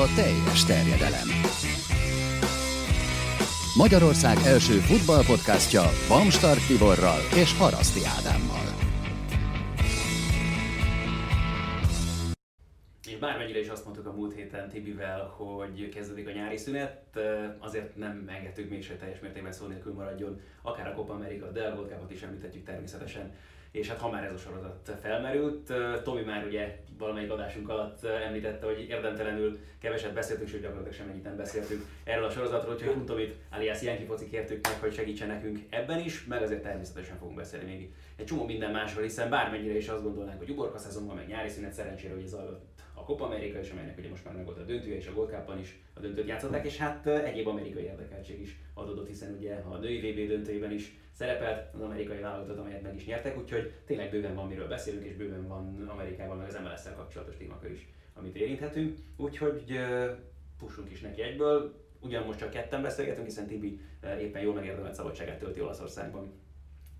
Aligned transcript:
a 0.00 0.14
teljes 0.14 0.64
terjedelem. 0.64 1.28
Magyarország 3.76 4.36
első 4.46 4.72
futballpodcastja 4.72 5.82
Bamstart 6.08 6.66
Tiborral 6.66 7.20
és 7.42 7.58
Haraszti 7.58 8.00
Ádámmal. 8.16 8.66
És 13.08 13.16
bármennyire 13.18 13.60
is 13.60 13.68
azt 13.68 13.84
mondtuk 13.84 14.06
a 14.06 14.12
múlt 14.12 14.34
héten 14.34 14.68
Tibivel, 14.68 15.20
hogy 15.36 15.88
kezdődik 15.88 16.28
a 16.28 16.32
nyári 16.32 16.56
szünet, 16.56 17.18
azért 17.58 17.96
nem 17.96 18.30
engedtük 18.36 18.70
mégse 18.70 18.96
teljes 18.96 19.20
mértékben 19.20 19.52
szó 19.52 19.66
nélkül 19.66 19.92
maradjon. 19.92 20.40
Akár 20.62 20.86
a 20.86 20.94
Copa 20.94 21.12
America, 21.12 21.50
de 21.50 21.62
a 21.62 22.06
is 22.10 22.22
említhetjük 22.22 22.64
természetesen 22.64 23.32
és 23.70 23.88
hát 23.88 23.98
ha 23.98 24.10
már 24.10 24.24
ez 24.24 24.32
a 24.32 24.36
sorozat 24.36 24.90
felmerült, 25.02 25.72
Tomi 26.02 26.22
már 26.22 26.46
ugye 26.46 26.78
valamelyik 26.98 27.30
adásunk 27.30 27.68
alatt 27.68 28.04
említette, 28.04 28.66
hogy 28.66 28.86
érdemtelenül 28.88 29.58
keveset 29.78 30.12
beszéltünk, 30.12 30.48
sőt 30.48 30.60
gyakorlatilag 30.60 30.96
semmennyit 30.96 31.24
nem 31.24 31.36
beszéltünk 31.36 31.84
erről 32.04 32.24
a 32.24 32.30
sorozatról, 32.30 32.74
úgyhogy 32.74 32.92
Kuntomit 32.92 33.34
alias 33.50 33.82
Janki 33.82 34.04
Foci 34.04 34.28
kértük 34.28 34.66
meg, 34.66 34.80
hogy 34.80 34.94
segítsen 34.94 35.28
nekünk 35.28 35.58
ebben 35.70 35.98
is, 35.98 36.24
meg 36.24 36.42
azért 36.42 36.62
természetesen 36.62 37.16
fogunk 37.16 37.36
beszélni 37.36 37.64
még 37.64 37.92
egy 38.16 38.26
csomó 38.26 38.44
minden 38.44 38.70
másról, 38.70 39.02
hiszen 39.02 39.30
bármennyire 39.30 39.76
is 39.76 39.88
azt 39.88 40.02
gondolnánk, 40.02 40.38
hogy 40.38 40.50
uborka 40.50 40.78
szezon 40.78 41.06
van, 41.06 41.16
meg 41.16 41.26
nyári 41.26 41.48
szünet, 41.48 41.72
szerencsére, 41.72 42.14
hogy 42.14 42.22
ez 42.22 42.30
zajlott 42.30 42.64
a 43.00 43.04
Copa 43.04 43.24
Amerika 43.24 43.58
is, 43.58 43.70
amelynek 43.70 43.98
ugye 43.98 44.08
most 44.08 44.24
már 44.24 44.34
meg 44.34 44.44
volt 44.44 44.58
a 44.58 44.62
döntője, 44.62 44.96
és 44.96 45.06
a 45.06 45.12
Gold 45.12 45.30
Cup-ban 45.30 45.58
is 45.58 45.80
a 45.94 46.00
döntőt 46.00 46.26
játszották, 46.26 46.64
és 46.64 46.76
hát 46.76 47.06
egyéb 47.06 47.46
amerikai 47.46 47.82
érdekeltség 47.82 48.40
is 48.40 48.60
adódott, 48.74 49.06
hiszen 49.06 49.34
ugye 49.38 49.54
a 49.54 49.76
női 49.76 49.98
VB 50.10 50.28
döntőjében 50.28 50.72
is 50.72 50.98
szerepelt 51.12 51.74
az 51.74 51.80
amerikai 51.80 52.20
válogatott, 52.20 52.58
amelyet 52.58 52.82
meg 52.82 52.94
is 52.94 53.06
nyertek, 53.06 53.38
úgyhogy 53.38 53.72
tényleg 53.86 54.10
bőven 54.10 54.34
van 54.34 54.46
miről 54.46 54.68
beszélünk, 54.68 55.04
és 55.04 55.14
bőven 55.14 55.48
van 55.48 55.88
Amerikában 55.88 56.36
meg 56.36 56.48
az 56.48 56.58
MLS-szel 56.62 56.94
kapcsolatos 56.94 57.36
témakör 57.36 57.70
is, 57.70 57.88
amit 58.14 58.36
érinthetünk. 58.36 58.98
Úgyhogy 59.16 59.78
pussunk 60.58 60.90
is 60.90 61.00
neki 61.00 61.22
egyből. 61.22 61.74
Ugyan 62.00 62.24
most 62.24 62.38
csak 62.38 62.50
ketten 62.50 62.82
beszélgetünk, 62.82 63.26
hiszen 63.26 63.46
Tibi 63.46 63.80
éppen 64.20 64.42
jól 64.42 64.54
megérdemelt 64.54 64.94
szabadságát 64.94 65.38
tölti 65.38 65.60
Olaszországban 65.60 66.32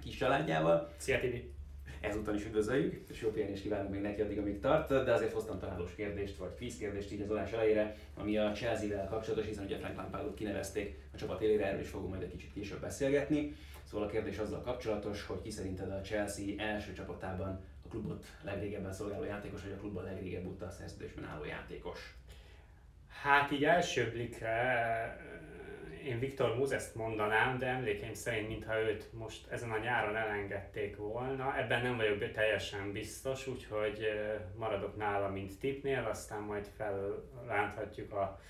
kis 0.02 0.16
családjával. 0.16 0.92
Szia 0.96 1.20
Tibi! 1.20 1.52
Ezúttal 2.00 2.34
is 2.34 2.44
üdvözöljük, 2.44 3.08
és 3.10 3.20
jó 3.20 3.30
pihenést 3.30 3.62
kívánunk 3.62 3.90
még 3.90 4.00
neki 4.00 4.20
addig, 4.20 4.38
amíg 4.38 4.60
tart, 4.60 5.04
de 5.04 5.12
azért 5.12 5.32
hoztam 5.32 5.58
találós 5.58 5.94
kérdést, 5.94 6.36
vagy 6.36 6.54
kvíz 6.54 6.76
kérdést 6.76 7.12
így 7.12 7.20
az 7.20 7.30
adás 7.30 7.52
elejére, 7.52 7.96
ami 8.14 8.38
a 8.38 8.52
Chelsea-vel 8.52 9.08
kapcsolatos, 9.08 9.46
hiszen 9.46 9.64
ugye 9.64 9.78
Frank 9.78 9.96
Lampardot 9.96 10.34
kinevezték 10.34 10.98
a 11.14 11.16
csapat 11.16 11.40
élére, 11.40 11.66
erről 11.66 11.80
is 11.80 11.88
fogunk 11.88 12.10
majd 12.10 12.22
egy 12.22 12.30
kicsit 12.30 12.52
később 12.52 12.80
beszélgetni. 12.80 13.56
Szóval 13.84 14.06
a 14.06 14.10
kérdés 14.10 14.38
azzal 14.38 14.60
kapcsolatos, 14.60 15.26
hogy 15.26 15.42
ki 15.42 15.50
szerinted 15.50 15.90
a 15.90 16.00
Chelsea 16.00 16.44
első 16.58 16.92
csapatában 16.92 17.60
a 17.84 17.88
klubot 17.88 18.24
legrégebben 18.42 18.92
szolgáló 18.92 19.24
játékos, 19.24 19.62
vagy 19.62 19.72
a 19.72 19.80
klubban 19.80 20.04
legrégebb 20.04 20.46
óta 20.46 20.66
a 20.66 20.70
szerződésben 20.70 21.24
álló 21.24 21.44
játékos? 21.44 22.14
Hát 23.22 23.50
így 23.50 23.64
első 23.64 24.10
blikre 24.12 25.29
én 26.04 26.18
Viktor 26.18 26.56
Muzeszt 26.56 26.94
mondanám, 26.94 27.58
de 27.58 27.66
emlékeim 27.66 28.14
szerint, 28.14 28.48
mintha 28.48 28.80
őt 28.80 29.12
most 29.12 29.46
ezen 29.50 29.70
a 29.70 29.78
nyáron 29.78 30.16
elengedték 30.16 30.96
volna. 30.96 31.58
Ebben 31.58 31.82
nem 31.82 31.96
vagyok 31.96 32.30
teljesen 32.30 32.92
biztos, 32.92 33.46
úgyhogy 33.46 34.06
maradok 34.56 34.96
nála, 34.96 35.28
mint 35.28 35.58
tipnél, 35.58 36.06
aztán 36.10 36.40
majd 36.40 36.66
felránthatjuk 36.76 38.12
a 38.12 38.40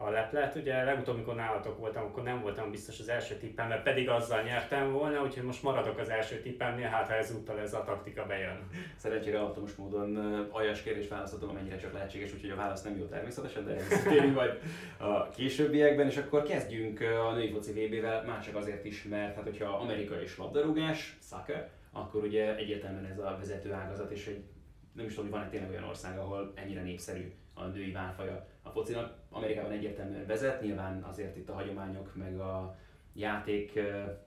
a 0.00 0.10
leplet. 0.10 0.54
Ugye 0.54 0.84
legutóbb, 0.84 1.14
amikor 1.14 1.34
nálatok 1.34 1.78
voltam, 1.78 2.04
akkor 2.04 2.22
nem 2.22 2.40
voltam 2.40 2.70
biztos 2.70 3.00
az 3.00 3.08
első 3.08 3.34
tippemben, 3.34 3.82
pedig 3.82 4.08
azzal 4.08 4.42
nyertem 4.42 4.92
volna, 4.92 5.22
úgyhogy 5.22 5.42
most 5.42 5.62
maradok 5.62 5.98
az 5.98 6.08
első 6.08 6.40
tippemnél, 6.40 6.88
hát 6.88 7.06
ha 7.06 7.14
ezúttal 7.14 7.58
ez 7.58 7.74
a 7.74 7.84
taktika 7.84 8.26
bejön. 8.26 8.68
Szerencsére 8.96 9.38
automos 9.38 9.74
módon 9.74 10.16
aljas 10.50 10.82
kérdést 10.82 11.08
választhatom, 11.08 11.48
amennyire 11.48 11.76
csak 11.76 11.92
lehetséges, 11.92 12.34
úgyhogy 12.34 12.50
a 12.50 12.56
válasz 12.56 12.82
nem 12.82 12.98
jó 12.98 13.04
természetesen, 13.04 13.64
de 13.64 13.76
tényleg 14.08 14.32
majd 14.32 14.60
a 14.98 15.28
későbbiekben, 15.28 16.06
és 16.06 16.16
akkor 16.16 16.42
kezdjünk 16.42 17.00
a 17.00 17.32
női 17.32 17.50
foci 17.50 17.72
VB-vel, 17.72 18.24
mások 18.24 18.56
azért 18.56 18.84
is, 18.84 19.02
mert 19.02 19.34
hát 19.34 19.44
hogyha 19.44 19.76
Amerika 19.76 20.22
és 20.22 20.38
labdarúgás, 20.38 21.16
soccer, 21.22 21.68
akkor 21.92 22.22
ugye 22.22 22.56
egyértelműen 22.56 23.04
ez 23.04 23.18
a 23.18 23.36
vezető 23.38 23.72
ágazat, 23.72 24.10
és 24.10 24.26
egy 24.26 24.44
nem 24.92 25.06
is 25.06 25.14
tudom, 25.14 25.30
hogy 25.30 25.38
van-e 25.38 25.50
tényleg 25.50 25.70
olyan 25.70 25.84
ország, 25.84 26.18
ahol 26.18 26.52
ennyire 26.54 26.82
népszerű 26.82 27.32
a 27.54 27.64
női 27.64 27.92
válfaja 27.92 28.46
a 28.68 28.70
focinak. 28.70 29.16
Amerikában 29.30 29.72
egyértelműen 29.72 30.26
vezet, 30.26 30.62
nyilván 30.62 31.02
azért 31.02 31.36
itt 31.36 31.48
a 31.48 31.54
hagyományok, 31.54 32.14
meg 32.14 32.40
a 32.40 32.76
játék, 33.14 33.80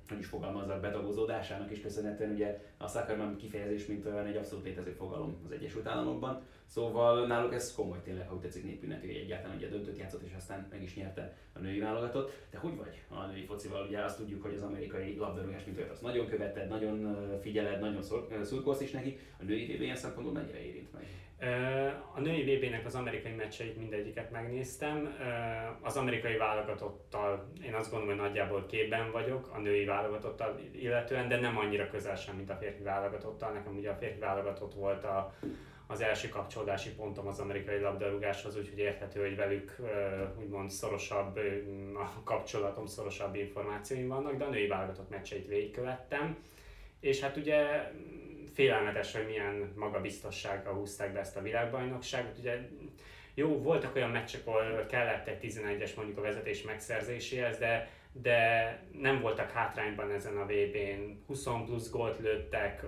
hogy 0.09 0.19
is 0.19 0.27
fogalmazzak, 0.27 0.81
bedagozódásának 0.81 1.71
is 1.71 1.81
köszönhetően, 1.81 2.31
ugye 2.31 2.59
a 2.77 2.87
soccer 2.87 3.35
kifejezés, 3.37 3.85
mint 3.85 4.05
olyan 4.05 4.25
egy 4.25 4.35
abszolút 4.35 4.65
létező 4.65 4.91
fogalom 4.91 5.37
az 5.45 5.51
Egyesült 5.51 5.87
Államokban. 5.87 6.41
Szóval 6.71 7.27
náluk 7.27 7.53
ez 7.53 7.75
komoly 7.75 8.01
tényleg, 8.03 8.27
ha 8.27 8.35
úgy 8.35 8.41
tetszik 8.41 8.63
népünnep, 8.63 8.99
hogy 8.99 9.09
egyáltalán 9.09 9.57
ugye 9.57 9.67
döntött 9.67 9.97
játszott, 9.97 10.23
és 10.23 10.33
aztán 10.37 10.67
meg 10.69 10.83
is 10.83 10.95
nyerte 10.95 11.37
a 11.53 11.59
női 11.59 11.79
válogatott. 11.79 12.31
De 12.51 12.57
hogy 12.57 12.77
vagy 12.77 13.01
a 13.09 13.25
női 13.25 13.45
focival? 13.45 13.85
Ugye 13.87 13.99
azt 13.99 14.17
tudjuk, 14.17 14.41
hogy 14.41 14.53
az 14.53 14.61
amerikai 14.61 15.17
labdarúgás, 15.17 15.63
mint 15.65 15.77
olyat, 15.77 15.89
azt 15.89 16.01
nagyon 16.01 16.27
követed, 16.27 16.67
nagyon 16.67 17.17
figyeled, 17.41 17.79
nagyon 17.79 18.01
szurkolsz 18.43 18.81
is 18.81 18.91
neki. 18.91 19.17
A 19.39 19.43
női 19.43 19.75
VB 19.75 19.81
ilyen 19.81 19.95
szempontból 19.95 20.33
mennyire 20.33 20.65
érint 20.65 20.93
meg? 20.93 21.05
A 22.15 22.19
női 22.19 22.55
VB-nek 22.55 22.85
az 22.85 22.95
amerikai 22.95 23.33
meccseit 23.33 23.77
mindegyiket 23.77 24.31
megnéztem. 24.31 25.17
Az 25.81 25.97
amerikai 25.97 26.37
válogatottal 26.37 27.51
én 27.65 27.73
azt 27.73 27.91
gondolom, 27.91 28.17
hogy 28.17 28.27
nagyjából 28.27 28.65
képben 28.65 29.11
vagyok, 29.11 29.49
a 29.53 29.59
női 29.59 29.85
válogatottal 29.85 30.59
illetően, 30.71 31.27
de 31.27 31.39
nem 31.39 31.57
annyira 31.57 31.87
közel 31.87 32.15
sem, 32.15 32.35
mint 32.35 32.49
a 32.49 32.55
férfi 32.55 32.83
válogatottal. 32.83 33.51
Nekem 33.51 33.75
ugye 33.75 33.89
a 33.89 33.95
férfi 33.95 34.19
válogatott 34.19 34.73
volt 34.73 35.03
a, 35.03 35.33
az 35.91 36.01
első 36.01 36.29
kapcsolódási 36.29 36.89
pontom 36.89 37.27
az 37.27 37.39
amerikai 37.39 37.79
labdarúgáshoz, 37.79 38.57
úgyhogy 38.57 38.79
érthető, 38.79 39.21
hogy 39.21 39.35
velük 39.35 39.75
úgymond 40.39 40.69
szorosabb 40.69 41.39
a 41.95 42.23
kapcsolatom, 42.23 42.85
szorosabb 42.85 43.35
információim 43.35 44.07
vannak, 44.07 44.37
de 44.37 44.43
a 44.43 44.49
női 44.49 44.67
válogatott 44.67 45.09
meccseit 45.09 45.47
végigkövettem. 45.47 46.37
És 46.99 47.19
hát 47.19 47.37
ugye 47.37 47.91
félelmetes, 48.53 49.13
hogy 49.13 49.25
milyen 49.25 49.73
magabiztossággal 49.75 50.73
húzták 50.73 51.13
be 51.13 51.19
ezt 51.19 51.37
a 51.37 51.41
világbajnokságot. 51.41 52.37
Ugye 52.37 52.59
jó, 53.33 53.61
voltak 53.61 53.95
olyan 53.95 54.09
meccsek, 54.09 54.47
ahol 54.47 54.85
kellett 54.89 55.27
egy 55.27 55.39
11-es 55.41 55.95
mondjuk 55.95 56.17
a 56.17 56.21
vezetés 56.21 56.61
megszerzéséhez, 56.61 57.57
de, 57.57 57.89
de 58.11 58.79
nem 58.91 59.21
voltak 59.21 59.51
hátrányban 59.51 60.11
ezen 60.11 60.37
a 60.37 60.45
VB-n. 60.45 61.23
20 61.27 61.43
plusz 61.65 61.89
gólt 61.89 62.19
lőttek, 62.19 62.85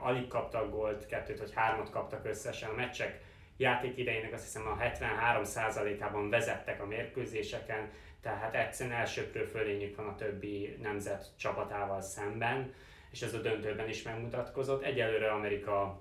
alig 0.00 0.28
kaptak 0.28 0.70
gólt, 0.70 1.06
kettőt 1.06 1.38
vagy 1.38 1.54
hármat 1.54 1.90
kaptak 1.90 2.24
összesen. 2.24 2.70
A 2.70 2.74
meccsek 2.74 3.20
játék 3.56 3.98
idejének 3.98 4.32
azt 4.32 4.44
hiszem 4.44 4.66
a 4.66 4.76
73%-ában 4.76 6.30
vezettek 6.30 6.82
a 6.82 6.86
mérkőzéseken, 6.86 7.90
tehát 8.20 8.54
egyszerűen 8.54 8.96
elsőpről 8.96 9.46
fölényük 9.46 9.96
van 9.96 10.06
a 10.06 10.14
többi 10.14 10.76
nemzet 10.82 11.26
csapatával 11.36 12.00
szemben 12.00 12.72
és 13.12 13.22
ez 13.22 13.34
a 13.34 13.40
döntőben 13.40 13.88
is 13.88 14.02
megmutatkozott. 14.02 14.82
Egyelőre 14.82 15.30
Amerika 15.30 16.00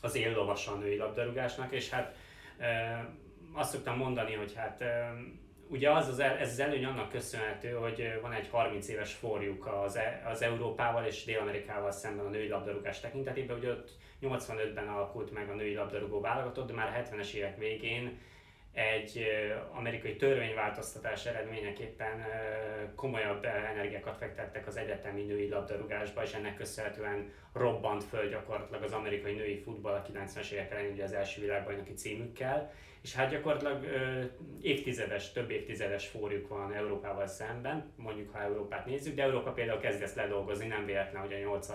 az 0.00 0.14
éllovasa 0.14 0.72
a 0.72 0.76
női 0.76 0.96
labdarúgásnak, 0.96 1.72
és 1.72 1.90
hát 1.90 2.16
azt 3.52 3.72
szoktam 3.72 3.96
mondani, 3.96 4.34
hogy 4.34 4.54
hát 4.54 4.84
ugye 5.72 5.90
az, 5.90 6.08
az 6.08 6.18
el, 6.18 6.36
ez 6.36 6.50
az 6.50 6.58
előny 6.58 6.84
annak 6.84 7.08
köszönhető, 7.08 7.70
hogy 7.70 8.18
van 8.22 8.32
egy 8.32 8.48
30 8.50 8.88
éves 8.88 9.12
forjuk 9.12 9.66
az, 9.66 9.96
e, 9.96 10.22
az 10.32 10.42
Európával 10.42 11.04
és 11.04 11.24
Dél-Amerikával 11.24 11.90
szemben 11.90 12.26
a 12.26 12.28
női 12.28 12.48
labdarúgás 12.48 13.00
tekintetében, 13.00 13.56
ugye 13.56 13.70
ott 13.70 13.90
85-ben 14.22 14.88
alakult 14.88 15.32
meg 15.32 15.50
a 15.50 15.54
női 15.54 15.74
labdarúgó 15.74 16.20
válogatott, 16.20 16.66
de 16.66 16.72
már 16.72 16.88
a 16.88 17.02
70-es 17.02 17.32
évek 17.32 17.58
végén 17.58 18.18
egy 18.72 19.26
amerikai 19.72 20.16
törvényváltoztatás 20.16 21.26
eredményeképpen 21.26 22.24
komolyabb 22.94 23.44
energiákat 23.44 24.16
fektettek 24.16 24.66
az 24.66 24.76
egyetemi 24.76 25.22
női 25.22 25.48
labdarúgásba, 25.48 26.22
és 26.22 26.32
ennek 26.32 26.56
köszönhetően 26.56 27.32
robbant 27.52 28.04
föl 28.04 28.28
gyakorlatilag 28.28 28.82
az 28.82 28.92
amerikai 28.92 29.34
női 29.34 29.60
futball 29.64 29.94
a 29.94 30.02
90-es 30.12 30.50
évek 30.50 30.70
elején 30.70 30.92
ugye 30.92 31.04
az 31.04 31.12
első 31.12 31.40
világbajnoki 31.40 31.92
címükkel, 31.92 32.72
és 33.02 33.14
hát 33.14 33.30
gyakorlatilag 33.30 33.84
évtizedes, 34.60 35.32
több 35.32 35.50
évtizedes 35.50 36.06
fórjuk 36.06 36.48
van 36.48 36.72
Európával 36.72 37.26
szemben, 37.26 37.92
mondjuk 37.96 38.30
ha 38.32 38.42
Európát 38.42 38.86
nézzük, 38.86 39.14
de 39.14 39.22
Európa 39.22 39.52
például 39.52 39.80
kezd 39.80 40.02
ezt 40.02 40.16
ledolgozni, 40.16 40.66
nem 40.66 40.84
véletlen, 40.84 41.22
hogy 41.22 41.32
a 41.32 41.38
8 41.38 41.68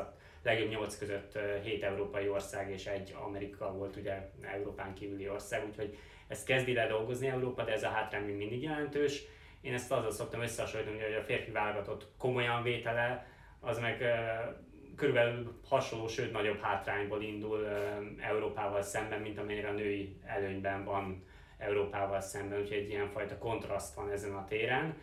legjobb 0.43 0.69
8 0.69 0.97
között 0.97 1.39
7 1.63 1.83
európai 1.83 2.29
ország 2.29 2.71
és 2.71 2.85
egy 2.85 3.15
Amerika 3.25 3.71
volt 3.73 3.95
ugye 3.95 4.29
Európán 4.41 4.93
kívüli 4.93 5.29
ország, 5.29 5.65
úgyhogy 5.67 5.97
ezt 6.27 6.45
kezdi 6.45 6.73
le 6.73 6.87
dolgozni 6.87 7.27
Európa, 7.27 7.63
de 7.63 7.71
ez 7.71 7.83
a 7.83 7.89
hátrány 7.89 8.23
még 8.23 8.35
mindig 8.35 8.61
jelentős. 8.61 9.23
Én 9.61 9.73
ezt 9.73 9.91
azzal 9.91 10.11
szoktam 10.11 10.41
összehasonlítani, 10.41 10.99
hogy 10.99 11.13
a 11.13 11.23
férfi 11.23 11.51
válogatott 11.51 12.07
komolyan 12.17 12.63
vétele, 12.63 13.27
az 13.59 13.79
meg 13.79 14.03
körülbelül 14.97 15.59
hasonló, 15.69 16.07
sőt 16.07 16.31
nagyobb 16.31 16.61
hátrányból 16.61 17.21
indul 17.21 17.67
Európával 18.19 18.81
szemben, 18.81 19.21
mint 19.21 19.39
amennyire 19.39 19.67
a 19.67 19.73
női 19.73 20.15
előnyben 20.25 20.83
van 20.83 21.23
Európával 21.57 22.21
szemben, 22.21 22.59
úgyhogy 22.59 22.77
egy 22.77 22.89
ilyenfajta 22.89 23.37
kontraszt 23.37 23.95
van 23.95 24.11
ezen 24.11 24.35
a 24.35 24.45
téren. 24.45 24.97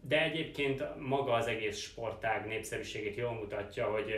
De 0.00 0.22
egyébként 0.22 0.84
maga 0.98 1.32
az 1.32 1.46
egész 1.46 1.78
sportág 1.78 2.46
népszerűségét 2.46 3.16
jól 3.16 3.32
mutatja, 3.32 3.90
hogy 3.90 4.14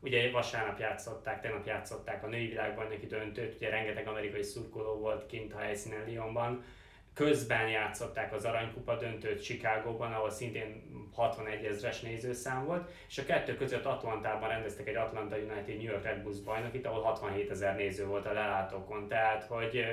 Ugye 0.00 0.30
vasárnap 0.30 0.78
játszották, 0.78 1.40
tegnap 1.40 1.66
játszották 1.66 2.24
a 2.24 2.26
női 2.26 2.46
világbajnoki 2.46 3.06
döntőt, 3.06 3.54
ugye 3.54 3.68
rengeteg 3.68 4.08
amerikai 4.08 4.42
szurkoló 4.42 4.94
volt 4.94 5.26
kint 5.26 5.52
a 5.52 5.58
helyszínen 5.58 6.08
Lyonban, 6.08 6.64
közben 7.16 7.68
játszották 7.68 8.32
az 8.32 8.44
aranykupa 8.44 8.96
döntőt 8.96 9.42
Chicagóban, 9.42 10.12
ahol 10.12 10.30
szintén 10.30 10.82
61 11.14 11.64
ezres 11.64 12.00
nézőszám 12.00 12.64
volt, 12.64 12.90
és 13.08 13.18
a 13.18 13.24
kettő 13.24 13.54
között 13.54 13.84
Atlantában 13.84 14.48
rendeztek 14.48 14.88
egy 14.88 14.94
Atlanta 14.94 15.36
United 15.36 15.76
New 15.76 15.90
York 15.90 16.04
Red 16.04 16.22
Bulls 16.22 16.40
bajnokit, 16.40 16.86
ahol 16.86 17.02
67 17.02 17.50
ezer 17.50 17.76
néző 17.76 18.06
volt 18.06 18.26
a 18.26 18.32
lelátókon. 18.32 19.08
Tehát, 19.08 19.44
hogy 19.44 19.84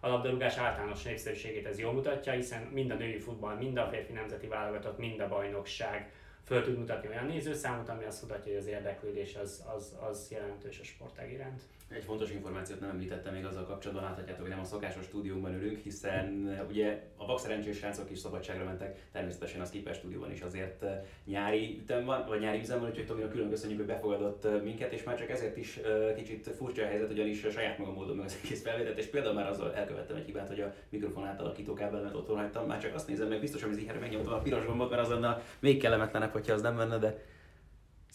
a 0.00 0.08
labdarúgás 0.08 0.56
általános 0.56 1.02
népszerűségét 1.02 1.66
ez 1.66 1.78
jól 1.78 1.92
mutatja, 1.92 2.32
hiszen 2.32 2.62
mind 2.62 2.90
a 2.90 2.94
női 2.94 3.18
futball, 3.18 3.54
mind 3.54 3.76
a 3.76 3.88
férfi 3.88 4.12
nemzeti 4.12 4.46
válogatott, 4.46 4.98
mind 4.98 5.20
a 5.20 5.28
bajnokság 5.28 6.12
föl 6.44 6.62
tud 6.62 6.78
mutatni 6.78 7.08
olyan 7.08 7.26
nézőszámot, 7.26 7.88
ami 7.88 8.04
azt 8.04 8.22
mutatja, 8.22 8.52
hogy 8.52 8.60
az 8.60 8.66
érdeklődés 8.66 9.36
az, 9.36 9.64
az, 9.76 9.96
az 10.08 10.30
jelentős 10.30 10.78
a 10.80 10.84
sportág 10.84 11.32
iránt. 11.32 11.62
Egy 11.88 12.04
fontos 12.04 12.30
információt 12.30 12.80
nem 12.80 12.90
említettem 12.90 13.34
még 13.34 13.44
azzal 13.44 13.64
kapcsolatban, 13.64 14.04
láthatjátok, 14.04 14.40
hogy 14.40 14.50
nem 14.50 14.60
a 14.60 14.64
szokásos 14.64 15.04
stúdióban 15.04 15.54
ülünk, 15.54 15.78
hiszen 15.78 16.48
eh, 16.48 16.68
ugye 16.68 17.02
a 17.16 17.26
vakszerencsés 17.26 17.76
srácok 17.76 18.10
is 18.10 18.18
szabadságra 18.18 18.64
mentek, 18.64 19.08
természetesen 19.12 19.60
a 19.60 19.64
Skipper 19.64 19.94
stúdióban 19.94 20.30
is 20.30 20.40
azért 20.40 20.82
eh, 20.82 21.02
nyári 21.24 21.78
ütem 21.82 22.04
van, 22.04 22.24
vagy 22.28 22.40
nyári 22.40 22.58
üzem 22.58 22.80
van, 22.80 22.88
úgyhogy 22.88 23.06
Tominak 23.06 23.30
külön 23.30 23.48
köszönjük, 23.48 23.78
hogy 23.78 23.86
befogadott 23.86 24.44
eh, 24.44 24.62
minket, 24.62 24.92
és 24.92 25.02
már 25.02 25.18
csak 25.18 25.30
ezért 25.30 25.56
is 25.56 25.80
kicsit 26.16 26.50
furcsa 26.56 26.82
a 26.82 26.86
helyzet, 26.86 27.10
ugyanis 27.10 27.44
a 27.44 27.50
saját 27.50 27.78
magam 27.78 27.94
módon 27.94 28.16
meg 28.16 28.26
az 28.26 28.38
egész 28.44 28.62
felvételt, 28.62 28.98
és 28.98 29.06
például 29.06 29.34
már 29.34 29.48
azzal 29.48 29.74
elkövettem 29.74 30.16
egy 30.16 30.24
hibát, 30.24 30.48
hogy 30.48 30.60
a 30.60 30.74
mikrofon 30.88 31.26
átalakító 31.26 31.74
kábelmet 31.74 32.14
otthon 32.14 32.36
hagytam, 32.36 32.66
már 32.66 32.80
csak 32.80 32.94
azt 32.94 33.08
nézem 33.08 33.28
meg, 33.28 33.40
biztos, 33.40 33.62
hogy 33.62 33.72
az 33.72 33.78
iherre 33.78 33.98
megnyomtam 33.98 34.32
a 34.32 34.38
piros 34.38 34.66
gombot, 34.66 34.90
mert 34.90 35.02
az 35.02 35.08
lenne 35.08 35.42
még 35.58 35.80
kellemetlenebb, 35.80 36.32
hogyha 36.32 36.52
az 36.54 36.62
nem 36.62 36.74
menne, 36.74 36.98
de 36.98 37.34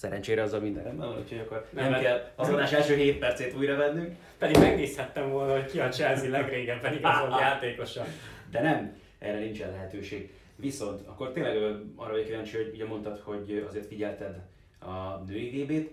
Szerencsére 0.02 0.42
azzal 0.42 0.60
minden 0.60 0.84
rendben 0.84 1.08
van, 1.08 1.18
úgyhogy 1.20 1.40
akkor 1.40 1.68
nem, 1.70 1.92
nem 1.92 2.02
kell 2.02 2.32
az 2.36 2.50
adás 2.50 2.72
első 2.72 2.96
7 2.96 3.20
percét 3.20 3.56
újra 3.58 3.76
vennünk. 3.76 4.16
Pedig 4.38 4.58
megnézhettem 4.58 5.30
volna, 5.30 5.54
hogy 5.54 5.66
ki 5.66 5.80
a 5.80 5.90
Chelsea 5.90 6.30
legrégebben 6.30 6.94
igazolt 6.94 7.40
játékosa. 7.40 8.06
De 8.52 8.62
nem, 8.62 8.98
erre 9.20 9.40
nincsen 9.40 9.72
lehetőség. 9.72 10.34
Viszont 10.56 11.08
akkor 11.08 11.32
tényleg 11.32 11.56
arra 11.96 12.12
vagyok 12.12 12.26
kíváncsi, 12.26 12.58
hogy 12.58 12.72
ugye 12.74 12.86
mondtad, 12.86 13.20
hogy 13.20 13.66
azért 13.68 13.86
figyelted 13.86 14.42
a 14.80 15.18
női 15.28 15.64
VB-t. 15.64 15.92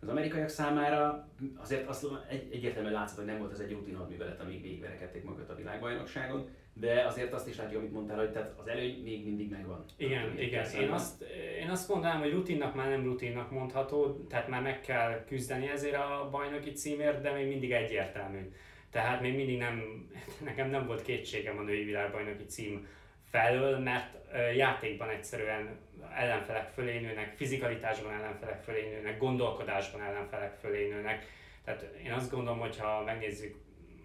Az 0.00 0.08
amerikaiak 0.08 0.48
számára 0.48 1.28
azért 1.56 1.88
azt 1.88 2.06
egy, 2.28 2.48
egyértelműen 2.52 2.94
látszott, 2.94 3.16
hogy 3.16 3.26
nem 3.26 3.38
volt 3.38 3.52
ez 3.52 3.58
egy 3.58 3.72
rutin 3.72 3.98
művelet, 4.08 4.40
amíg 4.40 4.62
végigverekedték 4.62 5.24
magukat 5.24 5.50
a 5.50 5.54
világbajnokságon 5.54 6.48
de 6.80 7.04
azért 7.06 7.32
azt 7.32 7.48
is 7.48 7.56
látjuk, 7.56 7.80
amit 7.80 7.92
mondtál, 7.92 8.18
hogy 8.18 8.32
tehát 8.32 8.54
az 8.56 8.68
előny 8.68 9.00
még 9.02 9.24
mindig 9.24 9.50
megvan. 9.50 9.84
Igen, 9.96 10.38
igen. 10.38 10.70
Én 10.80 10.90
azt, 10.90 11.22
én 11.60 11.68
azt 11.70 11.88
mondanám, 11.88 12.20
hogy 12.20 12.32
rutinnak 12.32 12.74
már 12.74 12.88
nem 12.88 13.04
rutinnak 13.04 13.50
mondható, 13.50 14.24
tehát 14.28 14.48
már 14.48 14.62
meg 14.62 14.80
kell 14.80 15.24
küzdeni 15.24 15.68
ezért 15.68 15.94
a 15.94 16.28
bajnoki 16.30 16.72
címért, 16.72 17.20
de 17.20 17.32
még 17.32 17.48
mindig 17.48 17.72
egyértelmű. 17.72 18.52
Tehát 18.90 19.20
még 19.20 19.36
mindig 19.36 19.58
nem, 19.58 20.08
nekem 20.44 20.70
nem 20.70 20.86
volt 20.86 21.02
kétségem 21.02 21.58
a 21.58 21.62
női 21.62 21.84
világbajnoki 21.84 22.44
cím 22.44 22.86
felől, 23.30 23.78
mert 23.78 24.16
játékban 24.56 25.08
egyszerűen 25.08 25.78
ellenfelek 26.16 26.68
fölé 26.68 26.98
nőnek, 26.98 27.36
fizikalitásban 27.36 28.12
ellenfelek 28.12 28.62
fölé 28.62 28.90
nőnek, 28.90 29.18
gondolkodásban 29.18 30.00
ellenfelek 30.02 30.54
fölé 30.54 30.88
nőnek. 30.88 31.26
Tehát 31.64 31.82
én 32.04 32.12
azt 32.12 32.30
gondolom, 32.30 32.58
hogy 32.58 32.78
ha 32.78 33.02
megnézzük 33.04 33.56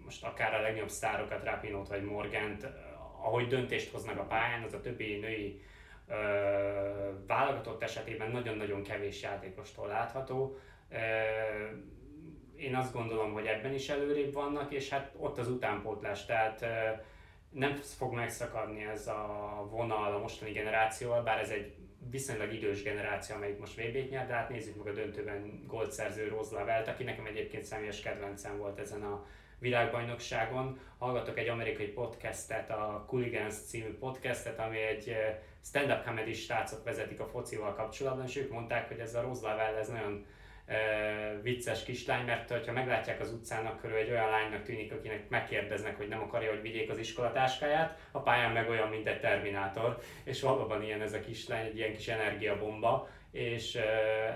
most 0.04 0.24
akár 0.24 0.54
a 0.54 0.60
legnagyobb 0.60 0.90
sztárokat, 0.90 1.44
Rapinot 1.44 1.88
vagy 1.88 2.04
Morgant, 2.04 2.66
ahogy 3.22 3.46
döntést 3.46 3.92
hoznak 3.92 4.18
a 4.18 4.24
pályán, 4.24 4.62
az 4.62 4.72
a 4.72 4.80
többi 4.80 5.18
női 5.18 5.62
ö, 6.08 6.14
válogatott 7.26 7.82
esetében 7.82 8.30
nagyon-nagyon 8.30 8.82
kevés 8.82 9.22
játékostól 9.22 9.86
látható. 9.86 10.58
Ö, 10.90 10.96
én 12.56 12.74
azt 12.74 12.92
gondolom, 12.92 13.32
hogy 13.32 13.46
ebben 13.46 13.74
is 13.74 13.88
előrébb 13.88 14.32
vannak, 14.32 14.72
és 14.72 14.88
hát 14.88 15.12
ott 15.16 15.38
az 15.38 15.48
utánpótlás, 15.48 16.26
tehát 16.26 16.62
ö, 16.62 16.66
nem 17.50 17.74
fog 17.74 18.14
megszakadni 18.14 18.84
ez 18.84 19.06
a 19.06 19.66
vonal 19.70 20.14
a 20.14 20.18
mostani 20.18 20.50
generációval, 20.50 21.22
bár 21.22 21.38
ez 21.38 21.50
egy 21.50 21.74
viszonylag 22.10 22.52
idős 22.52 22.82
generáció, 22.82 23.36
amelyik 23.36 23.58
most 23.58 23.74
VB-t 23.74 24.10
nyert, 24.10 24.28
de 24.28 24.34
hát 24.34 24.48
nézzük 24.48 24.76
meg 24.76 24.86
a 24.86 24.96
döntőben 24.96 25.66
szerző 25.88 26.28
Rose 26.28 26.54
Lavelt, 26.54 26.88
aki 26.88 27.04
nekem 27.04 27.26
egyébként 27.26 27.64
személyes 27.64 28.00
kedvencem 28.00 28.58
volt 28.58 28.78
ezen 28.78 29.02
a 29.02 29.26
világbajnokságon. 29.58 30.80
Hallgatok 30.98 31.38
egy 31.38 31.48
amerikai 31.48 31.86
podcastet, 31.86 32.70
a 32.70 33.04
Cooligans 33.06 33.54
című 33.54 33.98
podcastet, 33.98 34.58
ami 34.58 34.78
egy 34.78 35.08
eh, 35.08 35.38
stand-up 35.64 36.04
comedy 36.04 36.32
srácok 36.32 36.84
vezetik 36.84 37.20
a 37.20 37.26
focival 37.26 37.74
kapcsolatban, 37.74 38.26
és 38.26 38.36
ők 38.36 38.50
mondták, 38.50 38.88
hogy 38.88 38.98
ez 38.98 39.14
a 39.14 39.20
Rose 39.20 39.48
Lavelle, 39.48 39.78
ez 39.78 39.88
nagyon 39.88 40.26
e, 40.66 41.40
vicces 41.42 41.84
kislány, 41.84 42.24
mert 42.24 42.66
ha 42.66 42.72
meglátják 42.72 43.20
az 43.20 43.32
utcán, 43.32 43.66
akkor 43.66 43.92
egy 43.92 44.10
olyan 44.10 44.30
lánynak 44.30 44.62
tűnik, 44.62 44.92
akinek 44.92 45.28
megkérdeznek, 45.28 45.96
hogy 45.96 46.08
nem 46.08 46.22
akarja, 46.22 46.50
hogy 46.50 46.62
vigyék 46.62 46.90
az 46.90 46.98
iskolatáskáját, 46.98 47.98
a 48.10 48.20
pályán 48.20 48.52
meg 48.52 48.68
olyan, 48.68 48.88
mint 48.88 49.06
egy 49.06 49.20
terminátor, 49.20 49.98
és 50.24 50.40
valóban 50.40 50.82
ilyen 50.82 51.02
ez 51.02 51.12
a 51.12 51.20
kislány, 51.20 51.66
egy 51.66 51.76
ilyen 51.76 51.92
kis 51.92 52.08
energiabomba, 52.08 53.08
és 53.30 53.74
e, 53.74 53.82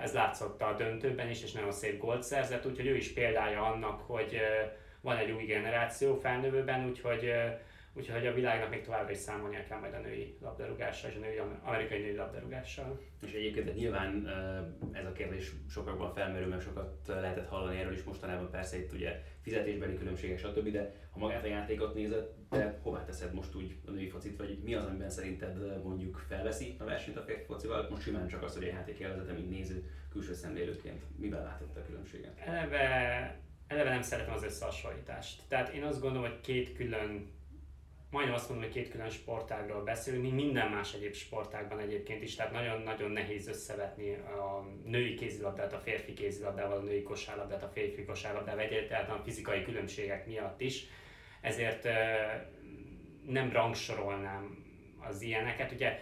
ez 0.02 0.12
látszott 0.12 0.62
a 0.62 0.74
döntőben 0.76 1.30
is, 1.30 1.42
és 1.42 1.52
nagyon 1.52 1.72
szép 1.72 2.00
gólt 2.00 2.22
szerzett, 2.22 2.66
úgyhogy 2.66 2.86
ő 2.86 2.96
is 2.96 3.12
példája 3.12 3.62
annak, 3.62 4.00
hogy 4.00 4.34
e, 4.34 4.76
van 5.00 5.16
egy 5.16 5.30
új 5.30 5.44
generáció 5.44 6.14
felnövőben, 6.14 6.86
úgyhogy, 6.88 7.32
úgyhogy 7.92 8.26
a 8.26 8.32
világnak 8.32 8.70
még 8.70 8.82
továbbra 8.82 9.10
is 9.10 9.18
számolnia 9.18 9.64
kell 9.68 9.78
majd 9.78 9.94
a 9.94 9.98
női 9.98 10.36
labdarúgással 10.40 11.10
és 11.10 11.16
a 11.16 11.20
női, 11.20 11.40
amerikai 11.62 12.00
női 12.00 12.14
labdarúgással. 12.14 13.00
És 13.26 13.32
egyébként 13.32 13.74
nyilván 13.74 14.28
ez 14.92 15.04
a 15.04 15.12
kérdés 15.12 15.52
sokakban 15.70 16.14
felmerül, 16.14 16.48
mert 16.48 16.62
sokat 16.62 17.06
lehetett 17.06 17.48
hallani 17.48 17.78
erről 17.78 17.92
is 17.92 18.02
mostanában, 18.02 18.50
persze 18.50 18.78
itt 18.78 18.92
ugye 18.92 19.22
fizetésbeli 19.42 19.98
különbségek, 19.98 20.38
stb. 20.38 20.68
De 20.68 20.92
ha 21.10 21.18
magát 21.18 21.44
a 21.44 21.48
játékot 21.48 21.94
nézed, 21.94 22.28
te 22.50 22.78
hová 22.82 23.04
teszed 23.04 23.34
most 23.34 23.54
úgy 23.54 23.76
a 23.86 23.90
női 23.90 24.08
focit, 24.08 24.36
vagy 24.36 24.58
mi 24.64 24.74
az, 24.74 24.84
amiben 24.84 25.10
szerinted 25.10 25.82
mondjuk 25.82 26.24
felveszi 26.28 26.76
a 26.78 26.84
versenyt 26.84 27.16
a 27.16 27.22
férfi 27.22 27.44
focival? 27.44 27.86
Most 27.90 28.02
simán 28.02 28.28
csak 28.28 28.42
az, 28.42 28.54
hogy 28.54 28.64
a 28.64 28.68
játék 28.68 28.98
élvezete, 28.98 29.32
mint 29.32 29.50
néző, 29.50 29.90
külső 30.10 30.34
szemlélőként. 30.34 31.02
Miben 31.16 31.42
látott 31.42 31.76
a 31.76 31.82
különbséget? 31.86 32.38
Eleve 32.38 33.36
eleve 33.68 33.90
nem 33.90 34.02
szeretem 34.02 34.34
az 34.34 34.42
összehasonlítást. 34.42 35.42
Tehát 35.48 35.68
én 35.68 35.82
azt 35.82 36.00
gondolom, 36.00 36.28
hogy 36.30 36.40
két 36.40 36.72
külön, 36.72 37.36
majdnem 38.10 38.34
azt 38.34 38.48
mondom, 38.48 38.66
hogy 38.66 38.74
két 38.74 38.90
külön 38.90 39.10
sportágról 39.10 39.82
beszélünk, 39.82 40.22
mint 40.22 40.34
minden 40.34 40.70
más 40.70 40.94
egyéb 40.94 41.14
sportágban 41.14 41.78
egyébként 41.78 42.22
is, 42.22 42.34
tehát 42.34 42.52
nagyon-nagyon 42.52 43.10
nehéz 43.10 43.48
összevetni 43.48 44.14
a 44.14 44.66
női 44.84 45.14
kézilabdát 45.14 45.72
a 45.72 45.78
férfi 45.78 46.14
kézilabdával, 46.14 46.78
a 46.78 46.82
női 46.82 47.02
kosárlabdát 47.02 47.62
a 47.62 47.68
férfi 47.68 48.04
kosárlabdával, 48.04 48.60
egyáltalán 48.60 49.18
a 49.18 49.22
fizikai 49.22 49.62
különbségek 49.62 50.26
miatt 50.26 50.60
is. 50.60 50.84
Ezért 51.40 51.88
nem 53.26 53.52
rangsorolnám 53.52 54.66
az 55.08 55.22
ilyeneket. 55.22 55.72
Ugye 55.72 56.00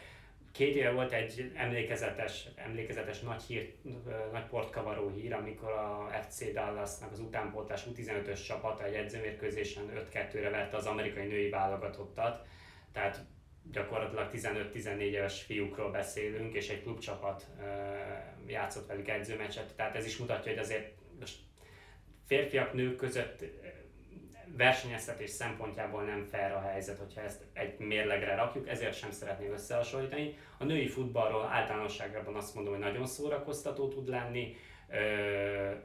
Két 0.57 0.75
éve 0.75 0.91
volt 0.91 1.13
egy 1.13 1.53
emlékezetes, 1.55 2.49
emlékezetes 2.55 3.21
nagy, 3.21 3.43
hír, 3.43 3.75
nagy 4.33 4.47
portkavaró 4.47 5.09
hír, 5.09 5.33
amikor 5.33 5.71
a 5.71 6.11
FC 6.29 6.53
Dallasnak 6.53 7.13
az 7.13 7.21
utánpótlás 7.21 7.85
U15-ös 7.91 8.47
csapata 8.47 8.85
egy 8.85 8.95
edzőmérkőzésen 8.95 10.09
5-2-re 10.13 10.51
vette 10.51 10.77
az 10.77 10.87
amerikai 10.87 11.27
női 11.27 11.49
válogatottat. 11.49 12.47
Tehát 12.93 13.27
gyakorlatilag 13.73 14.31
15-14 14.33 14.99
éves 14.99 15.43
fiúkról 15.43 15.91
beszélünk, 15.91 16.55
és 16.55 16.69
egy 16.69 16.83
klubcsapat 16.83 17.47
játszott 18.47 18.87
velük 18.87 19.09
edzőmeccset. 19.09 19.75
Tehát 19.77 19.97
ez 19.97 20.07
is 20.07 20.17
mutatja, 20.17 20.53
hogy 20.53 20.61
azért 20.61 20.93
most 21.19 21.37
férfiak, 22.27 22.73
nők 22.73 22.97
között 22.97 23.45
versenyeztetés 24.57 25.31
szempontjából 25.31 26.03
nem 26.03 26.25
fair 26.31 26.53
a 26.53 26.61
helyzet, 26.61 26.99
hogyha 26.99 27.21
ezt 27.21 27.45
egy 27.53 27.79
mérlegre 27.79 28.35
rakjuk, 28.35 28.69
ezért 28.69 28.99
sem 28.99 29.11
szeretném 29.11 29.53
összehasonlítani. 29.53 30.39
A 30.59 30.65
női 30.65 30.87
futballról 30.87 31.45
általánosságban 31.45 32.35
azt 32.35 32.55
mondom, 32.55 32.73
hogy 32.73 32.83
nagyon 32.83 33.07
szórakoztató 33.07 33.89
tud 33.89 34.09
lenni, 34.09 34.57
ö, 34.91 34.97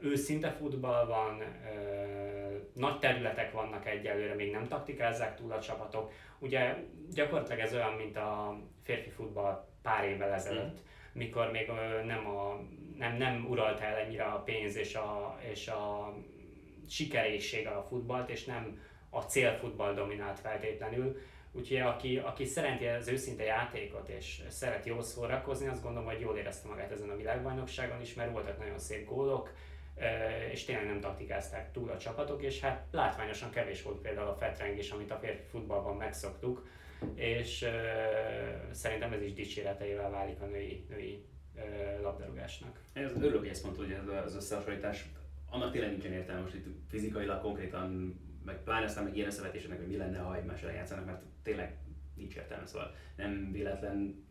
őszinte 0.00 0.50
futball 0.50 1.06
van, 1.06 1.40
ö, 1.40 2.56
nagy 2.74 2.98
területek 2.98 3.52
vannak 3.52 3.86
egyelőre, 3.86 4.34
még 4.34 4.50
nem 4.50 4.66
taktikázzák 4.66 5.36
túl 5.36 5.52
a 5.52 5.60
csapatok. 5.60 6.12
Ugye 6.38 6.74
gyakorlatilag 7.10 7.60
ez 7.60 7.74
olyan, 7.74 7.92
mint 7.92 8.16
a 8.16 8.58
férfi 8.82 9.10
futball 9.10 9.68
pár 9.82 10.04
évvel 10.04 10.32
ezelőtt, 10.32 10.76
mm. 10.76 10.84
mikor 11.12 11.50
még 11.50 11.68
ö, 11.68 12.04
nem, 12.04 12.26
a, 12.26 12.60
nem, 12.98 13.16
nem 13.16 13.46
uralta 13.48 13.84
el 13.84 13.96
ennyire 13.96 14.24
a 14.24 14.42
pénz 14.42 14.76
és 14.76 14.94
a, 14.94 15.38
és 15.52 15.68
a 15.68 16.12
sikerészsége 16.88 17.70
a 17.70 17.86
futballt, 17.88 18.30
és 18.30 18.44
nem 18.44 18.80
a 19.10 19.20
célfutball 19.20 19.94
dominált 19.94 20.40
feltétlenül. 20.40 21.16
Úgyhogy 21.54 21.78
aki, 21.78 22.16
aki 22.18 22.44
szereti 22.44 22.86
az 22.86 23.08
őszinte 23.08 23.42
játékot 23.42 24.08
és 24.08 24.42
szeret 24.48 24.86
jól 24.86 25.02
szórakozni, 25.02 25.66
azt 25.66 25.82
gondolom, 25.82 26.08
hogy 26.08 26.20
jól 26.20 26.36
érezte 26.36 26.68
magát 26.68 26.90
ezen 26.90 27.10
a 27.10 27.16
világbajnokságon 27.16 28.00
is, 28.00 28.14
mert 28.14 28.32
voltak 28.32 28.58
nagyon 28.58 28.78
szép 28.78 29.08
gólok, 29.08 29.52
és 30.50 30.64
tényleg 30.64 30.86
nem 30.86 31.00
taktikázták 31.00 31.72
túl 31.72 31.90
a 31.90 31.98
csapatok, 31.98 32.42
és 32.42 32.60
hát 32.60 32.86
látványosan 32.90 33.50
kevés 33.50 33.82
volt 33.82 34.00
például 34.00 34.28
a 34.28 34.36
fetrengés, 34.36 34.90
amit 34.90 35.10
a 35.10 35.18
férfi 35.18 35.42
futballban 35.50 35.96
megszoktuk, 35.96 36.66
és 37.14 37.66
szerintem 38.70 39.12
ez 39.12 39.22
is 39.22 39.32
dicséreteivel 39.32 40.10
válik 40.10 40.40
a 40.40 40.46
női, 40.46 40.86
női 40.88 41.24
labdarúgásnak. 42.02 42.80
Ez 42.92 43.12
örülök, 43.16 43.38
hogy 43.38 43.48
ezt 43.48 43.64
mondtad, 43.64 43.84
hogy 43.84 43.94
ez 43.94 44.24
az 44.24 44.36
összehasonlítás, 44.36 45.04
annak 45.52 45.72
tényleg 45.72 45.90
nincsen 45.90 46.12
értelme 46.12 46.40
most 46.40 46.54
itt 46.54 46.66
fizikailag 46.88 47.40
konkrétan, 47.40 48.18
meg 48.44 48.62
pláne 48.62 48.84
aztán 48.84 49.04
meg 49.04 49.16
ilyen 49.16 49.28
összevetéseknek, 49.28 49.78
hogy 49.78 49.88
mi 49.88 49.96
lenne, 49.96 50.18
ha 50.18 50.36
egymással 50.36 50.70
játszanak, 50.70 51.04
mert 51.04 51.22
tényleg 51.42 51.76
nincs 52.14 52.36
értelme, 52.36 52.66
szóval 52.66 52.94
nem 53.16 53.52
véletlen, 53.52 54.24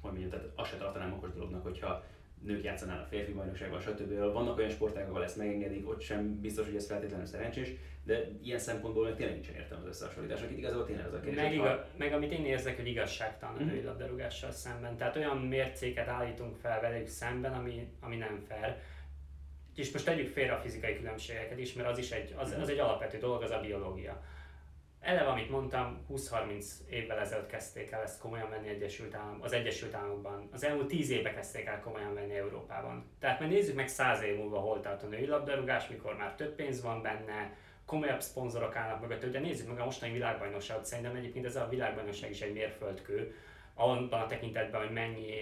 hogy 0.00 0.10
mondjam, 0.10 0.30
tehát 0.30 0.48
azt 0.54 0.70
se 0.70 0.76
tartanám 0.76 1.12
okos 1.12 1.32
dolognak, 1.32 1.62
hogyha 1.62 2.04
nők 2.42 2.62
játszanának 2.62 3.06
férfi 3.06 3.32
bajnokságban, 3.32 3.80
stb. 3.80 4.18
Vannak 4.32 4.58
olyan 4.58 4.70
sportágak, 4.70 5.10
ahol 5.10 5.24
ezt 5.24 5.36
megengedik, 5.36 5.88
ott 5.88 6.00
sem 6.00 6.40
biztos, 6.40 6.66
hogy 6.66 6.76
ez 6.76 6.86
feltétlenül 6.86 7.26
szerencsés, 7.26 7.72
de 8.04 8.28
ilyen 8.42 8.58
szempontból 8.58 9.04
meg 9.04 9.16
tényleg 9.16 9.34
nincsen 9.34 9.54
értelme 9.54 9.82
az 9.82 9.88
összehasonlítás, 9.88 10.42
akit 10.42 10.58
igazából 10.58 10.86
tényleg 10.86 11.06
az 11.06 11.12
a 11.12 11.20
kérdés. 11.20 11.42
Meg, 11.42 11.52
igaz, 11.52 11.78
meg 11.96 12.12
amit 12.12 12.32
én 12.32 12.44
érzek, 12.44 12.76
hogy 12.76 12.86
igazságtalan 12.86 13.56
a 13.56 13.58
mhm. 13.58 13.68
női 13.68 13.82
labdarúgással 13.82 14.50
szemben. 14.50 14.96
Tehát 14.96 15.16
olyan 15.16 15.36
mércéket 15.36 16.08
állítunk 16.08 16.56
fel 16.56 16.80
velük 16.80 17.06
szemben, 17.06 17.52
ami, 17.52 17.88
ami 18.00 18.16
nem 18.16 18.44
fair. 18.48 18.76
És 19.74 19.92
most 19.92 20.04
tegyük 20.04 20.32
félre 20.32 20.52
a 20.52 20.60
fizikai 20.60 20.96
különbségeket 20.96 21.58
is, 21.58 21.72
mert 21.72 21.88
az 21.88 21.98
is 21.98 22.10
egy, 22.10 22.34
az, 22.36 22.54
az 22.60 22.68
egy 22.68 22.78
alapvető 22.78 23.18
dolog, 23.18 23.42
az 23.42 23.50
a 23.50 23.60
biológia. 23.60 24.22
Eleve, 25.00 25.28
amit 25.28 25.50
mondtam, 25.50 26.06
20-30 26.10 26.64
évvel 26.90 27.18
ezelőtt 27.18 27.46
kezdték 27.46 27.90
el 27.90 28.02
ezt 28.02 28.20
komolyan 28.20 28.50
venni 28.50 28.68
Egyesült 28.68 29.14
Állam, 29.14 29.38
az 29.40 29.52
Egyesült 29.52 29.94
Államokban. 29.94 30.48
Az 30.52 30.64
elmúlt 30.64 30.88
10 30.88 31.10
éve 31.10 31.32
kezdték 31.32 31.66
el 31.66 31.80
komolyan 31.80 32.14
venni 32.14 32.34
Európában. 32.34 33.10
Tehát 33.20 33.40
mert 33.40 33.50
nézzük 33.50 33.74
meg 33.74 33.88
100 33.88 34.22
év 34.22 34.36
múlva 34.36 34.58
hol 34.58 34.80
tart 34.80 35.02
a 35.02 35.06
női 35.06 35.26
labdarúgás, 35.26 35.88
mikor 35.88 36.16
már 36.16 36.34
több 36.34 36.54
pénz 36.54 36.82
van 36.82 37.02
benne, 37.02 37.56
komolyabb 37.86 38.20
szponzorok 38.20 38.76
állnak 38.76 39.00
mögött. 39.00 39.24
Ugye 39.24 39.40
nézzük 39.40 39.68
meg 39.68 39.80
a 39.80 39.84
mostani 39.84 40.12
világbajnokságot, 40.12 40.84
szerintem 40.84 41.16
egyébként 41.16 41.44
ez 41.44 41.56
a 41.56 41.68
világbajnokság 41.68 42.30
is 42.30 42.40
egy 42.40 42.52
mérföldkő, 42.52 43.34
abban 43.74 44.20
a 44.20 44.26
tekintetben, 44.26 44.80
hogy 44.80 44.92
mennyi 44.92 45.34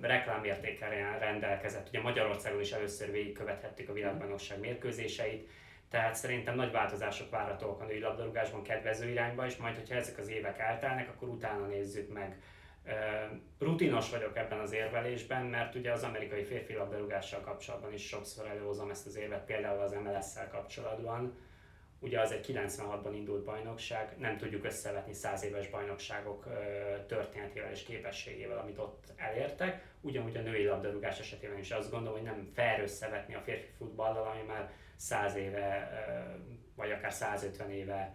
reklámértékkel 0.00 1.18
rendelkezett. 1.18 1.88
Ugye 1.88 2.00
Magyarországon 2.00 2.60
is 2.60 2.72
először 2.72 3.10
végigkövethettük 3.10 3.88
a 3.88 3.92
világbajnokság 3.92 4.60
mérkőzéseit, 4.60 5.48
tehát 5.90 6.14
szerintem 6.14 6.54
nagy 6.54 6.72
változások 6.72 7.30
várhatóak 7.30 7.80
a 7.80 7.84
női 7.84 8.00
labdarúgásban 8.00 8.62
kedvező 8.62 9.08
irányba, 9.08 9.46
és 9.46 9.56
majd, 9.56 9.76
hogyha 9.76 9.94
ezek 9.94 10.18
az 10.18 10.28
évek 10.28 10.58
eltelnek, 10.58 11.08
akkor 11.08 11.28
utána 11.28 11.66
nézzük 11.66 12.12
meg. 12.12 12.42
Rutinos 13.58 14.10
vagyok 14.10 14.36
ebben 14.36 14.58
az 14.58 14.72
érvelésben, 14.72 15.44
mert 15.44 15.74
ugye 15.74 15.92
az 15.92 16.02
amerikai 16.02 16.44
férfi 16.44 16.74
labdarúgással 16.74 17.40
kapcsolatban 17.40 17.92
is 17.92 18.06
sokszor 18.06 18.46
előhozom 18.46 18.90
ezt 18.90 19.06
az 19.06 19.16
érvet, 19.16 19.44
például 19.44 19.80
az 19.80 19.92
MLS-szel 19.92 20.48
kapcsolatban. 20.48 21.36
Ugye 22.02 22.20
az 22.20 22.32
egy 22.32 22.46
96-ban 22.52 23.12
indult 23.12 23.44
bajnokság, 23.44 24.14
nem 24.18 24.36
tudjuk 24.36 24.64
összevetni 24.64 25.12
100 25.12 25.44
éves 25.44 25.68
bajnokságok 25.68 26.46
történetével 27.06 27.70
és 27.70 27.82
képességével, 27.82 28.58
amit 28.58 28.78
ott 28.78 29.12
elértek. 29.16 29.82
Ugyanúgy 30.00 30.36
a 30.36 30.40
női 30.40 30.64
labdarúgás 30.64 31.20
esetében 31.20 31.58
is 31.58 31.70
azt 31.70 31.90
gondolom, 31.90 32.14
hogy 32.14 32.26
nem 32.26 32.50
fair 32.54 32.80
összevetni 32.80 33.34
a 33.34 33.40
férfi 33.40 33.70
futballal, 33.78 34.26
ami 34.26 34.42
már 34.46 34.70
100 34.96 35.34
éve, 35.34 35.90
vagy 36.76 36.90
akár 36.90 37.12
150 37.12 37.70
éve 37.70 38.14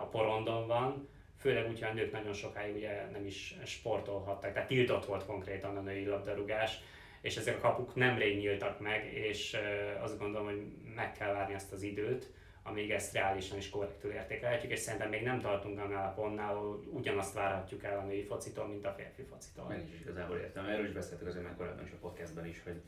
a 0.00 0.04
porondon 0.04 0.66
van, 0.66 1.08
főleg 1.38 1.68
úgy, 1.68 1.80
hogy 1.80 1.88
a 1.88 1.92
nők 1.92 2.12
nagyon 2.12 2.32
sokáig 2.32 2.74
ugye 2.74 3.06
nem 3.12 3.26
is 3.26 3.56
sportolhattak, 3.64 4.52
tehát 4.52 4.68
tiltott 4.68 5.04
volt 5.04 5.26
konkrétan 5.26 5.76
a 5.76 5.80
női 5.80 6.06
labdarúgás, 6.06 6.80
és 7.20 7.36
ezek 7.36 7.56
a 7.56 7.60
kapuk 7.60 7.94
nemrég 7.94 8.38
nyíltak 8.38 8.80
meg, 8.80 9.12
és 9.12 9.56
azt 10.00 10.18
gondolom, 10.18 10.46
hogy 10.46 10.62
meg 10.94 11.12
kell 11.12 11.32
várni 11.32 11.54
ezt 11.54 11.72
az 11.72 11.82
időt, 11.82 12.30
amíg 12.70 12.90
ezt 12.90 13.12
reálisan 13.12 13.58
is 13.58 13.70
korrektül 13.70 14.12
értékelhetjük, 14.12 14.72
és 14.72 14.78
szerintem 14.78 15.08
még 15.08 15.22
nem 15.22 15.40
tartunk 15.40 15.78
annál 15.78 16.08
a 16.08 16.12
pontnál, 16.12 16.54
hogy 16.54 16.86
ugyanazt 16.90 17.34
várhatjuk 17.34 17.84
el 17.84 17.98
a 17.98 18.04
női 18.04 18.22
focitól, 18.22 18.66
mint 18.66 18.86
a 18.86 18.94
férfi 18.96 19.22
focitól. 19.22 19.64
Meg 19.68 19.88
is 19.92 20.00
igazából 20.00 20.36
értem. 20.36 20.64
Erről 20.64 20.86
is 20.86 20.92
beszéltük 20.92 21.26
azért 21.26 21.44
már 21.44 21.56
korábban 21.56 21.84
is 21.84 21.92
a 21.92 22.00
podcastban 22.00 22.46
is, 22.46 22.62
hogy 22.62 22.82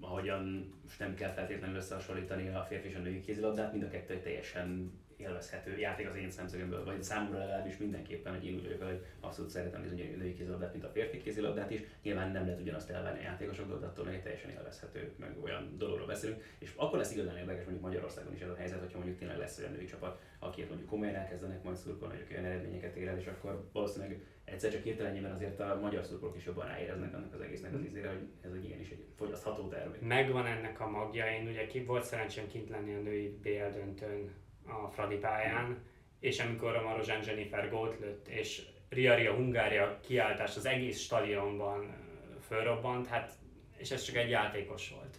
ahogyan 0.00 0.74
most 0.82 0.98
nem 0.98 1.14
kell 1.14 1.32
feltétlenül 1.32 1.76
összehasonlítani 1.76 2.48
a 2.48 2.64
férfi 2.68 2.88
és 2.88 2.94
a 2.94 2.98
női 2.98 3.20
kézilabdát, 3.20 3.72
mind 3.72 3.84
a 3.84 3.88
kettő 3.88 4.20
teljesen 4.20 4.92
élvezhető 5.18 5.78
játék 5.78 6.08
az 6.08 6.16
én 6.16 6.30
szemszögemből, 6.30 6.84
vagy 6.84 7.02
számomra 7.02 7.38
legalábbis 7.38 7.76
mindenképpen, 7.76 8.34
hogy 8.34 8.46
én 8.46 8.54
úgy 8.54 8.62
vagyok, 8.62 8.82
hogy 8.82 9.04
abszolút 9.20 9.50
szeretem 9.50 9.82
bizony 9.82 10.00
a 10.00 10.16
női 10.16 10.34
kézilabdát, 10.34 10.72
mint 10.72 10.84
a 10.84 10.88
férfi 10.88 11.18
kézilabdát 11.18 11.70
is. 11.70 11.80
Nyilván 12.02 12.30
nem 12.30 12.44
lehet 12.44 12.60
ugyanazt 12.60 12.90
elvenni 12.90 13.18
a 13.18 13.22
játékosok, 13.22 13.80
de 13.80 13.86
attól 13.86 14.04
még 14.04 14.22
teljesen 14.22 14.50
élvezhető, 14.50 15.12
meg 15.16 15.36
olyan 15.42 15.74
dologról 15.78 16.06
beszélünk. 16.06 16.42
És 16.58 16.72
akkor 16.76 16.98
lesz 16.98 17.12
igazán 17.12 17.36
érdekes 17.36 17.64
mondjuk 17.64 17.84
Magyarországon 17.84 18.34
is 18.34 18.40
ez 18.40 18.50
a 18.50 18.56
helyzet, 18.56 18.80
hogyha 18.80 18.98
mondjuk 18.98 19.18
tényleg 19.18 19.38
lesz 19.38 19.58
olyan 19.58 19.72
női 19.72 19.84
csapat, 19.84 20.20
akiért 20.38 20.68
mondjuk 20.68 20.90
komolyan 20.90 21.14
elkezdenek 21.14 21.62
majd 21.62 21.76
szurkolni, 21.76 22.16
hogy 22.16 22.26
olyan 22.32 22.44
eredményeket 22.44 22.96
ér 22.96 23.08
el, 23.08 23.18
és 23.18 23.26
akkor 23.26 23.68
valószínűleg 23.72 24.20
egyszer 24.44 24.70
csak 24.70 24.82
hirtelenjében 24.82 25.32
azért 25.32 25.60
a 25.60 25.78
magyar 25.82 26.04
szurkolók 26.04 26.36
is 26.36 26.44
jobban 26.44 26.66
ráéreznek 26.66 27.14
annak 27.14 27.34
az 27.34 27.40
egésznek 27.40 27.74
az 27.74 27.84
ízére, 27.84 28.08
hogy 28.08 28.28
ez 28.40 28.52
egy 28.52 28.64
ilyen 28.64 28.80
is 28.80 28.90
egy 28.90 29.04
fogyasztható 29.16 29.68
termék. 29.68 30.00
Megvan 30.00 30.46
ennek 30.46 30.80
a 30.80 30.90
magja, 30.90 31.26
én 31.26 31.46
ugye 31.46 31.66
ki 31.66 31.84
volt 31.84 32.04
szerencsém 32.04 32.48
kint 32.48 32.68
lenni 32.68 32.94
a 32.94 33.00
női 33.00 33.38
BL 33.42 33.78
döntőn 33.78 34.30
a 34.68 34.88
Fradi 34.88 35.16
pályán, 35.16 35.86
és 36.20 36.38
amikor 36.38 36.76
a 36.76 36.82
Marozsán 36.82 37.22
Jennifer 37.26 37.70
gólt 37.70 37.98
lőtt, 38.00 38.28
és 38.28 38.62
Ria 38.88 39.14
Ria 39.14 39.34
Hungária 39.34 40.00
kiáltás 40.00 40.56
az 40.56 40.66
egész 40.66 41.00
stadionban 41.00 42.06
fölrobbant, 42.46 43.06
hát, 43.06 43.32
és 43.76 43.90
ez 43.90 44.02
csak 44.02 44.16
egy 44.16 44.30
játékos 44.30 44.90
volt. 44.90 45.16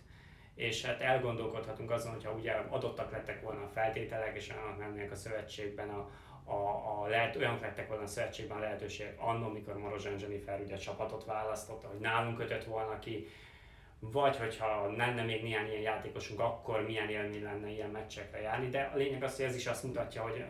És 0.55 0.85
hát 0.85 1.01
elgondolkodhatunk 1.01 1.91
azon, 1.91 2.11
hogyha 2.11 2.31
ugye 2.31 2.51
adottak 2.51 3.11
lettek 3.11 3.41
volna 3.41 3.63
a 3.63 3.69
feltételek, 3.73 4.35
és 4.35 4.49
olyanok 4.49 4.79
lennének 4.79 5.11
a 5.11 5.15
szövetségben 5.15 5.89
a, 5.89 6.09
a, 6.43 7.01
a 7.01 7.07
lehet, 7.07 7.35
olyanok 7.35 7.61
lettek 7.61 7.87
volna 7.87 8.03
a 8.03 8.07
szövetségben 8.07 8.57
a 8.57 8.59
lehetőségek 8.59 9.15
annól, 9.17 9.51
mikor 9.51 9.77
Marozsán 9.77 10.19
Jennifer 10.19 10.61
ugye 10.61 10.75
csapatot 10.75 11.25
választotta, 11.25 11.87
hogy 11.87 11.99
nálunk 11.99 12.37
kötött 12.37 12.63
volna 12.63 12.99
ki, 12.99 13.27
vagy 13.99 14.37
hogyha 14.37 14.91
lenne 14.95 15.23
még 15.23 15.43
néhány 15.43 15.69
ilyen 15.69 15.81
játékosunk, 15.81 16.39
akkor 16.39 16.85
milyen 16.85 17.09
élmény 17.09 17.43
lenne 17.43 17.69
ilyen 17.69 17.89
meccsekre 17.89 18.41
járni, 18.41 18.69
de 18.69 18.91
a 18.93 18.97
lényeg 18.97 19.23
az, 19.23 19.35
hogy 19.35 19.45
ez 19.45 19.55
is 19.55 19.67
azt 19.67 19.83
mutatja, 19.83 20.21
hogy 20.21 20.43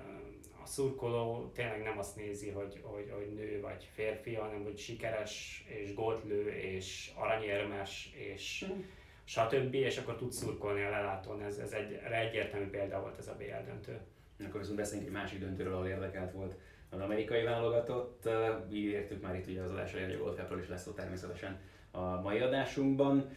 a 0.64 0.66
szurkoló 0.66 1.52
tényleg 1.54 1.84
nem 1.84 1.98
azt 1.98 2.16
nézi, 2.16 2.50
hogy, 2.50 2.80
hogy, 2.84 3.12
hogy 3.12 3.34
nő 3.34 3.62
vagy 3.62 3.90
férfi, 3.94 4.34
hanem 4.34 4.64
hogy 4.64 4.78
sikeres, 4.78 5.66
és 5.68 5.94
gótlő, 5.94 6.50
és 6.50 7.12
aranyérmes, 7.16 8.12
és 8.14 8.66
mm. 8.68 8.80
stb. 9.24 9.74
és 9.74 9.98
akkor 9.98 10.16
tud 10.16 10.32
szurkolni 10.32 10.84
a 10.84 10.90
lelátón. 10.90 11.42
Ez, 11.42 11.58
ez 11.58 11.72
egy 11.72 11.94
egyértelmű 12.12 12.70
példa 12.70 13.02
volt 13.02 13.18
ez 13.18 13.28
a 13.28 13.36
BL 13.36 13.66
döntő. 13.66 14.00
Akkor 14.46 14.60
viszont 14.60 14.78
beszéljünk 14.78 15.10
egy 15.10 15.16
másik 15.16 15.40
döntőről, 15.40 15.74
ahol 15.74 15.88
érdekelt 15.88 16.32
volt 16.32 16.56
az 16.90 17.00
amerikai 17.00 17.44
válogatott. 17.44 18.30
Így 18.72 18.86
értük 18.86 19.22
már 19.22 19.36
itt 19.36 19.48
ugye 19.48 19.62
az 19.62 19.72
adás 19.72 19.94
elején, 19.94 20.20
hogy 20.20 20.40
a 20.40 20.60
is 20.60 20.68
lesz 20.68 20.88
ott 20.88 20.96
természetesen 20.96 21.60
a 21.92 22.22
mai 22.22 22.40
adásunkban. 22.40 23.30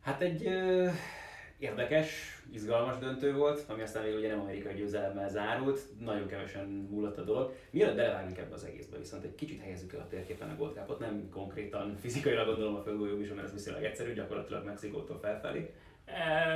Hát 0.00 0.22
egy 0.22 0.46
ö, 0.46 0.88
érdekes, 1.58 2.40
izgalmas 2.52 2.98
döntő 2.98 3.34
volt, 3.34 3.64
ami 3.68 3.82
aztán 3.82 4.02
végül 4.02 4.18
ugye 4.18 4.28
nem 4.28 4.40
amerikai 4.40 4.74
győzelemmel 4.74 5.28
zárult, 5.28 5.80
nagyon 6.00 6.26
kevesen 6.26 6.66
múlott 6.90 7.18
a 7.18 7.24
dolog. 7.24 7.54
Mielőtt 7.70 7.96
belevágunk 7.96 8.38
ebbe 8.38 8.54
az 8.54 8.64
egészbe, 8.64 8.98
viszont 8.98 9.24
egy 9.24 9.34
kicsit 9.34 9.60
helyezzük 9.60 9.92
el 9.92 10.00
a 10.00 10.06
térképen 10.06 10.50
a 10.50 10.56
Gold 10.56 10.74
Cup-ot, 10.74 10.98
nem 10.98 11.28
konkrétan 11.30 11.96
fizikailag 12.00 12.46
gondolom 12.46 12.74
a 12.74 12.82
földgolyó 12.82 13.20
is, 13.20 13.28
mert 13.28 13.46
ez 13.46 13.52
viszonylag 13.52 13.84
egyszerű, 13.84 14.12
gyakorlatilag 14.12 14.64
Mexikótól 14.64 15.18
felfelé. 15.18 15.74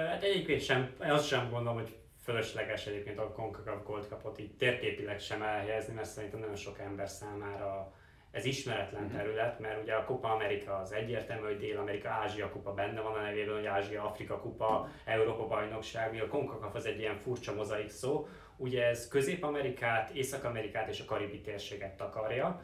Hát 0.09 0.23
egyébként 0.23 0.61
sem, 0.61 0.91
azt 0.99 1.27
sem 1.27 1.51
gondolom, 1.51 1.75
hogy 1.75 1.97
fölösleges 2.23 2.87
egyébként 2.87 3.19
a 3.19 3.33
CONCACAF 3.33 3.85
Gold 3.85 4.05
Cupot 4.09 4.39
így 4.39 4.57
térképileg 4.57 5.21
sem 5.21 5.43
elhelyezni, 5.43 5.95
mert 5.95 6.09
szerintem 6.09 6.41
nagyon 6.41 6.57
sok 6.57 6.79
ember 6.79 7.09
számára 7.09 7.93
ez 8.33 8.45
ismeretlen 8.45 9.03
uh-huh. 9.03 9.19
terület, 9.19 9.59
mert 9.59 9.83
ugye 9.83 9.95
a 9.95 10.05
Kupa 10.05 10.33
Amerika 10.33 10.77
az 10.77 10.93
egyértelmű, 10.93 11.47
hogy 11.47 11.59
Dél-Amerika, 11.59 12.09
Ázsia 12.09 12.51
Kupa 12.51 12.75
benne 12.75 13.01
van 13.01 13.15
a 13.15 13.23
nevében, 13.23 13.55
hogy 13.55 13.67
Ázsia, 13.67 14.05
Afrika 14.05 14.41
Kupa, 14.41 14.89
Európa 15.05 15.47
bajnokság, 15.47 16.23
a 16.23 16.29
CONCACAF 16.29 16.75
az 16.75 16.87
egy 16.87 16.99
ilyen 16.99 17.17
furcsa 17.17 17.55
mozaik 17.55 17.89
szó, 17.89 18.29
ugye 18.57 18.87
ez 18.87 19.09
Közép-Amerikát, 19.09 20.11
Észak-Amerikát 20.11 20.89
és 20.89 21.01
a 21.01 21.05
Karibi 21.05 21.41
térséget 21.41 21.97
takarja, 21.97 22.63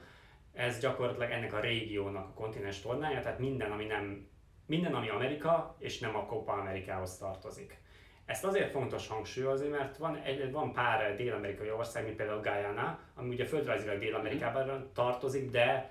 ez 0.52 0.78
gyakorlatilag 0.78 1.30
ennek 1.30 1.52
a 1.52 1.60
régiónak 1.60 2.28
a 2.28 2.32
kontinens 2.34 2.80
tornája, 2.80 3.20
tehát 3.20 3.38
minden, 3.38 3.70
ami 3.70 3.84
nem 3.84 4.28
minden, 4.68 4.94
ami 4.94 5.08
Amerika, 5.08 5.76
és 5.78 5.98
nem 5.98 6.16
a 6.16 6.26
Copa 6.26 6.52
Amerikához 6.52 7.18
tartozik. 7.18 7.80
Ezt 8.28 8.44
azért 8.44 8.70
fontos 8.70 9.08
hangsúlyozni, 9.08 9.68
mert 9.68 9.96
van, 9.96 10.16
egy, 10.16 10.50
van 10.50 10.72
pár 10.72 11.16
dél-amerikai 11.16 11.70
ország, 11.70 12.04
mint 12.04 12.16
például 12.16 12.40
Guyana, 12.40 12.98
ami 13.14 13.28
ugye 13.28 13.44
földrajzilag 13.44 13.98
Dél-Amerikában 13.98 14.90
tartozik, 14.94 15.50
de 15.50 15.90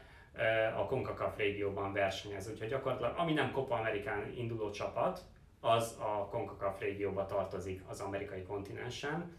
a 0.76 0.86
CONCACAF 0.86 1.38
régióban 1.38 1.94
versenyez. 1.94 2.50
Úgyhogy 2.50 2.68
gyakorlatilag, 2.68 3.14
ami 3.18 3.34
nem 3.34 3.52
Copa 3.52 3.76
Amerikán 3.76 4.34
induló 4.36 4.70
csapat, 4.70 5.20
az 5.60 5.98
a 6.00 6.28
CONCACAF 6.32 6.80
régióba 6.80 7.26
tartozik 7.26 7.82
az 7.88 8.00
amerikai 8.00 8.44
kontinensen. 8.44 9.36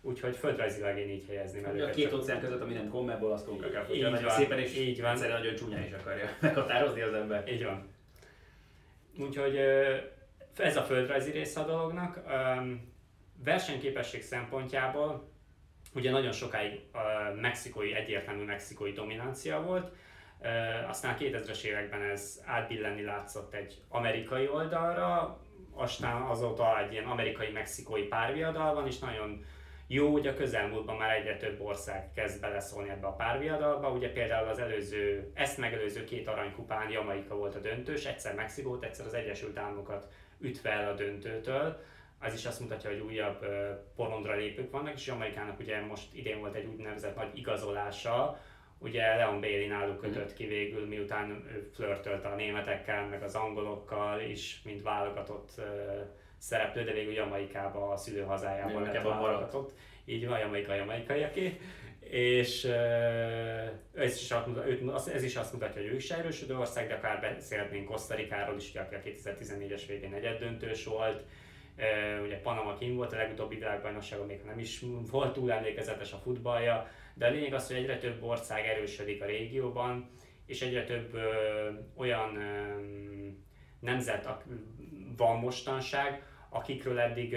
Úgyhogy 0.00 0.36
földrajzilag 0.36 0.98
én 0.98 1.08
így 1.08 1.26
helyezném 1.26 1.64
el 1.64 1.84
A 1.84 1.90
két 1.90 2.12
óceán 2.12 2.40
között, 2.40 2.60
ami 2.60 2.74
nem 2.74 2.88
CONMEBOL, 2.88 3.32
az 3.32 3.44
CONCACAF. 3.44 3.90
Így 3.90 4.02
van, 4.02 4.30
szépen 4.30 4.58
és 4.58 4.76
így 4.76 5.00
van. 5.00 5.18
nagyon 5.18 5.54
csúnyán 5.54 5.84
is 5.84 5.92
akarja 5.92 6.28
meghatározni 6.40 7.00
az 7.00 7.12
ember. 7.12 7.48
Így 7.48 7.64
van. 7.64 7.88
Úgyhogy 9.18 9.58
ez 10.60 10.76
a 10.76 10.82
földrajzi 10.82 11.30
része 11.30 11.60
a 11.60 11.64
dolognak. 11.64 12.20
Versenyképesség 13.44 14.22
szempontjából 14.22 15.32
ugye 15.94 16.10
nagyon 16.10 16.32
sokáig 16.32 16.80
a 16.92 16.98
mexikói, 17.40 17.94
egyértelmű 17.94 18.44
mexikói 18.44 18.92
dominancia 18.92 19.62
volt. 19.62 19.92
Aztán 20.88 21.14
a 21.14 21.16
2000-es 21.18 21.62
években 21.62 22.02
ez 22.02 22.42
átbillenni 22.46 23.02
látszott 23.02 23.54
egy 23.54 23.82
amerikai 23.88 24.48
oldalra, 24.48 25.40
aztán 25.74 26.22
azóta 26.22 26.80
egy 26.80 26.92
ilyen 26.92 27.04
amerikai-mexikói 27.04 28.02
párviadalban 28.02 28.86
is 28.86 28.98
nagyon 28.98 29.44
jó, 29.86 30.12
hogy 30.12 30.26
a 30.26 30.34
közelmúltban 30.34 30.96
már 30.96 31.16
egyre 31.16 31.36
több 31.36 31.60
ország 31.60 32.12
kezd 32.12 32.40
beleszólni 32.40 32.90
ebbe 32.90 33.06
a 33.06 33.12
párviadalba. 33.12 33.90
Ugye 33.90 34.12
például 34.12 34.48
az 34.48 34.58
előző, 34.58 35.30
ezt 35.34 35.58
megelőző 35.58 36.04
két 36.04 36.28
aranykupán 36.28 36.90
Jamaika 36.90 37.36
volt 37.36 37.54
a 37.54 37.60
döntős, 37.60 38.04
egyszer 38.04 38.34
Mexikót, 38.34 38.84
egyszer 38.84 39.06
az 39.06 39.14
Egyesült 39.14 39.58
Államokat 39.58 40.12
ütve 40.40 40.70
el 40.70 40.88
a 40.88 40.94
döntőtől. 40.94 41.80
Az 42.20 42.34
is 42.34 42.46
azt 42.46 42.60
mutatja, 42.60 42.90
hogy 42.90 43.00
újabb 43.00 43.46
porondra 43.96 44.34
lépők 44.34 44.70
vannak, 44.70 44.94
és 44.94 45.06
Jamaikának 45.06 45.58
ugye 45.58 45.80
most 45.80 46.14
idén 46.14 46.38
volt 46.38 46.54
egy 46.54 46.66
úgynevezett 46.66 47.16
nagy 47.16 47.38
igazolása, 47.38 48.38
ugye 48.78 49.16
Leon 49.16 49.40
Bailey 49.40 49.68
náluk 49.68 50.00
kötött 50.00 50.32
ki 50.32 50.46
végül, 50.46 50.86
miután 50.86 51.30
ő 51.30 51.70
flörtölt 51.74 52.24
a 52.24 52.34
németekkel, 52.34 53.06
meg 53.06 53.22
az 53.22 53.34
angolokkal 53.34 54.20
is, 54.20 54.60
mint 54.64 54.82
válogatott 54.82 55.60
szereplő, 56.38 56.84
de 56.84 56.92
végül 56.92 57.12
Jamaikába, 57.12 57.90
a 57.90 57.96
szülőhazájában 57.96 58.82
lett 58.82 59.02
válogatott. 59.02 59.72
Így 60.04 60.26
van, 60.26 60.38
Jamaika 60.38 60.74
jamaikaiaké. 60.74 61.60
És 62.10 62.64
ez 63.94 64.16
is, 64.16 64.30
azt, 64.86 65.08
ez 65.08 65.22
is 65.22 65.36
azt 65.36 65.52
mutatja, 65.52 65.82
hogy 65.82 65.90
ő 65.90 65.96
is 65.96 66.10
erősödő 66.10 66.56
ország, 66.56 66.88
de 66.88 66.94
akár 66.94 67.20
beszélhetnénk 67.20 67.84
Kosztarikáról 67.84 68.56
is, 68.56 68.74
aki 68.74 68.94
a 68.94 68.98
2014-es 68.98 69.82
végén 69.88 70.10
negyed 70.10 70.38
döntős 70.38 70.84
volt. 70.84 71.22
Ugye 72.24 72.40
Panama 72.40 72.74
kim 72.74 72.96
volt 72.96 73.12
a 73.12 73.16
legutóbbi 73.16 73.54
világbajnokságon, 73.54 74.26
még 74.26 74.40
nem 74.44 74.58
is 74.58 74.84
volt 75.10 75.32
túl 75.32 75.52
emlékezetes 75.52 76.12
a 76.12 76.16
futballja, 76.16 76.88
de 77.14 77.26
a 77.26 77.30
lényeg 77.30 77.54
az, 77.54 77.66
hogy 77.66 77.76
egyre 77.76 77.98
több 77.98 78.22
ország 78.22 78.66
erősödik 78.66 79.22
a 79.22 79.26
régióban, 79.26 80.10
és 80.46 80.62
egyre 80.62 80.84
több 80.84 81.14
ö, 81.14 81.70
olyan 81.96 82.36
ö, 82.36 82.80
nemzet 83.80 84.28
van 85.16 85.38
mostanság, 85.38 86.22
akikről 86.48 86.98
eddig 86.98 87.36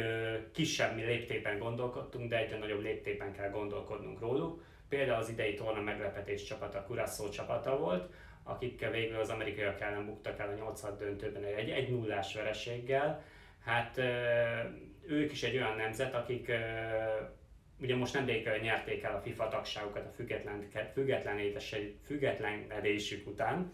kisebb 0.53 0.98
léptében 0.98 1.60
gondolkodtunk, 1.60 2.30
de 2.30 2.38
egyre 2.38 2.58
nagyobb 2.58 2.82
léptében 2.82 3.34
kell 3.34 3.50
gondolkodnunk 3.50 4.20
róluk. 4.20 4.63
Például 4.89 5.22
az 5.22 5.30
idei 5.30 5.53
torna 5.53 5.82
meglepetés 5.82 6.44
csapata, 6.44 6.84
Curaçao 6.84 7.30
csapata 7.30 7.77
volt, 7.77 8.13
akik 8.44 8.89
végül 8.89 9.20
az 9.20 9.30
amerikaiak 9.30 9.82
ellen 9.82 10.06
buktak 10.06 10.39
el 10.39 10.50
a 10.50 10.53
8 10.53 10.98
döntőben 10.98 11.44
egy, 11.44 11.70
egy 11.70 11.89
nullás 11.89 12.34
vereséggel. 12.34 13.24
Hát 13.65 13.98
ők 15.08 15.32
is 15.32 15.44
egy 15.44 15.56
olyan 15.56 15.75
nemzet, 15.75 16.13
akik 16.13 16.51
ugye 17.82 17.96
most 17.96 18.13
nemrég 18.13 18.50
nyerték 18.62 19.03
el 19.03 19.15
a 19.15 19.22
FIFA 19.22 19.48
tagságukat 19.48 20.06
a 20.06 20.12
független, 20.12 20.68
függetlenedésük 22.06 23.27
után, 23.27 23.72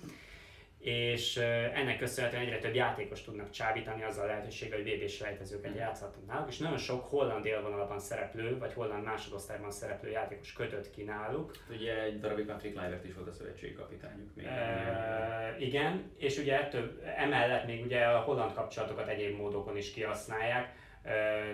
és 0.79 1.37
ennek 1.73 1.97
köszönhetően 1.97 2.41
egyre 2.41 2.59
több 2.59 2.75
játékos 2.75 3.21
tudnak 3.21 3.49
csábítani 3.49 4.03
azzal 4.03 4.23
a 4.23 4.27
lehetőséggel, 4.27 4.77
hogy 4.81 4.93
VB-s 4.93 5.19
rejtezőket 5.19 5.71
mm. 5.71 5.77
játszhatunk 5.77 6.27
náluk, 6.27 6.49
és 6.49 6.57
nagyon 6.57 6.77
sok 6.77 7.09
holland 7.09 7.45
élvonalban 7.45 7.99
szereplő, 7.99 8.57
vagy 8.57 8.73
holland 8.73 9.03
másodosztályban 9.03 9.71
szereplő 9.71 10.09
játékos 10.09 10.53
kötött 10.53 10.91
ki 10.91 11.03
náluk. 11.03 11.51
Ugye 11.69 12.01
egy 12.01 12.19
darabig 12.19 12.45
Patrick 12.45 12.75
Kluivert 12.75 13.05
is 13.05 13.13
volt 13.13 13.27
a 13.27 13.31
szövetségi 13.31 13.73
kapitányuk. 13.73 14.35
Még 14.35 14.45
e, 14.45 15.55
igen, 15.59 16.11
és 16.17 16.37
ugye 16.37 16.59
ettől, 16.59 17.01
emellett 17.17 17.65
még 17.65 17.85
ugye 17.85 18.05
a 18.05 18.19
holland 18.19 18.53
kapcsolatokat 18.53 19.07
egyéb 19.07 19.37
módokon 19.37 19.77
is 19.77 19.91
kihasználják, 19.91 20.75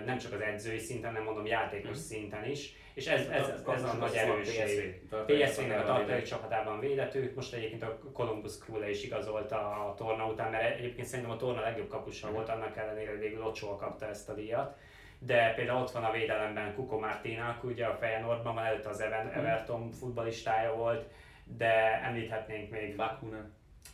nem 0.04 0.18
csak 0.18 0.32
az 0.32 0.40
edzői 0.40 0.78
szinten, 0.78 1.12
nem 1.12 1.22
mondom 1.22 1.46
játékos 1.46 1.96
mm. 1.96 2.00
szinten 2.00 2.44
is, 2.44 2.72
és 2.94 3.06
ez, 3.06 3.26
ez, 3.26 3.48
ez, 3.48 3.62
ez 3.68 3.82
a 3.82 3.92
nagy 3.92 4.14
erősség. 4.14 5.08
PSV-nek 5.26 5.80
a 5.80 5.84
tartalék 5.84 6.24
csapatában 6.24 6.80
védető, 6.80 7.32
most 7.34 7.54
egyébként 7.54 7.82
a 7.82 7.98
Columbus 8.12 8.58
Crew 8.58 8.88
is 8.88 9.04
igazolta 9.04 9.56
a 9.56 9.94
torna 9.96 10.26
után, 10.26 10.50
mert 10.50 10.78
egyébként 10.78 11.06
szerintem 11.06 11.34
a 11.34 11.36
torna 11.36 11.60
legjobb 11.60 11.88
kapusa 11.88 12.30
mm. 12.30 12.32
volt, 12.32 12.48
annak 12.48 12.76
ellenére, 12.76 13.16
végül 13.16 13.44
Ochoa 13.44 13.76
kapta 13.76 14.08
ezt 14.08 14.28
a 14.28 14.34
díjat. 14.34 14.76
De 15.18 15.52
például 15.54 15.82
ott 15.82 15.90
van 15.90 16.04
a 16.04 16.10
védelemben 16.10 16.74
Kuko 16.74 16.98
Martinak, 16.98 17.64
ugye 17.64 17.86
a 17.86 17.96
Feyenoordban, 17.96 18.54
van 18.54 18.64
előtt 18.64 18.86
az 18.86 19.00
Everton 19.00 19.90
futballistája 19.90 20.74
volt, 20.74 21.06
de 21.44 22.02
említhetnénk 22.02 22.70
még 22.70 22.96
Bakuna. 22.96 23.50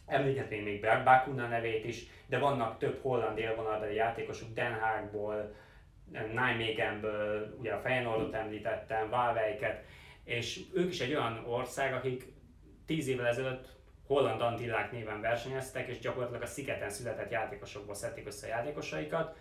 Említhetnénk 0.07 0.64
még 0.64 0.81
Bakuna 1.05 1.46
nevét 1.46 1.85
is, 1.85 2.07
de 2.26 2.38
vannak 2.38 2.79
több 2.79 3.03
holland 3.03 3.38
élvonalbeli 3.38 3.94
játékosok, 3.94 4.53
Den 4.55 4.74
Haagból, 4.74 5.55
Nijmegenből, 6.11 7.55
ugye 7.59 7.72
a 7.72 7.81
Feyenoordot 7.81 8.35
említettem, 8.35 9.11
Valveiket, 9.11 9.85
és 10.24 10.61
ők 10.74 10.90
is 10.90 11.00
egy 11.00 11.14
olyan 11.14 11.44
ország, 11.46 11.94
akik 11.94 12.33
tíz 12.87 13.09
évvel 13.09 13.26
ezelőtt 13.26 13.68
holland 14.07 14.40
antillák 14.40 14.92
néven 14.92 15.20
versenyeztek, 15.20 15.88
és 15.88 15.98
gyakorlatilag 15.98 16.42
a 16.42 16.46
szigeten 16.46 16.90
született 16.90 17.31
játékosokból 17.31 17.94
szedték 17.94 18.26
össze 18.26 18.46
a 18.46 18.50
játékosaikat. 18.50 19.37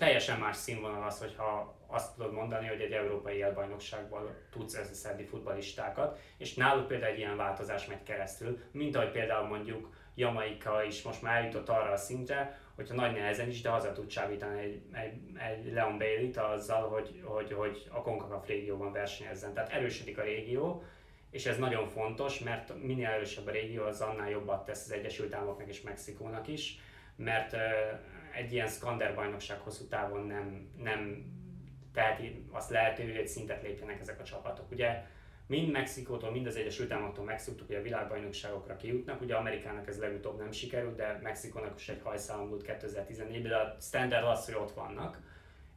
Teljesen 0.00 0.38
más 0.38 0.56
színvonal 0.56 1.06
az, 1.06 1.18
hogyha 1.18 1.74
azt 1.86 2.14
tudod 2.16 2.32
mondani, 2.32 2.66
hogy 2.66 2.80
egy 2.80 2.92
európai 2.92 3.42
elbajnokságból 3.42 4.36
tudsz 4.50 4.74
összeszedni 4.74 5.24
futbalistákat, 5.24 6.18
és 6.38 6.54
náluk 6.54 6.86
például 6.86 7.12
egy 7.12 7.18
ilyen 7.18 7.36
változás 7.36 7.86
megy 7.86 8.02
keresztül, 8.02 8.58
mint 8.70 8.96
ahogy 8.96 9.10
például 9.10 9.48
mondjuk 9.48 9.94
Jamaika 10.14 10.82
is 10.84 11.02
most 11.02 11.22
már 11.22 11.36
eljutott 11.36 11.68
arra 11.68 11.90
a 11.90 11.96
szintre, 11.96 12.60
hogyha 12.74 12.94
nagy 12.94 13.12
nehezen 13.12 13.48
is, 13.48 13.60
de 13.60 13.68
haza 13.68 13.92
tud 13.92 14.06
csábítani 14.06 14.60
egy, 14.60 14.82
egy, 14.92 15.20
egy 15.50 15.72
Leon 15.72 15.98
Bailey-t 15.98 16.36
azzal, 16.36 16.88
hogy, 16.88 17.22
hogy, 17.24 17.52
hogy 17.52 17.88
a 17.90 18.02
CONCACAF 18.02 18.46
régióban 18.46 18.92
versenyezzen. 18.92 19.54
Tehát 19.54 19.72
erősödik 19.72 20.18
a 20.18 20.22
régió, 20.22 20.82
és 21.30 21.46
ez 21.46 21.58
nagyon 21.58 21.88
fontos, 21.88 22.38
mert 22.38 22.82
minél 22.82 23.08
erősebb 23.08 23.46
a 23.46 23.50
régió, 23.50 23.84
az 23.84 24.00
annál 24.00 24.30
jobbat 24.30 24.64
tesz 24.64 24.84
az 24.84 24.92
Egyesült 24.92 25.34
Államoknak 25.34 25.68
és 25.68 25.80
Mexikónak 25.80 26.48
is, 26.48 26.78
mert 27.16 27.56
egy 28.32 28.52
ilyen 28.52 28.68
skander 28.68 29.14
bajnokság 29.14 29.58
hosszú 29.58 29.86
távon 29.86 30.26
nem, 30.26 30.70
nem 30.82 31.24
teheti 31.92 32.44
azt 32.50 32.70
lehetővé, 32.70 33.14
hogy 33.14 33.28
szintet 33.28 33.62
lépjenek 33.62 34.00
ezek 34.00 34.20
a 34.20 34.24
csapatok. 34.24 34.70
Ugye 34.70 35.02
mind 35.46 35.70
Mexikótól, 35.70 36.30
mind 36.30 36.46
az 36.46 36.56
Egyesült 36.56 36.92
Államoktól 36.92 37.24
megszoktuk, 37.24 37.66
hogy 37.66 37.76
a 37.76 37.82
világbajnokságokra 37.82 38.76
kijutnak. 38.76 39.20
Ugye 39.20 39.34
Amerikának 39.34 39.88
ez 39.88 39.98
legutóbb 39.98 40.38
nem 40.38 40.52
sikerült, 40.52 40.96
de 40.96 41.18
Mexikónak 41.22 41.80
is 41.80 41.88
egy 41.88 42.00
hajszálon 42.02 42.48
volt 42.48 42.64
2014-ben, 42.66 43.42
de 43.42 43.56
a 43.56 43.76
standard 43.80 44.26
az, 44.26 44.44
hogy 44.44 44.54
ott 44.54 44.72
vannak 44.72 45.18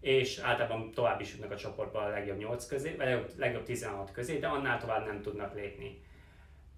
és 0.03 0.37
általában 0.37 0.91
tovább 0.91 1.21
is 1.21 1.31
jutnak 1.31 1.51
a 1.51 1.55
csoportba 1.55 1.99
a 1.99 2.09
legjobb 2.09 2.37
8 2.37 2.65
közé, 2.65 2.95
vagy 2.95 3.25
legjobb 3.37 3.63
16 3.63 4.11
közé, 4.11 4.37
de 4.37 4.47
annál 4.47 4.79
tovább 4.79 5.05
nem 5.05 5.21
tudnak 5.21 5.53
lépni. 5.53 6.01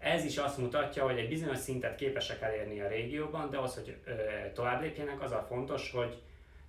Ez 0.06 0.26
is 0.26 0.38
azt 0.38 0.58
mutatja, 0.58 1.04
hogy 1.04 1.18
egy 1.18 1.28
bizonyos 1.28 1.58
szintet 1.58 1.96
képesek 1.96 2.42
elérni 2.42 2.82
a 2.82 2.88
régióban, 2.88 3.50
de 3.50 3.58
az, 3.58 3.74
hogy 3.76 3.98
ö, 4.06 4.12
tovább 4.54 4.82
lépjenek, 4.82 5.22
az 5.22 5.32
a 5.32 5.46
fontos, 5.48 5.92
hogy 5.92 6.22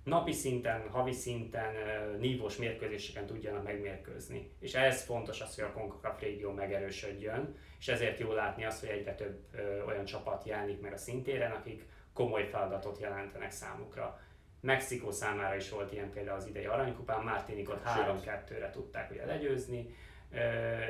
napi 0.03 0.31
szinten, 0.31 0.89
havi 0.89 1.11
szinten, 1.11 1.73
nívós 2.19 2.57
mérkőzéseken 2.57 3.25
tudjanak 3.25 3.63
megmérkőzni. 3.63 4.51
És 4.59 4.73
ez 4.73 5.03
fontos 5.03 5.41
az, 5.41 5.55
hogy 5.55 5.63
a 5.63 5.71
CONCACAF 5.71 6.21
régió 6.21 6.51
megerősödjön, 6.51 7.55
és 7.79 7.87
ezért 7.87 8.19
jó 8.19 8.31
látni 8.31 8.65
azt, 8.65 8.79
hogy 8.79 8.89
egyre 8.89 9.15
több 9.15 9.39
olyan 9.87 10.05
csapat 10.05 10.45
jelenik 10.45 10.81
meg 10.81 10.93
a 10.93 10.97
szintéren, 10.97 11.51
akik 11.51 11.85
komoly 12.13 12.47
feladatot 12.47 12.99
jelentenek 12.99 13.51
számukra. 13.51 14.21
Mexikó 14.61 15.11
számára 15.11 15.55
is 15.55 15.69
volt 15.69 15.91
ilyen 15.91 16.11
például 16.11 16.37
az 16.37 16.47
idei 16.47 16.65
aranykupán, 16.65 17.23
Martinikot 17.23 17.81
3-2-re 17.85 18.69
tudták 18.69 19.11
ugye 19.11 19.25
legyőzni, 19.25 19.95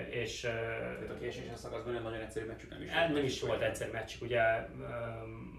és... 0.10 0.40
Tehát 0.40 1.10
a 1.10 1.18
kieséses 1.20 1.60
szakaszban 1.60 1.94
nem 1.94 2.04
nagyon 2.04 2.22
egyszerű 2.22 2.46
meccsük 2.46 2.70
nem 2.70 2.82
is 2.82 2.92
volt. 2.94 3.14
Nem 3.14 3.24
is 3.24 3.42
volt 3.42 3.62
egyszerű 3.62 3.92
meccsük, 3.92 4.22
ugye 4.22 4.42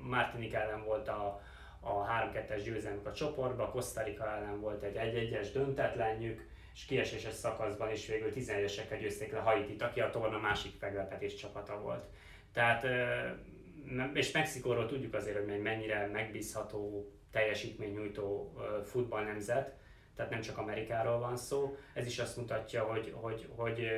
Martinik 0.02 0.54
ellen 0.54 0.84
volt 0.84 1.08
a, 1.08 1.42
a 1.80 2.06
3-2-es 2.06 2.60
győzelmük 2.64 3.06
a 3.06 3.12
csoportba, 3.12 3.70
Costa 3.70 4.02
Rica 4.02 4.36
ellen 4.36 4.60
volt 4.60 4.82
egy 4.82 4.96
1-1-es 4.96 5.48
döntetlenjük, 5.52 6.46
és 6.74 6.84
kieséses 6.84 7.34
szakaszban 7.34 7.92
is 7.92 8.06
végül 8.06 8.32
11-esekkel 8.34 8.98
győzték 9.00 9.32
le 9.32 9.38
Haitit, 9.38 9.82
aki 9.82 10.00
a 10.00 10.10
torna 10.10 10.38
másik 10.38 10.80
meglepetés 10.80 11.34
csapata 11.34 11.80
volt. 11.80 12.04
Tehát, 12.52 12.86
és 14.14 14.32
Mexikóról 14.32 14.86
tudjuk 14.86 15.14
azért, 15.14 15.48
hogy 15.48 15.60
mennyire 15.62 16.06
megbízható, 16.06 17.12
teljesítménynyújtó 17.30 18.56
futballnemzet, 18.84 19.76
tehát 20.18 20.32
nem 20.32 20.40
csak 20.40 20.58
Amerikáról 20.58 21.18
van 21.18 21.36
szó. 21.36 21.76
Ez 21.92 22.06
is 22.06 22.18
azt 22.18 22.36
mutatja, 22.36 22.82
hogy, 22.82 23.12
hogy, 23.16 23.48
hogy 23.56 23.88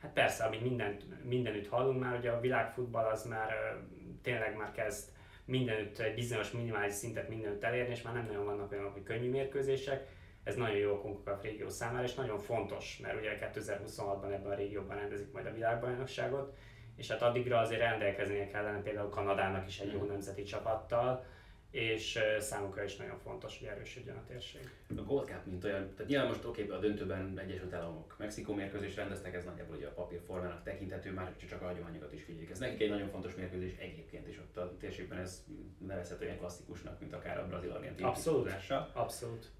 hát 0.00 0.12
persze, 0.12 0.44
amit 0.44 0.62
mindent, 0.62 1.24
mindenütt 1.24 1.68
hallunk 1.68 2.00
már, 2.00 2.14
hogy 2.14 2.26
a 2.26 2.40
világfutball 2.40 3.04
az 3.04 3.24
már 3.24 3.76
tényleg 4.22 4.56
már 4.56 4.72
kezd 4.72 5.08
mindenütt 5.44 5.98
egy 5.98 6.14
bizonyos 6.14 6.50
minimális 6.50 6.92
szintet 6.92 7.28
mindenütt 7.28 7.64
elérni, 7.64 7.90
és 7.90 8.02
már 8.02 8.14
nem 8.14 8.26
nagyon 8.26 8.44
vannak 8.44 8.72
olyanok, 8.72 8.92
hogy 8.92 9.02
könnyű 9.02 9.30
mérkőzések. 9.30 10.08
Ez 10.44 10.54
nagyon 10.54 10.76
jó 10.76 10.94
a 10.94 11.00
CONCACAF 11.00 11.42
régió 11.42 11.68
számára, 11.68 12.04
és 12.04 12.14
nagyon 12.14 12.38
fontos, 12.38 12.98
mert 13.02 13.18
ugye 13.18 13.38
2026-ban 13.54 14.32
ebben 14.32 14.52
a 14.52 14.54
régióban 14.54 14.96
rendezik 14.96 15.32
majd 15.32 15.46
a 15.46 15.52
világbajnokságot, 15.52 16.56
és 16.96 17.10
hát 17.10 17.22
addigra 17.22 17.58
azért 17.58 17.80
rendelkeznie 17.80 18.46
kellene 18.46 18.82
például 18.82 19.08
Kanadának 19.08 19.66
is 19.66 19.80
egy 19.80 19.92
jó 19.92 20.04
nemzeti 20.04 20.42
csapattal, 20.42 21.24
és 21.70 22.18
számukra 22.38 22.84
is 22.84 22.96
nagyon 22.96 23.18
fontos, 23.18 23.58
hogy 23.58 23.68
erősödjön 23.68 24.16
a 24.16 24.24
térség. 24.26 24.70
A 24.96 25.02
Gold 25.02 25.28
Cup, 25.28 25.46
mint 25.46 25.64
olyan, 25.64 25.94
tehát 25.94 26.06
nyilván 26.06 26.28
most 26.28 26.44
oké, 26.44 26.68
a 26.68 26.78
döntőben 26.78 27.38
Egyesült 27.38 27.72
Államok 27.72 28.14
Mexikó 28.18 28.54
mérkőzés 28.54 28.96
rendeztek, 28.96 29.34
ez 29.34 29.44
nagyjából 29.44 29.76
ugye 29.76 29.86
a 29.86 29.92
papírformának 29.92 30.62
tekinthető, 30.62 31.12
már 31.12 31.36
csak 31.36 31.62
a 31.62 31.66
hagyományokat 31.66 32.12
is 32.12 32.22
figyeljük. 32.22 32.50
Ez 32.50 32.58
nekik 32.58 32.80
egy 32.80 32.90
nagyon 32.90 33.08
fontos 33.08 33.34
mérkőzés 33.34 33.76
egyébként 33.76 34.28
is 34.28 34.38
ott 34.38 34.56
a 34.56 34.76
térségben 34.78 35.18
ez 35.18 35.44
nevezhető 35.86 36.24
ilyen 36.24 36.38
klasszikusnak, 36.38 37.00
mint 37.00 37.12
akár 37.12 37.38
a 37.38 37.46
brazil-argentin 37.46 38.04
Abszolút, 38.04 38.50
abszolút. 38.92 39.50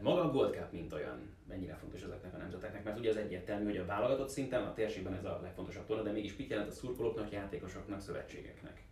Maga 0.00 0.24
a 0.24 0.30
Gold 0.30 0.54
Cup, 0.54 0.72
mint 0.72 0.92
olyan, 0.92 1.36
mennyire 1.48 1.74
fontos 1.74 2.02
ezeknek 2.02 2.34
a 2.34 2.36
nemzeteknek? 2.36 2.84
Mert 2.84 2.98
ugye 2.98 3.10
az 3.10 3.16
egyértelmű, 3.16 3.64
hogy 3.64 3.76
a 3.76 3.84
válogatott 3.84 4.28
szinten, 4.28 4.62
a 4.62 4.72
térségben 4.72 5.14
ez 5.14 5.24
a 5.24 5.40
legfontosabb 5.42 5.86
torna, 5.86 6.02
de 6.02 6.10
mégis 6.10 6.36
mit 6.36 6.50
jelent 6.50 6.68
a 6.68 6.72
szurkolóknak, 6.72 7.32
játékosoknak, 7.32 8.00
szövetségeknek? 8.00 8.82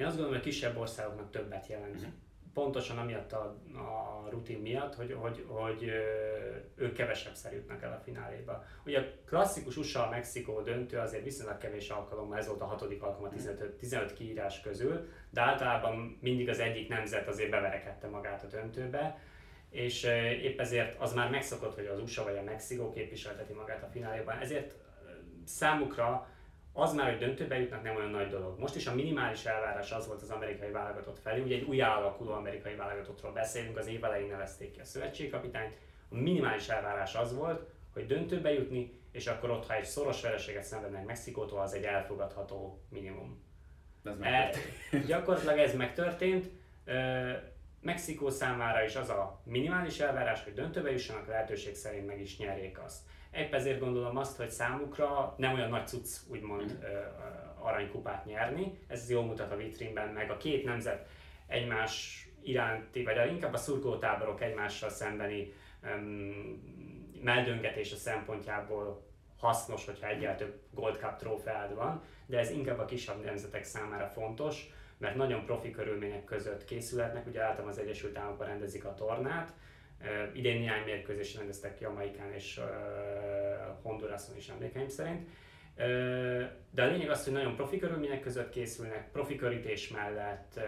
Én 0.00 0.06
azt 0.06 0.16
gondolom, 0.16 0.38
hogy 0.40 0.48
a 0.48 0.50
kisebb 0.50 0.76
országoknak 0.76 1.30
többet 1.30 1.66
jelent. 1.66 1.94
Uh-huh. 1.94 2.12
Pontosan 2.54 2.98
amiatt 2.98 3.32
a, 3.32 3.56
a 3.74 4.26
rutin 4.30 4.60
miatt, 4.60 4.94
hogy, 4.94 5.16
hogy, 5.20 5.44
hogy 5.48 5.92
ők 6.76 6.92
kevesebb 6.92 7.34
jutnak 7.52 7.82
el 7.82 7.92
a 7.92 8.02
fináléba. 8.04 8.64
Ugye 8.84 8.98
a 8.98 9.04
klasszikus 9.26 9.76
USA-Mexikó 9.76 10.60
döntő 10.60 10.98
azért 10.98 11.24
viszonylag 11.24 11.58
kevés 11.58 11.88
alkalommal, 11.88 12.38
ez 12.38 12.46
volt 12.46 12.60
a 12.60 12.64
hatodik 12.64 13.02
alkalom 13.02 13.28
a 13.28 13.34
15, 13.34 13.70
15 13.70 14.12
kiírás 14.12 14.60
közül, 14.60 15.08
de 15.30 15.40
általában 15.40 16.18
mindig 16.20 16.48
az 16.48 16.58
egyik 16.58 16.88
nemzet 16.88 17.28
azért 17.28 17.50
beverekedte 17.50 18.08
magát 18.08 18.44
a 18.44 18.46
döntőbe 18.46 19.18
és 19.70 20.02
épp 20.42 20.60
ezért 20.60 21.00
az 21.00 21.12
már 21.12 21.30
megszokott, 21.30 21.74
hogy 21.74 21.86
az 21.86 22.00
USA 22.00 22.24
vagy 22.24 22.36
a 22.36 22.42
Mexikó 22.42 22.90
képviselteti 22.90 23.52
magát 23.52 23.82
a 23.82 23.90
fináléban, 23.92 24.38
ezért 24.38 24.74
számukra 25.44 26.28
az 26.80 26.94
már, 26.94 27.10
hogy 27.10 27.18
döntőbe 27.18 27.58
jutnak, 27.58 27.82
nem 27.82 27.96
olyan 27.96 28.10
nagy 28.10 28.28
dolog. 28.28 28.58
Most 28.58 28.76
is 28.76 28.86
a 28.86 28.94
minimális 28.94 29.44
elvárás 29.44 29.92
az 29.92 30.06
volt 30.06 30.22
az 30.22 30.30
amerikai 30.30 30.70
válogatott 30.70 31.18
felé, 31.18 31.40
ugye 31.40 31.54
egy 31.54 31.62
új 31.62 31.80
alakuló 31.80 32.32
amerikai 32.32 32.74
válogatottról 32.74 33.32
beszélünk, 33.32 33.76
az 33.76 33.86
év 33.86 34.04
elején 34.04 34.28
nevezték 34.28 34.72
ki 34.72 34.80
a 34.80 34.84
szövetségkapitányt. 34.84 35.74
A 36.08 36.14
minimális 36.14 36.68
elvárás 36.68 37.14
az 37.14 37.34
volt, 37.34 37.68
hogy 37.92 38.06
döntőbe 38.06 38.52
jutni, 38.52 39.00
és 39.12 39.26
akkor 39.26 39.50
ott, 39.50 39.66
ha 39.66 39.74
egy 39.74 39.84
szoros 39.84 40.22
vereséget 40.22 40.62
szenvednek 40.62 41.04
Mexikótól, 41.04 41.60
az 41.60 41.74
egy 41.74 41.84
elfogadható 41.84 42.82
minimum. 42.88 43.42
Ez 44.04 44.16
e, 44.20 44.50
gyakorlatilag 45.06 45.58
ez 45.58 45.74
megtörtént. 45.74 46.50
Mexikó 47.80 48.28
számára 48.28 48.84
is 48.84 48.96
az 48.96 49.08
a 49.08 49.40
minimális 49.44 50.00
elvárás, 50.00 50.44
hogy 50.44 50.52
döntőbe 50.52 50.90
jussanak, 50.90 51.26
lehetőség 51.26 51.74
szerint 51.74 52.06
meg 52.06 52.20
is 52.20 52.38
nyerjék 52.38 52.78
azt. 52.78 53.02
Épp 53.34 53.54
ezért 53.54 53.80
gondolom 53.80 54.16
azt, 54.16 54.36
hogy 54.36 54.50
számukra 54.50 55.34
nem 55.36 55.54
olyan 55.54 55.68
nagy 55.68 55.86
cucc 55.86 56.16
úgymond 56.28 56.72
mm. 56.72 56.84
aranykupát 57.58 58.24
nyerni, 58.24 58.78
ez 58.86 59.10
jól 59.10 59.24
mutat 59.24 59.52
a 59.52 59.56
vitrínben, 59.56 60.08
meg 60.08 60.30
a 60.30 60.36
két 60.36 60.64
nemzet 60.64 61.08
egymás 61.46 62.24
iránti, 62.42 63.02
vagy 63.02 63.30
inkább 63.30 63.52
a 63.52 63.56
szurkolótáborok 63.56 64.40
egymással 64.40 64.90
szembeni 64.90 65.52
um, 65.82 66.68
meldöngetése 67.22 67.96
szempontjából 67.96 69.08
hasznos, 69.38 69.84
hogyha 69.84 70.06
egyáltalán 70.06 70.36
több 70.36 70.60
Gold 70.70 70.96
Cup 70.96 71.16
trófeád 71.16 71.74
van, 71.74 72.02
de 72.26 72.38
ez 72.38 72.50
inkább 72.50 72.78
a 72.78 72.84
kisebb 72.84 73.24
nemzetek 73.24 73.64
számára 73.64 74.06
fontos, 74.06 74.70
mert 74.98 75.16
nagyon 75.16 75.44
profi 75.44 75.70
körülmények 75.70 76.24
között 76.24 76.64
készülhetnek, 76.64 77.26
ugye 77.26 77.42
általában 77.42 77.70
az 77.70 77.78
Egyesült 77.78 78.18
Államokban 78.18 78.46
rendezik 78.46 78.84
a 78.84 78.94
tornát, 78.94 79.52
Uh, 80.00 80.36
idén 80.36 80.58
néhány 80.58 80.84
mérkőzést 80.84 81.36
rendeztek 81.36 81.80
Jamaikán 81.80 82.32
és 82.32 82.58
uh, 82.58 82.64
Hondurason 83.82 84.36
is 84.36 84.48
emlékeim 84.48 84.88
szerint. 84.88 85.28
Uh, 85.76 85.84
de 86.70 86.82
a 86.82 86.86
lényeg 86.86 87.10
az, 87.10 87.24
hogy 87.24 87.32
nagyon 87.32 87.56
profi 87.56 87.78
körülmények 87.78 88.20
között 88.20 88.50
készülnek, 88.50 89.10
profi 89.10 89.36
körítés 89.36 89.88
mellett, 89.88 90.60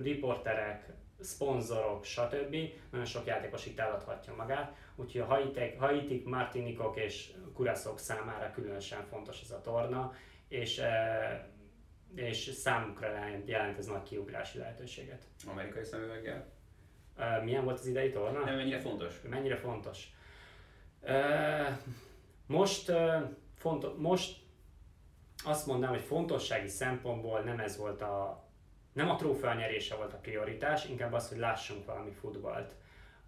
riporterek, 0.00 0.92
szponzorok, 1.20 2.04
stb. 2.04 2.56
Nagyon 2.90 3.06
sok 3.06 3.26
játékos 3.26 3.66
itt 3.66 3.78
eladhatja 3.78 4.34
magát, 4.34 4.76
úgyhogy 4.96 5.20
a 5.20 5.24
Haitik, 5.24 5.78
Haitik 5.78 6.24
Martinikok 6.24 6.96
és 6.96 7.30
Kuraszok 7.54 7.98
számára 7.98 8.50
különösen 8.50 9.04
fontos 9.04 9.40
ez 9.42 9.50
a 9.50 9.60
torna, 9.60 10.12
és 10.48 10.80
és 12.14 12.38
számukra 12.38 13.06
jelent 13.44 13.78
ez 13.78 13.86
nagy 13.86 14.02
kiugrási 14.02 14.58
lehetőséget. 14.58 15.24
Amerikai 15.46 15.84
szemüveggel? 15.84 16.52
Milyen 17.44 17.64
volt 17.64 17.78
az 17.78 17.86
idei 17.86 18.10
torna? 18.10 18.44
Nem, 18.44 18.56
mennyire 18.56 18.78
fontos? 18.78 19.20
Mennyire 19.28 19.56
fontos? 19.56 20.12
Most, 22.46 22.92
fontos, 23.54 23.92
most 23.96 24.42
azt 25.44 25.66
mondanám, 25.66 25.94
hogy 25.94 26.04
fontossági 26.04 26.68
szempontból 26.68 27.40
nem 27.40 27.58
ez 27.58 27.76
volt 27.76 28.02
a 28.02 28.42
nem 28.92 29.10
a 29.10 29.16
trófea 29.16 29.54
nyerése 29.54 29.94
volt 29.94 30.12
a 30.12 30.16
prioritás, 30.16 30.88
inkább 30.88 31.12
az, 31.12 31.28
hogy 31.28 31.38
lássunk 31.38 31.84
valami 31.84 32.10
futballt. 32.10 32.74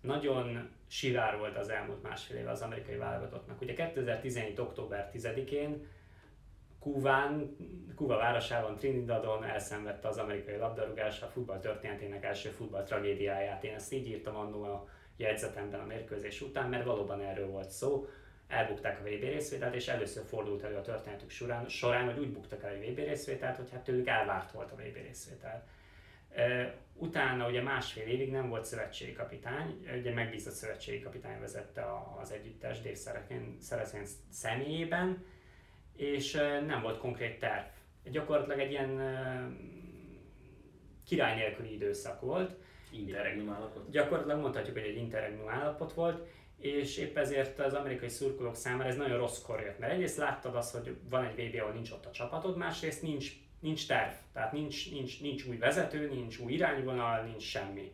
Nagyon 0.01 0.71
sivár 0.87 1.39
volt 1.39 1.57
az 1.57 1.69
elmúlt 1.69 2.03
másfél 2.03 2.37
éve 2.37 2.51
az 2.51 2.63
amerikai 2.63 2.97
válogatottnak. 2.97 3.61
Ugye 3.61 3.75
2017. 3.75 4.59
október 4.59 5.11
10-én 5.15 5.87
Kuván, 6.93 7.57
Kuva 7.95 8.17
városában, 8.17 8.77
Trinidadon 8.77 9.45
elszenvedte 9.45 10.09
az 10.09 10.19
amerikai 10.19 10.57
labdarúgás 10.57 11.23
a 11.23 11.27
futball 11.27 11.59
történetének 11.59 12.25
első 12.25 12.49
futball 12.49 12.83
tragédiáját. 12.83 13.65
Én 13.65 13.75
ezt 13.75 13.93
így 13.93 14.07
írtam 14.07 14.37
annó 14.37 14.63
a 14.63 14.89
jegyzetemben 15.17 15.81
a 15.81 15.85
mérkőzés 15.85 16.41
után, 16.41 16.69
mert 16.69 16.85
valóban 16.85 17.21
erről 17.21 17.47
volt 17.47 17.71
szó. 17.71 18.07
Elbukták 18.49 19.01
a 19.01 19.03
VB 19.03 19.21
részvételt, 19.21 19.75
és 19.75 19.89
először 19.89 20.25
fordult 20.25 20.63
elő 20.63 20.77
a 20.77 20.81
történetük 20.81 21.31
során, 21.31 21.69
során 21.69 22.05
hogy 22.05 22.19
úgy 22.19 22.33
buktak 22.33 22.63
el 22.63 22.75
a 22.75 22.91
VB 22.91 22.99
részvételt, 22.99 23.57
hogy 23.57 23.71
hát 23.71 23.85
tőlük 23.85 24.09
elvárt 24.09 24.53
volt 24.53 24.71
a 24.71 24.75
VB 24.75 24.97
részvétel. 25.07 25.67
Utána 26.95 27.49
ugye 27.49 27.63
másfél 27.63 28.07
évig 28.07 28.31
nem 28.31 28.49
volt 28.49 28.65
szövetségi 28.65 29.13
kapitány, 29.13 29.87
ugye 29.99 30.13
megbízott 30.13 30.55
szövetségi 30.55 31.01
kapitány 31.01 31.41
vezette 31.41 31.85
az 32.21 32.33
együttes 32.33 32.81
Dave 32.81 32.97
Szerezén 33.61 34.07
személyében, 34.31 35.25
és 35.97 36.33
nem 36.67 36.81
volt 36.83 36.99
konkrét 36.99 37.39
terv. 37.39 37.65
Gyakorlatilag 38.05 38.59
egy 38.59 38.71
ilyen 38.71 39.01
király 41.07 41.35
nélküli 41.35 41.73
időszak 41.73 42.21
volt. 42.21 42.57
Interregnum 42.91 43.51
állapot? 43.51 43.91
Gyakorlatilag 43.91 44.41
mondhatjuk, 44.41 44.77
hogy 44.77 44.87
egy 44.87 44.97
interregnum 44.97 45.49
állapot 45.49 45.93
volt, 45.93 46.29
és 46.59 46.97
épp 46.97 47.17
ezért 47.17 47.59
az 47.59 47.75
amerikai 47.75 48.09
szurkolók 48.09 48.55
számára 48.55 48.89
ez 48.89 48.97
nagyon 48.97 49.19
rosszkor 49.19 49.61
jött, 49.61 49.79
mert 49.79 49.93
egyrészt 49.93 50.17
láttad 50.17 50.55
azt, 50.55 50.75
hogy 50.75 50.97
van 51.09 51.25
egy 51.25 51.49
VB, 51.49 51.61
ahol 51.61 51.73
nincs 51.73 51.91
ott 51.91 52.07
a 52.07 52.11
csapatod, 52.11 52.57
másrészt 52.57 53.03
nincs, 53.03 53.33
nincs 53.61 53.87
terv, 53.87 54.13
tehát 54.33 54.53
nincs, 54.53 54.91
nincs, 54.93 55.21
nincs 55.21 55.45
új 55.45 55.57
vezető, 55.57 56.09
nincs 56.09 56.39
új 56.39 56.53
irányvonal, 56.53 57.23
nincs 57.23 57.43
semmi. 57.43 57.93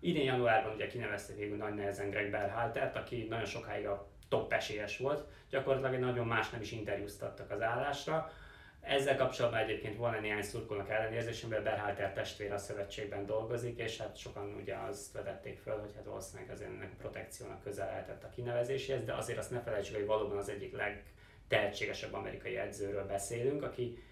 Idén 0.00 0.24
januárban 0.24 0.74
ugye 0.74 0.86
kinevezték 0.86 1.36
végül 1.36 1.56
nagy 1.56 1.74
nehezen 1.74 2.10
Greg 2.10 2.30
Berhaltert, 2.30 2.96
aki 2.96 3.26
nagyon 3.28 3.44
sokáig 3.44 3.86
a 3.86 4.08
top 4.28 4.52
esélyes 4.52 4.98
volt, 4.98 5.26
gyakorlatilag 5.50 5.94
egy 5.94 6.00
nagyon 6.00 6.26
más 6.26 6.50
nem 6.50 6.60
is 6.60 6.72
interjúztattak 6.72 7.50
az 7.50 7.62
állásra. 7.62 8.32
Ezzel 8.80 9.16
kapcsolatban 9.16 9.60
egyébként 9.60 9.96
van 9.96 10.20
néhány 10.20 10.42
szurkolnak 10.42 10.90
ellenérzés, 10.90 11.42
amivel 11.42 11.62
Berhalter 11.62 12.12
testvér 12.12 12.52
a 12.52 12.58
szövetségben 12.58 13.26
dolgozik, 13.26 13.78
és 13.78 13.98
hát 13.98 14.16
sokan 14.16 14.54
ugye 14.60 14.76
azt 14.76 15.12
vetették 15.12 15.58
föl, 15.58 15.78
hogy 15.80 15.94
hát 15.94 16.04
valószínűleg 16.04 16.50
azért 16.50 16.70
ennek 16.70 16.96
protekciónak 16.96 17.62
közel 17.62 17.86
lehetett 17.86 18.24
a 18.24 18.28
kinevezéséhez, 18.28 19.04
de 19.04 19.12
azért 19.12 19.38
azt 19.38 19.50
ne 19.50 19.60
felejtsük, 19.60 19.94
hogy 19.94 20.06
valóban 20.06 20.36
az 20.36 20.48
egyik 20.48 20.76
legtehetségesebb 20.76 22.14
amerikai 22.14 22.56
edzőről 22.56 23.06
beszélünk, 23.06 23.62
aki 23.62 24.02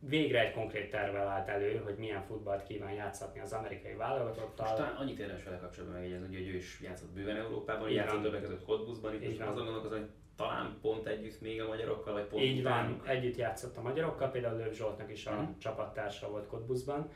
végre 0.00 0.40
egy 0.40 0.52
konkrét 0.52 0.90
tervvel 0.90 1.28
állt 1.28 1.48
elő, 1.48 1.76
hogy 1.84 1.94
milyen 1.96 2.22
futballt 2.22 2.62
kíván 2.62 2.92
játszatni 2.92 3.40
az 3.40 3.52
amerikai 3.52 3.94
válogatottal. 3.94 4.66
Most 4.66 4.76
talán 4.76 4.94
annyit 4.94 5.18
érdemes 5.18 5.44
vele 5.44 5.58
kapcsolatban 5.58 6.00
megjegyezni, 6.00 6.36
hogy 6.36 6.48
ő 6.48 6.54
is 6.54 6.80
játszott 6.80 7.10
bőven 7.10 7.36
Európában, 7.36 7.90
játszott 7.90 8.22
többek 8.22 8.40
között 8.40 8.64
Cottbusban, 8.64 9.14
itt 9.14 9.26
most 9.26 9.40
azon 9.40 9.64
gondolkozom, 9.64 9.98
hogy 9.98 10.08
talán 10.36 10.78
pont 10.80 11.06
együtt 11.06 11.40
még 11.40 11.62
a 11.62 11.66
magyarokkal, 11.66 12.12
vagy 12.12 12.24
pont 12.24 12.42
Így 12.42 12.62
van, 12.62 13.02
együtt 13.06 13.36
játszott 13.36 13.76
a 13.76 13.82
magyarokkal, 13.82 14.30
például 14.30 14.56
Löv 14.56 14.72
Zsoltnak 14.72 15.10
is 15.10 15.26
a 15.26 15.40
mm. 15.40 15.58
csapattársa 15.58 16.30
volt 16.30 16.46
Cottbusban, 16.46 17.10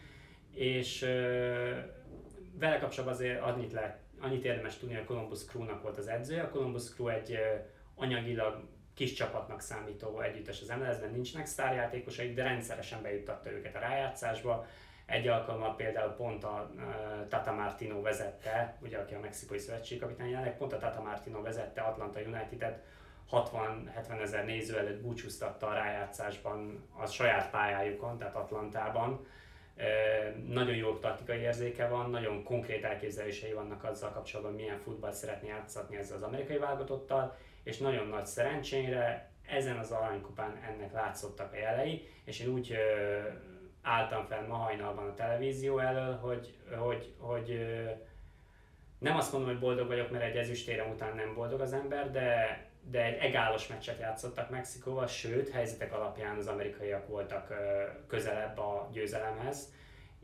és 0.51 1.03
uh, 1.03 1.09
vele 2.59 2.79
kapcsolatban 2.79 3.15
azért 3.15 3.41
annyit, 3.41 3.73
le, 3.73 4.03
annyit 4.21 4.45
érdemes 4.45 4.77
tudni, 4.77 4.95
hogy 4.95 5.05
a 5.05 5.07
Columbus 5.07 5.45
Crew-nak 5.45 5.83
volt 5.83 5.99
az 5.99 6.09
edzője. 6.09 6.43
A 6.43 6.49
Columbus 6.49 6.91
Crew 6.91 7.09
egy 7.09 7.31
uh, 7.31 7.39
anyagilag 7.95 8.63
kis 8.95 9.13
csapatnak 9.13 9.61
számító 9.61 10.21
együttes 10.21 10.61
az 10.61 10.69
MLS-ben, 10.69 11.11
nincsenek 11.11 11.47
sztárjátékosaik, 11.47 12.35
de 12.35 12.43
rendszeresen 12.43 13.03
bejuttatta 13.03 13.51
őket 13.51 13.75
a 13.75 13.79
rájátszásba. 13.79 14.67
Egy 15.07 15.29
alkalommal 15.29 15.77
például 15.77 16.13
pont 16.13 16.45
a 16.45 16.71
uh, 16.75 16.83
Tata 17.29 17.53
Martino 17.53 18.01
vezette, 18.01 18.77
ugye 18.81 18.99
aki 18.99 19.15
a 19.15 19.21
mexikai 19.21 19.59
szövetségkapitány 19.59 20.29
jelenleg, 20.29 20.57
pont 20.57 20.73
a 20.73 20.79
Tata 20.79 21.03
Martino 21.03 21.43
vezette 21.43 21.81
Atlanta 21.81 22.21
United-et 22.21 22.83
60-70 23.31 24.21
ezer 24.23 24.45
néző 24.45 24.79
előtt 24.79 25.03
búcsúztatta 25.03 25.67
a 25.67 25.75
rájátszásban 25.75 26.89
a 26.97 27.07
saját 27.07 27.51
pályájukon, 27.51 28.19
tehát 28.19 28.35
Atlantában. 28.35 29.27
E, 29.77 29.87
nagyon 30.47 30.75
jó 30.75 30.99
taktikai 30.99 31.39
érzéke 31.39 31.89
van, 31.89 32.11
nagyon 32.11 32.45
konkrét 32.45 32.85
elképzelései 32.85 33.53
vannak 33.53 33.85
azzal 33.85 34.11
kapcsolatban, 34.11 34.55
milyen 34.55 34.79
futballt 34.79 35.15
szeretné 35.15 35.49
játszatni 35.49 35.97
ezzel 35.97 36.17
az 36.17 36.23
amerikai 36.23 36.59
válogatottal, 36.59 37.37
és 37.65 37.79
nagyon 37.79 38.07
nagy 38.07 38.27
szerencsére 38.27 39.31
ezen 39.47 39.79
az 39.79 39.91
aranykupán 39.91 40.61
ennek 40.69 40.93
látszottak 40.93 41.53
a 41.53 41.57
jelei, 41.57 42.09
és 42.25 42.41
én 42.41 42.49
úgy 42.49 42.77
álltam 43.83 44.25
fel 44.27 44.47
ma 44.47 44.55
hajnalban 44.55 45.09
a 45.09 45.15
televízió 45.15 45.79
elől, 45.79 46.17
hogy, 46.17 46.55
hogy, 46.79 47.15
hogy 47.19 47.67
nem 48.99 49.17
azt 49.17 49.33
mondom, 49.33 49.51
hogy 49.51 49.61
boldog 49.61 49.87
vagyok, 49.87 50.11
mert 50.11 50.25
egy 50.25 50.37
ezüstérem 50.37 50.91
után 50.91 51.15
nem 51.17 51.35
boldog 51.35 51.61
az 51.61 51.73
ember, 51.73 52.11
de, 52.11 52.61
de 52.91 53.05
egy 53.05 53.19
egálos 53.19 53.67
meccset 53.67 54.01
játszottak 54.01 54.51
Mexikóval, 54.51 55.07
sőt, 55.07 55.51
helyzetek 55.51 55.93
alapján 55.93 56.37
az 56.37 56.47
amerikaiak 56.47 57.09
voltak 57.09 57.55
közelebb 58.07 58.59
a 58.59 58.89
győzelemhez, 58.93 59.73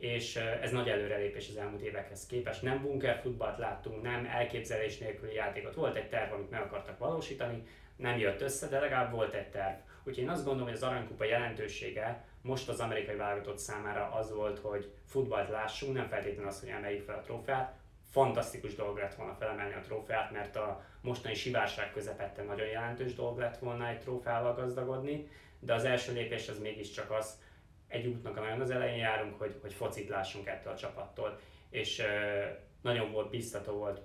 és 0.00 0.36
ez 0.36 0.70
nagy 0.70 0.88
előrelépés 0.88 1.48
az 1.48 1.56
elmúlt 1.56 1.82
évekhez 1.82 2.26
képest. 2.26 2.62
Nem 2.62 2.82
bunker 2.82 3.20
futballt 3.22 3.58
láttunk, 3.58 4.02
nem 4.02 4.26
elképzelés 4.26 4.98
nélküli 4.98 5.34
játékot. 5.34 5.74
Volt 5.74 5.96
egy 5.96 6.08
terv, 6.08 6.32
amit 6.32 6.50
meg 6.50 6.60
akartak 6.60 6.98
valósítani, 6.98 7.62
nem 7.96 8.18
jött 8.18 8.40
össze, 8.40 8.68
de 8.68 8.78
legalább 8.78 9.12
volt 9.12 9.34
egy 9.34 9.48
terv. 9.48 9.78
Úgyhogy 10.04 10.24
én 10.24 10.30
azt 10.30 10.44
gondolom, 10.44 10.66
hogy 10.68 10.76
az 10.76 10.82
aranykupa 10.82 11.24
jelentősége 11.24 12.24
most 12.42 12.68
az 12.68 12.80
amerikai 12.80 13.16
válogatott 13.16 13.58
számára 13.58 14.10
az 14.12 14.34
volt, 14.34 14.58
hogy 14.58 14.92
futballt 15.06 15.48
lássunk, 15.48 15.94
nem 15.94 16.08
feltétlenül 16.08 16.48
az, 16.48 16.60
hogy 16.60 16.68
emeljük 16.68 17.04
fel 17.04 17.18
a 17.18 17.20
trófeát. 17.20 17.74
Fantasztikus 18.10 18.74
dolog 18.74 18.98
lett 18.98 19.14
volna 19.14 19.34
felemelni 19.34 19.74
a 19.74 19.80
trófeát, 19.80 20.30
mert 20.30 20.56
a 20.56 20.84
mostani 21.00 21.34
sivárság 21.34 21.92
közepette 21.92 22.42
nagyon 22.42 22.66
jelentős 22.66 23.14
dolog 23.14 23.38
lett 23.38 23.58
volna 23.58 23.88
egy 23.88 23.98
trófeával 23.98 24.54
gazdagodni, 24.54 25.28
de 25.58 25.74
az 25.74 25.84
első 25.84 26.12
lépés 26.12 26.48
az 26.48 26.58
mégiscsak 26.58 27.10
az, 27.10 27.38
egy 27.90 28.07
útnak 28.07 28.37
a 28.37 28.40
nagyon 28.40 28.61
az 28.61 28.70
elején 28.70 28.98
járunk, 28.98 29.38
hogy, 29.38 29.59
hogy 29.61 29.72
focit 29.72 30.09
lássunk 30.09 30.46
ettől 30.46 30.72
a 30.72 30.76
csapattól. 30.76 31.40
És 31.70 32.03
nagyon 32.83 33.12
volt 33.12 33.31
biztató 33.31 33.72
volt 33.72 34.00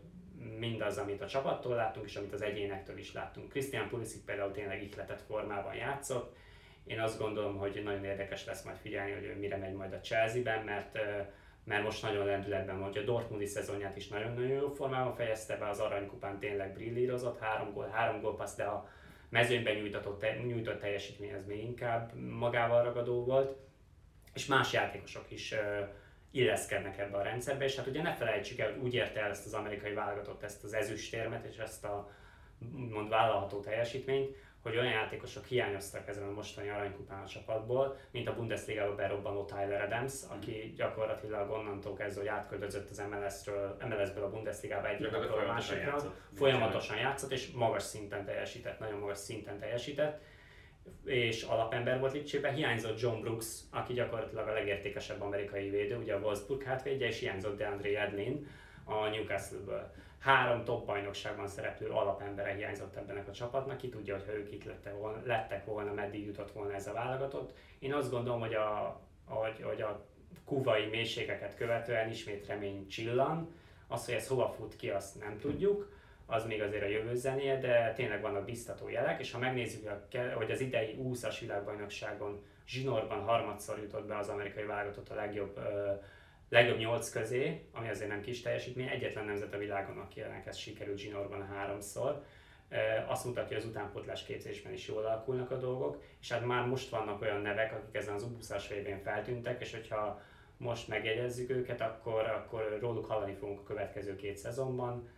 mindaz, 0.60 0.98
amit 0.98 1.22
a 1.22 1.28
csapattól 1.28 1.76
láttunk, 1.76 2.06
és 2.06 2.16
amit 2.16 2.34
az 2.34 2.42
egyénektől 2.42 2.98
is 2.98 3.14
láttunk. 3.14 3.50
Christian 3.50 3.88
Pulisic 3.88 4.26
például 4.26 4.52
tényleg 4.52 4.84
ihletett 4.84 5.22
formában 5.22 5.76
játszott. 5.76 6.36
Én 6.86 7.00
azt 7.00 7.20
gondolom, 7.20 7.58
hogy 7.58 7.82
nagyon 7.84 8.04
érdekes 8.04 8.46
lesz 8.46 8.64
majd 8.64 8.78
figyelni, 8.78 9.12
hogy 9.12 9.40
mire 9.40 9.58
megy 9.58 9.74
majd 9.74 9.94
a 9.94 10.00
Chelsea-ben, 10.00 10.64
mert 10.64 10.98
mert 11.66 11.84
most 11.84 12.02
nagyon 12.02 12.26
lendületben 12.26 12.80
van, 12.80 12.88
hogy 12.88 12.98
a 12.98 13.04
Dortmundi 13.04 13.46
szezonját 13.46 13.96
is 13.96 14.08
nagyon-nagyon 14.08 14.50
jó 14.50 14.70
formában 14.70 15.16
fejezte 15.16 15.58
be, 15.58 15.70
az 15.70 15.80
aranykupán 15.80 16.40
tényleg 16.40 16.74
brillírozott, 16.74 17.40
három 17.40 17.74
gól, 17.74 17.88
három 17.88 18.22
gól 18.22 18.36
passz, 18.36 18.56
de 18.56 18.64
a 18.64 18.90
mezőnyben 19.30 19.76
nyújtott, 19.76 20.26
nyújtott 20.46 20.80
teljesítmény 20.80 21.34
az 21.34 21.46
még 21.46 21.64
inkább 21.64 22.14
magával 22.14 22.84
ragadó 22.84 23.24
volt 23.24 23.56
és 24.36 24.46
más 24.46 24.74
játékosok 24.74 25.26
is 25.32 25.54
illeszkednek 26.32 26.98
ebbe 26.98 27.18
a 27.18 27.22
rendszerbe, 27.22 27.64
és 27.64 27.76
hát 27.76 27.88
ugye 27.88 28.02
ne 28.02 28.14
felejtsük 28.14 28.60
el, 28.60 28.72
hogy 28.72 28.82
úgy 28.82 28.94
érte 28.94 29.20
el 29.20 29.30
ezt 29.30 29.46
az 29.46 29.54
amerikai 29.54 29.94
válogatott, 29.94 30.44
ezt 30.44 30.64
az 30.64 30.74
ezüstérmet 30.74 31.46
és 31.46 31.58
ezt 31.58 31.84
a 31.84 32.12
mond 32.90 33.10
vállalható 33.10 33.60
teljesítményt, 33.60 34.36
hogy 34.62 34.78
olyan 34.78 34.92
játékosok 34.92 35.46
hiányoztak 35.46 36.08
ezen 36.08 36.28
a 36.28 36.32
mostani 36.32 36.70
aranykupán 36.70 37.24
a 37.24 37.28
csapatból, 37.28 37.98
mint 38.12 38.28
a 38.28 38.36
Bundesliga-ba 38.36 38.96
berobbanó 38.96 39.46
Tyler 39.46 39.82
Adams, 39.82 40.14
aki 40.28 40.74
gyakorlatilag 40.76 41.52
onnantól 41.52 41.94
kezdve, 41.94 42.20
hogy 42.22 42.30
átköltözött 42.30 42.90
az 42.90 43.04
MLS-ről, 43.10 43.78
MLS-ből 43.90 44.24
a 44.24 44.30
Bundesliga-ba 44.30 44.88
egy 44.88 45.04
a 45.04 45.46
másikra, 45.48 45.98
folyamatosan 46.34 46.98
játszott, 46.98 47.32
és 47.32 47.52
magas 47.52 47.84
szinten 47.84 48.26
teljesített, 48.26 48.80
nagyon 48.80 49.00
magas 49.00 49.18
szinten 49.18 49.60
teljesített 49.60 50.22
és 51.06 51.42
alapember 51.42 52.00
volt 52.00 52.14
Lipcsében, 52.14 52.54
hiányzott 52.54 53.00
John 53.00 53.22
Brooks, 53.22 53.60
aki 53.70 53.94
gyakorlatilag 53.94 54.48
a 54.48 54.54
legértékesebb 54.54 55.22
amerikai 55.22 55.70
védő, 55.70 55.98
ugye 55.98 56.14
a 56.14 56.20
Wolfsburg 56.20 56.64
hátvédje, 56.64 57.08
és 57.08 57.20
hiányzott 57.20 57.58
DeAndre 57.58 58.02
Edlin 58.02 58.48
a 58.84 59.08
Newcastle-ből. 59.08 59.92
Három 60.20 60.64
top 60.64 60.86
bajnokságban 60.86 61.48
szereplő 61.48 61.90
alapembere 61.90 62.54
hiányzott 62.54 62.96
ebben 62.96 63.26
a 63.28 63.32
csapatnak, 63.32 63.78
ki 63.78 63.90
tudja, 63.90 64.16
hogy 64.26 64.36
ők 64.36 64.52
itt 64.52 64.64
lettek 64.64 64.98
volna, 64.98 65.22
lettek 65.26 65.66
volna, 65.66 65.94
meddig 65.94 66.26
jutott 66.26 66.52
volna 66.52 66.74
ez 66.74 66.88
a 66.88 66.94
válogatott. 66.94 67.54
Én 67.80 67.94
azt 67.94 68.12
gondolom, 68.12 68.40
hogy 68.40 68.54
a, 68.54 69.00
hogy, 69.26 69.62
hogy 69.62 69.82
a 69.82 70.06
kuvai 70.46 70.86
mélységeket 70.86 71.56
követően 71.56 72.10
ismét 72.10 72.48
remény 72.48 72.88
csillan. 72.88 73.56
Az, 73.88 74.06
hogy 74.06 74.14
ez 74.14 74.28
hova 74.28 74.54
fut 74.58 74.76
ki, 74.76 74.90
azt 74.90 75.20
nem 75.20 75.38
tudjuk 75.38 75.95
az 76.26 76.46
még 76.46 76.62
azért 76.62 76.84
a 76.84 76.88
jövő 76.88 77.16
zenéje, 77.16 77.60
de 77.60 77.94
tényleg 77.94 78.22
vannak 78.22 78.46
biztató 78.46 78.90
jelek, 78.90 79.20
és 79.20 79.32
ha 79.32 79.40
megnézzük, 79.40 79.90
hogy 80.36 80.52
az 80.52 80.62
idei 80.62 80.98
20-as 81.04 81.38
világbajnokságon 81.40 82.44
zsinórban 82.68 83.20
harmadszor 83.20 83.80
jutott 83.80 84.08
be 84.08 84.18
az 84.18 84.30
amerikai 84.30 84.64
válogatott 84.64 85.10
a 85.10 85.16
legjobb, 85.16 85.60
legjobb 86.50 86.78
nyolc 86.78 87.10
közé, 87.10 87.62
ami 87.72 87.90
azért 87.90 88.10
nem 88.10 88.22
kis 88.22 88.42
teljesítmény, 88.42 88.88
egyetlen 88.88 89.26
nemzet 89.26 89.54
a 89.54 89.58
világon, 89.58 89.98
akinek 89.98 90.46
ez 90.46 90.58
sikerült 90.58 90.98
zsinórban 90.98 91.48
háromszor. 91.48 92.24
Azt 93.08 93.26
mutatja, 93.26 93.56
hogy 93.56 93.66
az 93.66 93.72
utánpótlás 93.72 94.24
képzésben 94.24 94.74
is 94.74 94.88
jól 94.88 95.06
alakulnak 95.06 95.52
a 95.52 95.58
dolgok, 95.58 96.04
és 96.22 96.32
hát 96.32 96.46
már 96.46 96.66
most 96.66 96.90
vannak 96.90 97.22
olyan 97.22 97.42
nevek, 97.42 97.74
akik 97.74 97.96
ezen 97.96 98.14
az 98.14 98.28
U20-as 98.30 98.70
évén 98.70 99.02
feltűntek, 99.02 99.62
és 99.62 99.74
hogyha 99.74 100.22
most 100.58 100.88
megjegyezzük 100.88 101.50
őket, 101.50 101.82
akkor, 101.82 102.26
akkor 102.26 102.78
róluk 102.82 103.06
hallani 103.06 103.34
fogunk 103.34 103.60
a 103.60 103.64
következő 103.64 104.16
két 104.16 104.38
szezonban 104.38 105.10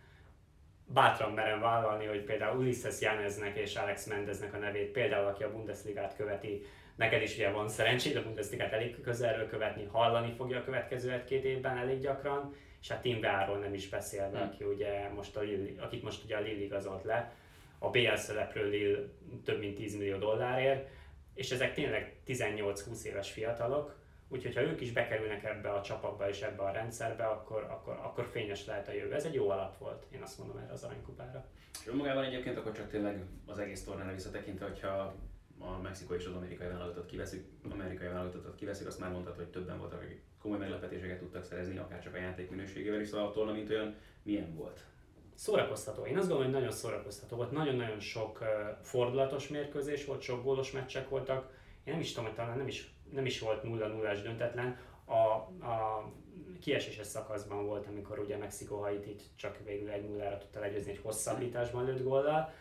bátran 0.92 1.32
merem 1.32 1.60
vállalni, 1.60 2.06
hogy 2.06 2.24
például 2.24 2.58
Ulises 2.58 3.00
Janeznek 3.00 3.56
és 3.56 3.76
Alex 3.76 4.06
Mendeznek 4.06 4.54
a 4.54 4.58
nevét, 4.58 4.90
például 4.90 5.26
aki 5.26 5.42
a 5.42 5.52
Bundesligát 5.52 6.16
követi, 6.16 6.62
neked 6.96 7.22
is 7.22 7.34
ugye 7.34 7.50
van 7.50 7.68
szerencséd 7.68 8.16
a 8.16 8.22
Bundesligát 8.22 8.72
elég 8.72 9.00
közelről 9.00 9.48
követni, 9.48 9.88
hallani 9.92 10.32
fogja 10.36 10.58
a 10.58 10.64
következő 10.64 11.12
egy-két 11.12 11.44
évben 11.44 11.76
elég 11.76 12.00
gyakran, 12.00 12.54
és 12.80 12.88
hát 12.88 13.02
Tim 13.02 13.20
Gáról 13.20 13.58
nem 13.58 13.74
is 13.74 13.88
beszélve, 13.88 14.38
hmm. 14.38 14.48
aki 14.48 14.64
ugye 14.64 15.08
most 15.08 15.36
a 15.36 15.40
Lille, 15.40 15.82
akit 15.82 16.02
most 16.02 16.24
ugye 16.24 16.36
a 16.36 16.40
Lille 16.40 16.64
igazolt 16.64 17.04
le, 17.04 17.32
a 17.78 17.90
BL 17.90 18.14
szereplő 18.14 18.68
Lille 18.68 18.98
több 19.44 19.58
mint 19.58 19.74
10 19.74 19.96
millió 19.96 20.16
dollárért, 20.16 20.88
és 21.34 21.50
ezek 21.50 21.74
tényleg 21.74 22.16
18-20 22.26 23.02
éves 23.02 23.30
fiatalok, 23.30 23.96
Úgyhogy 24.28 24.54
ha 24.54 24.60
ők 24.60 24.80
is 24.80 24.92
bekerülnek 24.92 25.44
ebbe 25.44 25.70
a 25.70 25.82
csapatba 25.82 26.28
és 26.28 26.42
ebbe 26.42 26.62
a 26.62 26.70
rendszerbe, 26.70 27.24
akkor, 27.24 27.66
akkor, 27.70 27.98
akkor 28.02 28.26
fényes 28.26 28.66
lehet 28.66 28.88
a 28.88 28.92
jövő. 28.92 29.14
Ez 29.14 29.24
egy 29.24 29.34
jó 29.34 29.50
alap 29.50 29.78
volt, 29.78 30.06
én 30.10 30.22
azt 30.22 30.38
mondom 30.38 30.56
erre 30.56 30.72
az 30.72 30.82
aranykupára. 30.82 31.46
És 31.80 31.86
önmagában 31.86 32.24
egyébként 32.24 32.56
akkor 32.56 32.72
csak 32.72 32.88
tényleg 32.88 33.24
az 33.46 33.58
egész 33.58 33.84
tornára 33.84 34.12
visszatekintve, 34.12 34.66
hogyha 34.66 35.14
a 35.58 35.80
Mexikó 35.82 36.14
és 36.14 36.26
az 36.26 36.34
amerikai 36.34 36.68
vállalatot 36.68 37.06
kiveszik, 37.06 37.44
amerikai 37.70 38.06
vállalatot 38.06 38.54
kiveszik, 38.54 38.86
azt 38.86 38.98
már 38.98 39.10
mondtad, 39.10 39.36
hogy 39.36 39.48
többen 39.48 39.78
voltak, 39.78 40.02
akik 40.02 40.22
komoly 40.42 40.58
meglepetéseket 40.58 41.18
tudtak 41.18 41.44
szerezni, 41.44 41.78
akár 41.78 42.02
csak 42.02 42.14
a 42.14 42.18
játék 42.18 42.50
minőségével 42.50 43.00
is, 43.00 43.08
szóval 43.08 43.26
a 43.26 43.32
torna, 43.32 43.52
mint 43.52 43.70
olyan, 43.70 43.94
milyen 44.22 44.54
volt? 44.54 44.84
Szórakoztató. 45.34 46.06
Én 46.06 46.16
azt 46.16 46.28
gondolom, 46.28 46.52
hogy 46.52 46.60
nagyon 46.60 46.76
szórakoztató 46.76 47.36
volt. 47.36 47.50
Nagyon-nagyon 47.50 48.00
sok 48.00 48.44
fordulatos 48.82 49.48
mérkőzés 49.48 50.04
volt, 50.04 50.20
sok 50.20 50.42
gólos 50.42 50.70
meccsek 50.70 51.08
voltak. 51.08 51.50
Én 51.84 51.92
nem 51.92 52.02
is 52.02 52.08
tudom, 52.08 52.24
hogy 52.24 52.34
talán 52.34 52.56
nem 52.56 52.66
is 52.66 52.92
nem 53.12 53.26
is 53.26 53.40
volt 53.40 53.62
0 53.62 53.86
0 53.86 54.14
döntetlen. 54.14 54.78
A, 55.04 55.14
a 55.66 56.10
kieséses 56.60 57.06
szakaszban 57.06 57.66
volt, 57.66 57.86
amikor 57.86 58.18
ugye 58.18 58.36
Mexikó 58.36 58.76
Haitit 58.80 59.22
csak 59.36 59.58
végül 59.64 59.90
egy 59.90 60.08
0 60.08 60.38
tudta 60.38 60.60
legyőzni 60.60 60.90
egy 60.90 61.00
hosszabbításban 61.02 61.84
lőtt 61.84 62.02
góllal. 62.02 62.52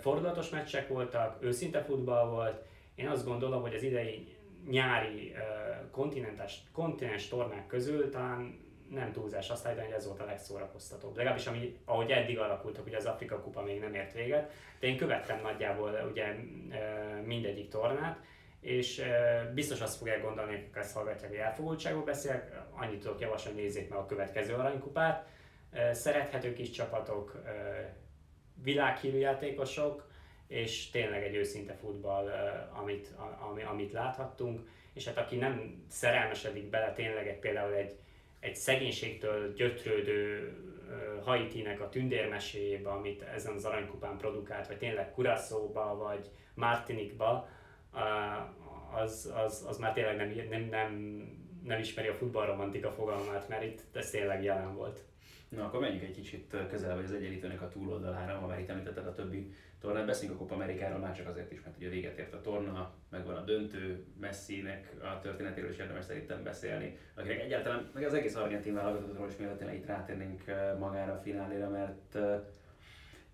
Fordulatos 0.00 0.48
meccsek 0.48 0.88
voltak, 0.88 1.42
őszinte 1.42 1.82
futball 1.82 2.28
volt. 2.28 2.64
Én 2.94 3.08
azt 3.08 3.26
gondolom, 3.26 3.60
hogy 3.60 3.74
az 3.74 3.82
idei 3.82 4.36
nyári 4.68 5.34
kontinens, 5.90 6.62
kontinens 6.72 7.28
tornák 7.28 7.66
közül 7.66 8.10
talán 8.10 8.66
nem 8.90 9.12
túlzás 9.12 9.50
azt 9.50 9.66
állítani, 9.66 9.86
hogy 9.86 9.96
ez 9.96 10.06
volt 10.06 10.20
a 10.20 10.24
legszórakoztatóbb. 10.24 11.16
Legalábbis 11.16 11.46
ami, 11.46 11.76
ahogy 11.84 12.10
eddig 12.10 12.38
alakultak, 12.38 12.86
ugye 12.86 12.96
az 12.96 13.04
Afrika 13.04 13.40
Kupa 13.40 13.62
még 13.62 13.80
nem 13.80 13.94
ért 13.94 14.12
véget, 14.12 14.52
de 14.80 14.86
én 14.86 14.96
követtem 14.96 15.40
nagyjából 15.40 16.08
ugye 16.10 16.34
mindegyik 17.24 17.68
tornát, 17.68 18.18
és 18.60 19.02
biztos 19.54 19.80
azt 19.80 19.98
fogják 19.98 20.22
gondolni, 20.22 20.54
akik 20.54 20.76
ezt 20.76 20.94
hallgatják, 20.94 21.30
hogy 21.30 21.38
elfogultságból 21.38 22.04
beszélek, 22.04 22.62
annyit 22.70 23.00
tudok 23.00 23.20
javasolni, 23.20 23.60
nézzék 23.60 23.88
meg 23.88 23.98
a 23.98 24.06
következő 24.06 24.54
aranykupát. 24.54 25.26
Szerethető 25.92 26.52
kis 26.52 26.70
csapatok, 26.70 27.42
világhírű 28.62 29.18
játékosok, 29.18 30.06
és 30.46 30.90
tényleg 30.90 31.22
egy 31.22 31.34
őszinte 31.34 31.74
futball, 31.74 32.28
amit, 32.72 33.14
ami, 33.50 33.62
amit 33.62 33.92
láthattunk, 33.92 34.68
és 34.92 35.04
hát 35.04 35.18
aki 35.18 35.36
nem 35.36 35.84
szerelmesedik 35.88 36.70
bele 36.70 36.92
tényleg 36.92 37.28
egy, 37.28 37.38
például 37.38 37.74
egy, 37.74 37.96
egy 38.40 38.56
szegénységtől 38.56 39.52
gyötrődő 39.52 40.52
Haitinek 41.24 41.80
a 41.80 41.88
tündérmeséjébe, 41.88 42.90
amit 42.90 43.22
ezen 43.22 43.54
az 43.54 43.64
aranykupán 43.64 44.16
produkált, 44.16 44.66
vagy 44.66 44.78
tényleg 44.78 45.12
Curaçao-ba, 45.14 45.96
vagy 45.96 46.30
Martinikba, 46.54 47.48
az, 48.94 49.32
az, 49.44 49.64
az 49.68 49.78
már 49.78 49.92
tényleg 49.92 50.16
nem, 50.16 50.48
nem, 50.50 50.62
nem, 50.62 50.92
nem 51.64 51.78
ismeri 51.78 52.08
a 52.08 52.14
futballromantika 52.14 52.90
fogalmát, 52.90 53.48
mert 53.48 53.64
itt 53.64 53.80
ez 53.92 54.10
tényleg 54.10 54.42
jelen 54.42 54.74
volt. 54.74 55.00
Na, 55.48 55.64
akkor 55.64 55.80
menjünk 55.80 56.02
egy 56.02 56.14
kicsit 56.14 56.56
közelebb 56.68 57.04
az 57.04 57.12
egyenlítőnek 57.12 57.62
a 57.62 57.68
túloldalára, 57.68 58.38
ha 58.38 58.46
már 58.46 58.60
itt 58.60 58.68
említetted 58.68 59.06
a 59.06 59.12
többi 59.12 59.54
tornát. 59.80 60.06
Beszéljünk 60.06 60.40
a 60.40 60.42
Copa 60.42 60.54
Amerikáról 60.54 60.98
már 60.98 61.16
csak 61.16 61.28
azért 61.28 61.52
is, 61.52 61.62
mert 61.62 61.76
ugye 61.76 61.88
véget 61.88 62.18
ért 62.18 62.34
a 62.34 62.40
torna, 62.40 62.94
megvan 63.10 63.36
a 63.36 63.44
döntő, 63.44 64.04
Messi-nek 64.20 64.92
a 65.02 65.18
történetéről 65.20 65.70
is 65.70 65.78
érdemes 65.78 66.04
szerintem 66.04 66.42
beszélni, 66.42 66.98
akinek 67.14 67.40
egyáltalán, 67.40 67.90
meg 67.94 68.04
az 68.04 68.14
egész 68.14 68.34
argentin 68.34 68.74
válogatottról 68.74 69.28
is 69.28 69.36
mielőtt 69.36 69.72
itt 69.72 69.86
rátérnénk 69.86 70.44
magára 70.78 71.12
a 71.12 71.20
fináléra, 71.20 71.68
mert 71.68 72.18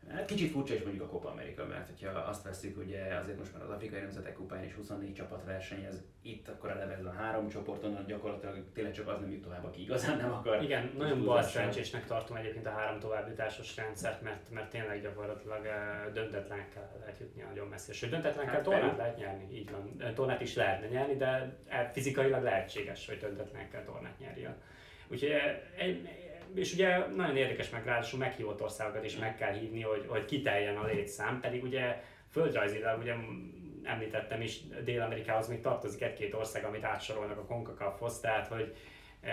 Hát 0.09 0.25
kicsit 0.25 0.51
furcsa 0.51 0.75
is 0.75 0.83
mondjuk 0.83 1.05
a 1.05 1.09
Copa 1.09 1.31
America, 1.31 1.67
mert 1.67 1.87
hogyha 1.87 2.19
azt 2.19 2.43
veszik, 2.43 2.77
ugye 2.77 3.14
azért 3.14 3.38
most 3.38 3.53
már 3.53 3.62
az 3.62 3.71
Afrikai 3.71 4.01
Nemzetek 4.01 4.35
Kupáján 4.35 4.64
is 4.64 4.75
24 4.75 5.14
csapat 5.14 5.45
versenyez, 5.45 6.03
itt 6.23 6.49
akkor 6.49 6.71
eleve 6.71 6.93
ez 6.93 7.05
a 7.05 7.12
három 7.12 7.49
csoporton, 7.49 8.05
gyakorlatilag 8.07 8.64
tényleg 8.73 8.93
csak 8.93 9.09
az 9.09 9.21
nem 9.21 9.31
jut 9.31 9.43
tovább, 9.43 9.64
aki 9.64 9.83
igazán 9.83 10.17
nem 10.17 10.33
akar. 10.33 10.62
Igen, 10.62 10.90
nagyon 10.99 11.25
bal 11.25 11.43
szerencsésnek 11.43 12.07
tartom 12.07 12.37
egyébként 12.37 12.67
a 12.67 12.71
három 12.71 12.99
továbbjutásos 12.99 13.77
rendszert, 13.77 14.23
mert, 14.23 14.51
mert 14.51 14.71
tényleg 14.71 15.03
gyakorlatilag 15.03 15.67
eh, 15.67 16.12
döntetlenekkel 16.12 16.97
lehet 17.01 17.19
jutni 17.19 17.43
nagyon 17.43 17.69
messze. 17.69 17.93
Sőt, 17.93 18.11
döntetlenekkel 18.11 18.55
hát, 18.55 18.64
tornát 18.64 18.97
lehet 18.97 19.17
nyerni, 19.17 19.57
így 19.57 19.71
van. 19.71 20.14
Tornát 20.14 20.40
is 20.40 20.55
lehetne 20.55 20.87
nyerni, 20.87 21.17
de 21.17 21.57
eh, 21.67 21.90
fizikailag 21.93 22.43
lehetséges, 22.43 23.07
hogy 23.07 23.19
döntetlenekkel 23.19 23.85
tornát 23.85 24.19
nyerjen. 24.19 24.57
Úgyhogy 25.09 25.31
eh, 25.31 25.61
és 26.55 26.73
ugye 26.73 27.07
nagyon 27.07 27.37
érdekes 27.37 27.71
meg 27.71 27.85
ráadásul 27.85 28.19
meghívott 28.19 28.62
országokat 28.62 29.05
is 29.05 29.17
meg 29.17 29.37
kell 29.37 29.53
hívni, 29.53 29.83
hogy, 29.83 30.05
hogy 30.09 30.25
kiteljen 30.25 30.77
a 30.77 30.87
létszám, 30.87 31.40
pedig 31.40 31.62
ugye 31.62 32.03
földrajzilag 32.31 33.01
ugye 33.01 33.14
említettem 33.83 34.40
is, 34.40 34.61
Dél-Amerikához 34.85 35.49
még 35.49 35.61
tartozik 35.61 36.03
egy-két 36.03 36.35
ország, 36.35 36.64
amit 36.64 36.85
átsorolnak 36.85 37.38
a 37.38 37.45
CONCACAF-hoz, 37.45 38.21
tehát 38.21 38.47
hogy 38.47 38.75
e, 39.21 39.33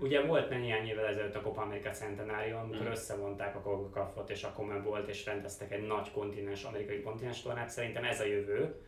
ugye 0.00 0.20
volt 0.20 0.50
néhány 0.50 0.86
évvel 0.86 1.06
ezelőtt 1.06 1.34
a 1.34 1.40
Copa 1.40 1.62
America 1.62 1.90
Centenario, 1.90 2.56
amikor 2.56 2.86
mm. 2.86 2.90
összevonták 2.90 3.56
a 3.56 3.60
CONCACAF-ot 3.60 4.30
és 4.30 4.44
a 4.44 4.52
Commonwealth 4.52 5.08
és 5.08 5.24
rendeztek 5.24 5.72
egy 5.72 5.86
nagy 5.86 6.10
kontinens, 6.10 6.64
amerikai 6.64 7.02
kontinens 7.02 7.42
tornát, 7.42 7.70
szerintem 7.70 8.04
ez 8.04 8.20
a 8.20 8.26
jövő, 8.26 8.80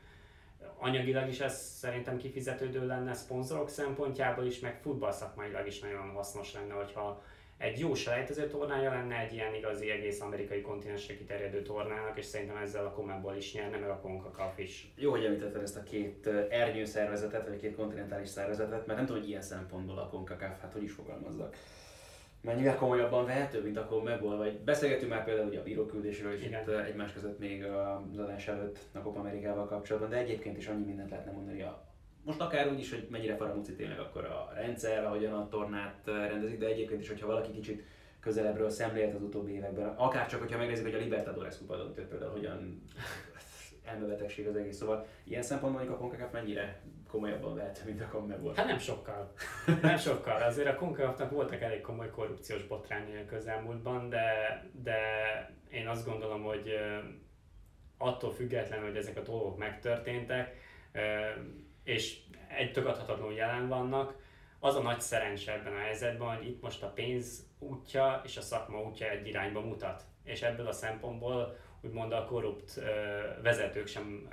anyagilag 0.79 1.29
is 1.29 1.41
ez 1.41 1.61
szerintem 1.61 2.17
kifizetődő 2.17 2.87
lenne 2.87 3.15
szponzorok 3.15 3.69
szempontjából 3.69 4.45
is, 4.45 4.61
meg 4.61 4.81
futballszakmailag 4.83 5.67
is 5.67 5.81
nagyon 5.81 6.11
hasznos 6.11 6.53
lenne, 6.53 6.75
hogyha 6.75 7.23
egy 7.59 7.79
jó 7.79 7.95
selejtező 7.95 8.47
tornája 8.47 8.91
lenne 8.91 9.19
egy 9.19 9.33
ilyen 9.33 9.55
igazi 9.55 9.91
egész 9.91 10.21
amerikai 10.21 10.61
kontinensre 10.61 11.17
kiterjedő 11.17 11.63
tornának, 11.63 12.19
és 12.19 12.25
szerintem 12.25 12.57
ezzel 12.57 12.87
a 12.87 12.91
Commonból 12.91 13.37
is 13.37 13.55
nyerne, 13.55 13.77
meg 13.77 13.91
a 13.91 14.01
CONCACAF 14.01 14.59
is. 14.59 14.93
Jó, 14.97 15.11
hogy 15.11 15.25
említetted 15.25 15.63
ezt 15.63 15.77
a 15.77 15.83
két 15.83 16.27
ernyő 16.51 16.85
szervezetet, 16.85 17.49
vagy 17.49 17.61
két 17.61 17.77
kontinentális 17.77 18.29
szervezetet, 18.29 18.87
mert 18.87 18.99
nem 18.99 19.07
tudom, 19.07 19.21
hogy 19.21 19.31
ilyen 19.31 19.43
szempontból 19.43 19.99
a 19.99 20.09
CONCACAF, 20.09 20.61
hát 20.61 20.73
hogy 20.73 20.83
is 20.83 20.93
fogalmazzak 20.93 21.57
mennyivel 22.41 22.77
komolyabban 22.77 23.27
vehető, 23.27 23.63
mint 23.63 23.77
akkor 23.77 24.03
megvolt, 24.03 24.39
vagy 24.39 24.61
beszélgetünk 24.61 25.11
már 25.11 25.25
például 25.25 25.49
ugye 25.49 25.59
a 25.59 25.63
bíróküldésről 25.63 26.35
is 26.35 26.45
Igen. 26.45 26.63
itt 26.63 26.69
egymás 26.69 27.13
között 27.13 27.39
még 27.39 27.65
az 27.65 28.19
adás 28.19 28.49
előtt 28.49 28.79
a 28.93 28.99
Copa 28.99 29.19
Amerikával 29.19 29.67
kapcsolatban, 29.67 30.11
de 30.11 30.17
egyébként 30.17 30.57
is 30.57 30.67
annyi 30.67 30.85
mindent 30.85 31.11
lehetne 31.11 31.33
mondani 31.33 31.63
a 31.63 31.87
most 32.29 32.41
akár 32.41 32.69
úgy 32.69 32.79
is, 32.79 32.91
hogy 32.91 33.07
mennyire 33.11 33.37
faramúci 33.37 33.75
tényleg 33.75 33.99
akkor 33.99 34.25
a 34.25 34.53
rendszer, 34.55 35.05
ahogyan 35.05 35.33
a 35.33 35.49
tornát 35.49 36.01
rendezik, 36.05 36.59
de 36.59 36.67
egyébként 36.67 37.01
is, 37.01 37.09
hogyha 37.09 37.27
valaki 37.27 37.53
kicsit 37.53 37.85
közelebbről 38.21 38.71
szemlélt 38.71 39.15
az 39.15 39.23
utóbbi 39.23 39.53
években, 39.53 39.89
akár 39.89 40.29
csak, 40.29 40.41
hogyha 40.41 40.59
megnézzük, 40.59 40.85
hogy 40.85 40.95
a 40.95 40.99
Libertadores 40.99 41.59
kupa 41.59 41.77
döntő 41.77 42.07
például 42.07 42.31
hogyan 42.31 42.83
elmebetegség 43.91 44.47
az 44.47 44.57
egész. 44.57 44.77
Szóval 44.77 45.07
ilyen 45.25 45.43
szempontból 45.43 45.83
mondjuk 45.83 46.01
a 46.01 46.03
CONCACAF 46.03 46.33
mennyire 46.33 46.81
komolyabban 47.09 47.55
vehető, 47.55 47.81
mint 47.85 48.01
a 48.01 48.09
CONMEBOL? 48.09 48.55
Hát 48.55 48.67
nem 48.67 48.79
sokkal. 48.79 49.33
Nem 49.83 49.97
sokkal. 49.97 50.43
Azért 50.43 50.69
a 50.69 50.75
CONCACAF-nak 50.75 51.31
voltak 51.31 51.61
elég 51.61 51.81
komoly 51.81 52.11
korrupciós 52.11 52.67
botrányai 52.67 53.23
a 53.23 53.27
közelmúltban, 53.27 54.09
de, 54.09 54.25
de 54.73 54.99
én 55.71 55.89
azt 55.89 56.07
gondolom, 56.07 56.43
hogy 56.43 56.73
attól 57.99 58.33
függetlenül, 58.33 58.87
hogy 58.87 58.97
ezek 58.97 59.17
a 59.17 59.23
dolgok 59.23 59.59
megtörténtek, 59.59 60.57
és 61.85 62.21
egy 62.49 62.73
tagadhatatlanul 62.73 63.35
jelen 63.35 63.69
vannak, 63.69 64.15
az 64.61 64.75
a 64.75 64.83
nagy 64.83 65.01
szerencse 65.01 65.53
ebben 65.53 65.73
a 65.73 65.79
helyzetben, 65.79 66.37
hogy 66.37 66.47
itt 66.47 66.63
most 66.63 66.83
a 66.83 66.93
pénz 66.93 67.47
útja 67.59 68.23
és 68.25 68.37
a 68.37 68.41
szakma 68.41 68.83
útja 68.83 69.11
egy 69.11 69.27
irányba 69.27 69.61
mutat. 69.61 70.03
És 70.25 70.43
ebből 70.43 70.67
a 70.67 70.73
szempontból 70.73 71.57
úgymond 71.81 72.13
a 72.13 72.25
korrupt 72.25 72.81
vezetők 73.43 73.87
sem 73.87 74.29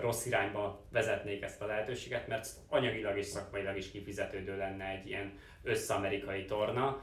rossz 0.00 0.26
irányba 0.26 0.84
vezetnék 0.92 1.42
ezt 1.42 1.62
a 1.62 1.66
lehetőséget, 1.66 2.26
mert 2.26 2.48
anyagilag 2.68 3.16
és 3.16 3.26
szakmailag 3.26 3.76
is 3.76 3.90
kifizetődő 3.90 4.56
lenne 4.56 4.84
egy 4.84 5.06
ilyen 5.06 5.38
összamerikai 5.62 6.44
torna. 6.44 7.02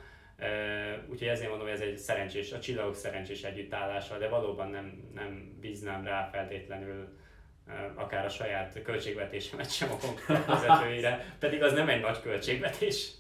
Úgyhogy 1.10 1.28
ezért 1.28 1.50
mondom, 1.50 1.68
hogy 1.68 1.76
ez 1.76 1.88
egy 1.88 1.98
szerencsés, 1.98 2.52
a 2.52 2.60
csillagok 2.60 2.96
szerencsés 2.96 3.44
együttállása, 3.44 4.18
de 4.18 4.28
valóban 4.28 4.70
nem, 4.70 5.10
nem 5.14 5.58
bíznám 5.60 6.04
rá 6.04 6.30
feltétlenül 6.32 7.18
akár 7.96 8.26
a 8.26 8.30
saját 8.30 8.82
költségvetésemet 8.84 9.74
sem 9.74 9.92
a 9.92 9.98
vezetőire, 10.48 11.26
pedig 11.40 11.64
az 11.64 11.74
nem 11.74 11.90
egy 11.90 12.02
nagy 12.02 12.22
költségvetés. 12.22 13.12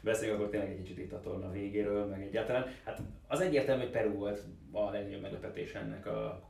Beszéljünk 0.00 0.38
akkor 0.38 0.50
tényleg 0.50 0.70
egy 0.70 0.76
kicsit 0.76 0.98
itt 0.98 1.12
a 1.12 1.20
torna 1.20 1.50
végéről, 1.50 2.06
meg 2.06 2.22
egyáltalán. 2.22 2.66
Hát 2.84 3.00
az 3.26 3.40
egyértelmű, 3.40 3.82
hogy 3.82 3.90
Peru 3.90 4.12
volt 4.12 4.42
a 4.72 4.90
legnagyobb 4.90 5.20
meglepetés 5.20 5.74
ennek 5.74 6.06
a 6.06 6.48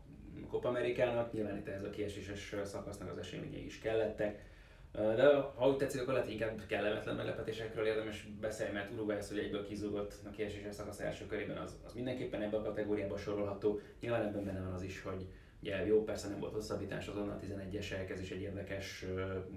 Copa 0.51 0.69
Amerikának, 0.69 1.33
nyilván 1.33 1.57
itt 1.57 1.69
ez 1.69 1.85
a 1.85 1.91
kieséses 1.91 2.55
szakasznak 2.65 3.11
az 3.11 3.19
eseményei 3.19 3.65
is 3.65 3.79
kellettek. 3.79 4.53
De 4.93 5.35
ha 5.35 5.69
úgy 5.69 5.77
tetszik, 5.77 6.01
akkor 6.01 6.13
lehet 6.13 6.31
inkább 6.31 6.61
kellemetlen 6.67 7.17
meglepetésekről 7.17 7.87
érdemes 7.87 8.29
beszélni, 8.41 8.73
mert 8.73 8.93
Uruguay 8.93 9.17
az, 9.17 9.29
hogy 9.29 9.39
egyből 9.39 9.67
kizúgott 9.67 10.15
a 10.27 10.31
kieséses 10.31 10.75
szakasz 10.75 11.01
első 11.01 11.27
körében, 11.27 11.57
az, 11.57 11.79
az 11.87 11.93
mindenképpen 11.93 12.43
ebben 12.43 12.61
a 12.61 12.65
kategóriába 12.65 13.17
sorolható. 13.17 13.81
Nyilván 14.01 14.27
ebben 14.27 14.45
benne 14.45 14.61
van 14.61 14.73
az 14.73 14.83
is, 14.83 15.03
hogy 15.03 15.27
Ugye 15.65 15.87
jó, 15.87 16.05
persze 16.05 16.29
nem 16.29 16.41
volt 16.41 16.53
hosszabbítás 16.53 17.09
azon 17.09 17.29
a 17.29 17.39
11-esek, 17.39 18.11
ez 18.11 18.21
is 18.21 18.31
egy 18.31 18.41
érdekes 18.41 19.05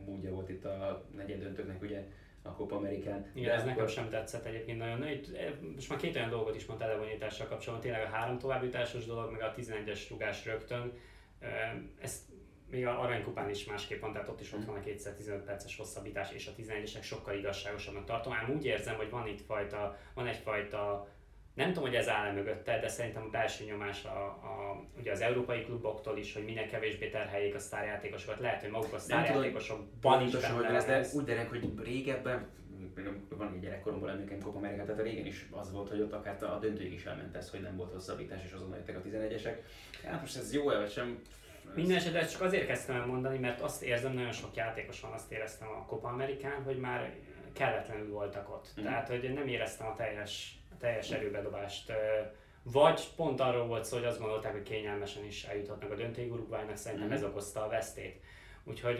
módja 0.06 0.32
volt 0.32 0.50
itt 0.50 0.66
a 0.66 1.06
negyedöntőknek, 1.16 1.82
ugye 1.82 2.04
a 2.48 2.54
Copa 2.54 2.76
Amerikán. 2.76 3.32
Igen, 3.34 3.52
ez 3.52 3.62
akkor... 3.62 3.72
nekem 3.72 3.88
sem 3.88 4.10
tetszett 4.10 4.46
egyébként 4.46 4.78
nagyon. 4.78 5.08
Itt, 5.08 5.36
eh, 5.36 5.52
most 5.76 5.90
már 5.90 6.00
két 6.00 6.16
olyan 6.16 6.30
dolgot 6.30 6.56
is 6.56 6.66
mondtál 6.66 6.90
levonyítással 6.90 7.48
kapcsolatban, 7.48 7.90
tényleg 7.90 8.08
a 8.08 8.16
három 8.16 8.38
továbbjutásos 8.38 9.06
dolog, 9.06 9.32
meg 9.32 9.42
a 9.42 9.54
11-es 9.58 10.06
rugás 10.10 10.46
rögtön. 10.46 10.94
Ez 12.02 12.26
még 12.70 12.86
a 12.86 13.02
aranykupán 13.02 13.50
is 13.50 13.66
másképp 13.66 14.02
van, 14.02 14.12
tehát 14.12 14.28
ott 14.28 14.42
is 14.42 14.54
ott 14.54 14.66
van 14.66 14.76
a 14.76 14.80
215 14.80 15.44
perces 15.44 15.78
hosszabbítás, 15.78 16.32
és 16.32 16.48
a 16.48 16.62
11-esek 16.62 17.02
sokkal 17.02 17.36
igazságosabbnak 17.36 18.06
tartom. 18.06 18.34
Ám 18.34 18.54
úgy 18.56 18.66
érzem, 18.66 18.96
hogy 18.96 19.10
van 19.10 19.28
itt 19.28 19.42
fajta, 19.42 19.98
van 20.14 20.28
egyfajta 20.28 21.08
nem 21.58 21.68
tudom, 21.68 21.90
hogy 21.90 21.96
ez 21.96 22.10
áll 22.10 22.34
mögötte, 22.34 22.80
de 22.80 22.88
szerintem 22.88 23.24
a 23.24 23.30
belső 23.30 23.66
nyomás 23.66 24.06
a, 24.06 24.26
a, 24.26 24.84
ugye 25.00 25.12
az 25.12 25.22
európai 25.22 25.64
kluboktól 25.64 26.18
is, 26.18 26.34
hogy 26.34 26.44
minél 26.44 26.68
kevésbé 26.68 27.10
terheljék 27.10 27.56
a 27.56 27.60
sztárjátékosokat. 27.60 28.40
Lehet, 28.40 28.62
hogy 28.62 28.70
maguk 28.70 28.94
a 28.94 28.98
sztárjátékosokban 28.98 30.22
is 30.22 30.36
benne 30.36 30.68
ez, 30.68 30.86
de 30.86 31.08
úgy 31.14 31.24
dereng, 31.24 31.50
hogy 31.50 31.74
régebben 31.84 32.48
van 33.30 33.54
egy 33.54 33.60
gyerekkoromból 33.60 34.10
emlékeim 34.10 34.42
Copa 34.42 34.58
America, 34.58 34.84
tehát 34.86 35.02
régen 35.02 35.26
is 35.26 35.48
az 35.52 35.72
volt, 35.72 35.90
hogy 35.90 36.02
ott 36.02 36.14
akár 36.14 36.44
a 36.44 36.58
döntőig 36.60 36.94
is 36.94 37.06
elment 37.06 37.36
ez, 37.36 37.50
hogy 37.50 37.62
nem 37.62 37.76
volt 37.76 37.92
hosszabbítás, 37.92 38.44
és 38.46 38.52
azonnal 38.52 38.78
jöttek 38.78 38.98
a 38.98 39.02
11-esek. 39.02 39.56
Hát 40.04 40.22
most 40.22 40.38
ez 40.38 40.54
jó-e, 40.54 40.78
vagy 40.78 40.92
sem? 40.92 41.22
Minden 41.76 41.98
esetre 41.98 42.20
ezt 42.20 42.32
csak 42.32 42.42
azért 42.42 42.68
kezdtem 42.68 42.96
el 42.96 43.06
mondani, 43.06 43.38
mert 43.38 43.62
azt 43.62 43.84
érzem, 43.84 44.14
nagyon 44.14 44.32
sok 44.32 44.56
játékos 44.56 45.00
van, 45.00 45.12
azt 45.12 45.32
éreztem 45.32 45.68
a 45.68 45.86
Copa 45.86 46.08
Amerikán, 46.08 46.64
hogy 46.64 46.78
már 46.78 47.14
kelletlenül 47.54 48.10
voltak 48.10 48.50
ott. 48.50 48.74
Mm. 48.80 48.84
Tehát, 48.84 49.08
hogy 49.08 49.34
nem 49.34 49.48
éreztem 49.48 49.88
a 49.88 49.96
teljes 49.96 50.57
teljes 50.80 51.12
erőbedobást. 51.12 51.92
Vagy 52.64 53.02
pont 53.16 53.40
arról 53.40 53.68
volt 53.68 53.86
szó, 53.86 53.98
hogy 53.98 54.06
azt 54.06 54.20
gondolták, 54.20 54.52
hogy 54.52 54.64
kényelmesen 54.64 55.26
is 55.26 55.44
eljuthatnak 55.44 55.92
a 55.92 55.96
döntőig 55.96 56.32
Uruguaynak, 56.32 56.76
szerintem 56.76 57.12
ez 57.12 57.22
mhm. 57.22 57.30
okozta 57.30 57.64
a 57.64 57.70
vesztét. 57.70 58.22
Úgyhogy 58.64 59.00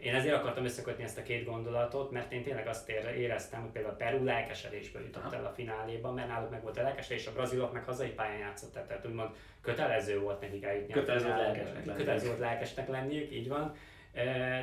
én 0.00 0.14
ezért 0.14 0.34
akartam 0.34 0.64
összekötni 0.64 1.02
ezt 1.04 1.18
a 1.18 1.22
két 1.22 1.44
gondolatot, 1.44 2.10
mert 2.10 2.32
én 2.32 2.42
tényleg 2.42 2.66
azt 2.66 2.88
éreztem, 3.16 3.60
hogy 3.60 3.70
például 3.70 3.94
Peru 3.94 4.24
lelkesedésből 4.24 5.02
jutott 5.02 5.32
el 5.32 5.44
a 5.44 5.50
fináléban, 5.50 6.14
mert 6.14 6.28
náluk 6.28 6.50
meg 6.50 6.62
volt 6.62 6.76
a 6.78 6.82
lelkesedés, 6.82 7.26
a 7.26 7.32
brazilok 7.32 7.72
meg 7.72 7.84
hazai 7.84 8.08
pályán 8.08 8.38
játszott, 8.38 8.72
tehát 8.72 9.06
úgymond 9.06 9.30
kötelező 9.60 10.20
volt 10.20 10.40
nekik 10.40 10.64
eljutni. 10.64 10.92
Kötelező 10.92 11.26
volt 11.26 11.40
lelkesnek, 11.40 11.96
kötelező 11.96 12.26
volt 12.26 12.38
lelkesnek 12.38 12.88
lenniük, 12.88 13.32
így 13.32 13.48
van 13.48 13.74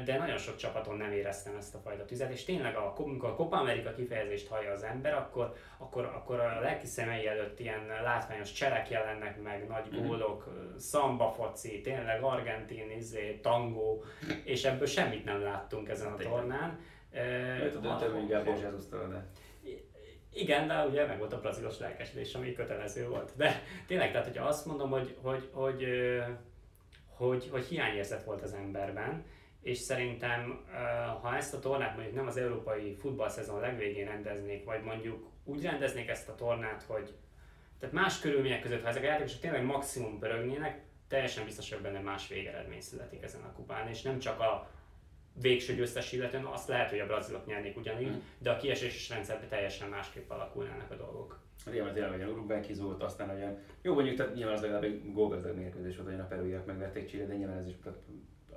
de 0.06 0.18
nagyon 0.18 0.38
sok 0.38 0.56
csapaton 0.56 0.98
nem 0.98 1.12
éreztem 1.12 1.56
ezt 1.56 1.76
a 1.76 1.80
fajta 1.80 2.06
tüzet, 2.06 2.32
és 2.32 2.44
tényleg 2.44 2.76
a, 2.76 2.94
amikor 2.98 3.30
a 3.30 3.36
Copa 3.36 3.58
America 3.58 3.94
kifejezést 3.94 4.48
hallja 4.48 4.72
az 4.72 4.84
ember, 4.84 5.14
akkor, 5.14 5.56
akkor, 5.78 6.06
akkor 6.06 6.40
a 6.40 6.60
lelki 6.60 6.86
szemei 6.86 7.28
előtt 7.28 7.60
ilyen 7.60 7.86
látványos 8.04 8.52
cselek 8.52 8.90
jelennek 8.90 9.42
meg, 9.42 9.68
nagy 9.68 9.88
mhm. 9.92 10.06
gólok, 10.06 10.50
mm-hmm. 10.50 10.76
szamba 10.78 11.32
foci, 11.32 11.82
tényleg 11.82 12.24
argentin, 12.24 12.92
izé, 12.92 13.40
tangó, 13.42 14.04
és 14.44 14.64
ebből 14.64 14.88
semmit 14.88 15.26
nem 15.26 15.42
láttunk 15.42 15.90
ezen 15.90 16.12
a 16.12 16.16
tornán. 16.16 16.80
Őt 17.62 17.76
a 17.76 17.80
döntő 17.80 18.26
Gábor 18.28 18.58
jesus 18.58 18.88
de... 18.90 19.26
Igen, 20.34 20.68
de 20.68 20.86
ugye 20.86 21.06
meg 21.06 21.18
volt 21.18 21.34
a 21.34 21.40
brazilos 21.40 21.80
lelkesedés, 21.80 22.34
ami 22.34 22.54
kötelező 22.54 23.08
volt. 23.08 23.32
De 23.36 23.62
tényleg, 23.88 24.12
tehát 24.12 24.28
hogyha 24.28 24.46
azt 24.46 24.66
mondom, 24.66 24.90
hogy, 24.90 25.16
hogy, 25.22 25.50
hogy, 25.52 25.88
hogy, 27.08 27.50
hogy 27.52 27.66
hiányérzet 27.66 28.24
volt 28.24 28.42
az 28.42 28.54
emberben, 28.54 29.24
és 29.66 29.78
szerintem, 29.78 30.66
ha 31.22 31.36
ezt 31.36 31.54
a 31.54 31.60
tornát 31.60 31.96
mondjuk 31.96 32.16
nem 32.16 32.28
az 32.28 32.38
európai 32.38 32.96
futballszezon 33.00 33.60
legvégén 33.60 34.06
rendeznék, 34.06 34.66
vagy 34.66 34.84
mondjuk 34.84 35.28
úgy 35.44 35.62
rendeznék 35.62 36.10
ezt 36.10 36.30
a 36.30 36.36
tornát, 36.36 36.84
hogy 36.84 37.14
tehát 37.80 37.96
más 37.96 38.20
körülmények 38.20 38.62
között, 38.62 38.82
ha 38.82 38.88
ezek 38.88 39.04
a 39.04 39.06
játékosok 39.06 39.40
tényleg 39.40 39.66
maximum 39.66 40.20
pörögnének, 40.20 40.82
teljesen 41.08 41.46
biztos, 41.46 41.74
hogy 41.74 41.82
benne 41.82 42.00
más 42.00 42.28
végeredmény 42.28 42.82
születik 42.82 43.24
ezen 43.24 43.42
a 43.42 43.52
kupán, 43.52 43.88
és 43.88 44.02
nem 44.02 44.20
csak 44.20 44.40
a 44.40 44.70
végső 45.42 45.76
győztes 45.76 46.12
illetően 46.12 46.46
azt 46.46 46.68
lehet, 46.68 46.90
hogy 46.90 47.00
a 47.00 47.06
brazilok 47.06 47.46
nyernék 47.46 47.78
ugyanígy, 47.78 48.12
mm. 48.12 48.20
de 48.38 48.52
a 48.52 48.58
kieséses 48.58 49.10
rendszerben 49.10 49.50
teljesen 49.50 49.90
másképp 49.90 50.30
alakulnának 50.30 50.92
a 50.92 50.96
dolgok. 50.96 51.40
Rémet 51.66 51.94
tényleg, 51.94 52.20
hogy 52.20 52.32
Uruguay 52.32 52.60
kizúlt, 52.60 53.04
aztán 53.04 53.30
olyan, 53.30 53.58
jó 53.82 53.94
mondjuk, 53.94 54.16
tehát 54.16 54.34
nyilván 54.34 54.56
az 54.56 54.62
legalább 54.62 54.84
egy 54.84 55.14
gólgazdag 55.14 55.56
mérkőzés 55.56 55.96
volt, 55.96 56.10
hogy 56.10 56.20
a 56.20 56.28
perúiak 56.28 56.66
megverték 56.66 57.08
Chile, 57.08 57.26
de 57.26 57.36
nyilván 57.36 57.58
ez 57.58 57.68
is 57.68 57.76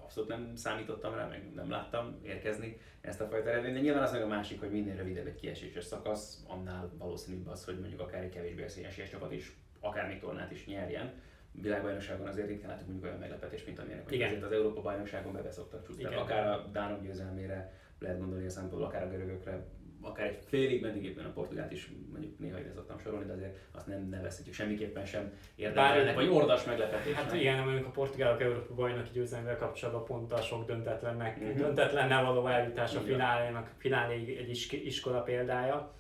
abszolút 0.09 0.29
nem 0.29 0.55
számítottam 0.55 1.15
rá, 1.15 1.27
meg 1.27 1.55
nem 1.55 1.71
láttam 1.71 2.19
érkezni 2.23 2.81
ezt 3.01 3.21
a 3.21 3.27
fajta 3.27 3.51
eredményt. 3.51 3.75
De 3.75 3.81
nyilván 3.81 4.03
az 4.03 4.13
meg 4.13 4.23
a 4.23 4.27
másik, 4.27 4.61
hogy 4.61 4.71
minél 4.71 4.97
rövidebb 4.97 5.27
egy 5.27 5.35
kieséses 5.35 5.85
szakasz, 5.85 6.45
annál 6.47 6.91
valószínűbb 6.99 7.49
az, 7.49 7.65
hogy 7.65 7.79
mondjuk 7.79 8.01
akár 8.01 8.23
egy 8.23 8.29
kevésbé 8.29 8.63
esélyes 8.63 9.11
csapat 9.11 9.33
is, 9.33 9.57
akár 9.81 10.07
még 10.09 10.21
tornát 10.21 10.51
is 10.51 10.67
nyerjen 10.67 11.13
világbajnokságon 11.53 12.27
azért 12.27 12.49
ritkán 12.49 12.69
látunk 12.69 12.87
mondjuk 12.87 13.07
olyan 13.07 13.19
meglepetés, 13.19 13.65
mint 13.65 13.79
amilyenek 13.79 14.11
Igen. 14.11 14.29
azért 14.29 14.43
az 14.43 14.53
Európa 14.53 14.81
bajnokságon 14.81 15.33
bebeszoktak 15.33 15.87
csúszni. 15.87 16.05
Akár 16.05 16.47
a 16.47 16.67
Dánok 16.73 17.03
győzelmére 17.03 17.73
lehet 17.99 18.19
gondolni 18.19 18.47
a 18.47 18.51
szempontból, 18.51 18.89
akár 18.89 19.03
a 19.03 19.09
görögökre, 19.09 19.67
akár 20.09 20.27
egy 20.27 20.39
félig 20.47 20.83
meddig 20.83 21.05
éppen 21.05 21.25
a 21.25 21.33
portugált 21.33 21.73
is 21.73 21.91
mondjuk 22.11 22.39
néha 22.39 22.59
ide 22.59 22.73
szoktam 22.73 22.99
sorolni, 22.99 23.27
de 23.27 23.33
azért 23.33 23.59
azt 23.73 23.87
nem 23.87 24.09
nevezhetjük 24.09 24.55
semmiképpen 24.55 25.05
sem 25.05 25.33
érdekelnek, 25.55 26.15
vagy 26.15 26.29
ordas 26.29 26.65
meglepetés. 26.65 27.15
Hát 27.15 27.35
igen, 27.35 27.65
mondjuk 27.65 27.87
a 27.87 27.91
portugálok 27.91 28.41
Európa 28.43 28.75
bajnoki 28.75 29.11
győzelmével 29.13 29.57
kapcsolatban 29.57 30.05
pont 30.05 30.33
a 30.33 30.41
sok 30.41 30.67
döntetlennek, 30.67 31.37
uh-huh. 31.37 31.57
döntetlennel 31.57 32.25
való 32.25 32.47
eljutás 32.47 32.95
a 32.95 33.01
finálénak, 33.01 33.75
finálé 33.79 34.37
egy 34.39 34.69
iskola 34.85 35.21
példája. 35.21 35.95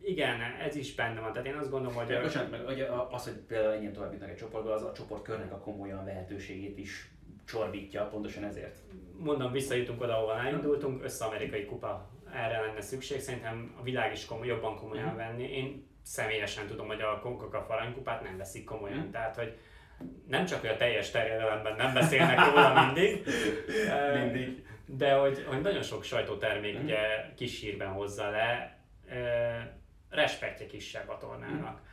Igen, 0.00 0.40
ez 0.66 0.76
is 0.76 0.94
benne 0.94 1.20
van. 1.20 1.32
Tehát 1.32 1.46
én 1.46 1.54
azt 1.54 1.70
gondolom, 1.70 1.96
hogy... 1.96 2.18
Bocsánat, 2.22 2.50
meg 2.50 2.60
hogy 2.60 2.80
az, 3.10 3.24
hogy 3.24 3.32
például 3.32 3.72
ennyien 3.72 3.92
tovább 3.92 4.12
jutnak 4.12 4.30
egy 4.30 4.36
csoportba, 4.36 4.72
az 4.72 4.82
a 4.82 4.92
csoportkörnek 4.92 5.52
a 5.52 5.58
komolyan 5.58 6.04
lehetőségét 6.04 6.78
is 6.78 7.10
csorbítja, 7.46 8.04
pontosan 8.04 8.44
ezért. 8.44 8.76
Mondom, 9.18 9.52
visszajutunk 9.52 10.02
oda, 10.02 10.16
ahol 10.16 10.46
elindultunk, 10.46 11.04
össze-amerikai 11.04 11.64
kupa 11.64 12.10
erre 12.36 12.60
lenne 12.60 12.80
szükség, 12.80 13.20
szerintem 13.20 13.74
a 13.80 13.82
világ 13.82 14.12
is 14.12 14.24
komoly, 14.24 14.46
jobban 14.46 14.76
komolyan 14.76 15.12
mm. 15.12 15.16
venni. 15.16 15.56
Én 15.56 15.86
személyesen 16.02 16.66
tudom, 16.66 16.86
hogy 16.86 17.00
a 17.00 17.18
CONCACAF 17.18 17.70
aranykupát 17.70 18.22
nem 18.22 18.36
veszik 18.36 18.64
komolyan, 18.64 18.98
mm. 18.98 19.10
tehát 19.10 19.36
hogy 19.36 19.58
nem 20.28 20.44
csak, 20.44 20.60
hogy 20.60 20.68
a 20.68 20.76
teljes 20.76 21.10
terjedelemben 21.10 21.76
nem 21.76 21.94
beszélnek 21.94 22.46
róla 22.46 22.84
mindig, 22.84 23.26
mindig. 24.22 24.66
de 24.86 25.12
hogy, 25.12 25.44
hogy 25.48 25.60
nagyon 25.60 25.82
sok 25.82 26.04
sajtótermék 26.04 26.78
mm. 26.78 26.82
ugye 26.82 26.98
kis 27.36 27.60
hírben 27.60 27.88
hozza 27.88 28.30
le, 28.30 28.78
respektje 30.10 30.66
kisebb 30.66 31.08
a 31.08 31.18
tornának. 31.18 31.80
Mm. 31.80 31.84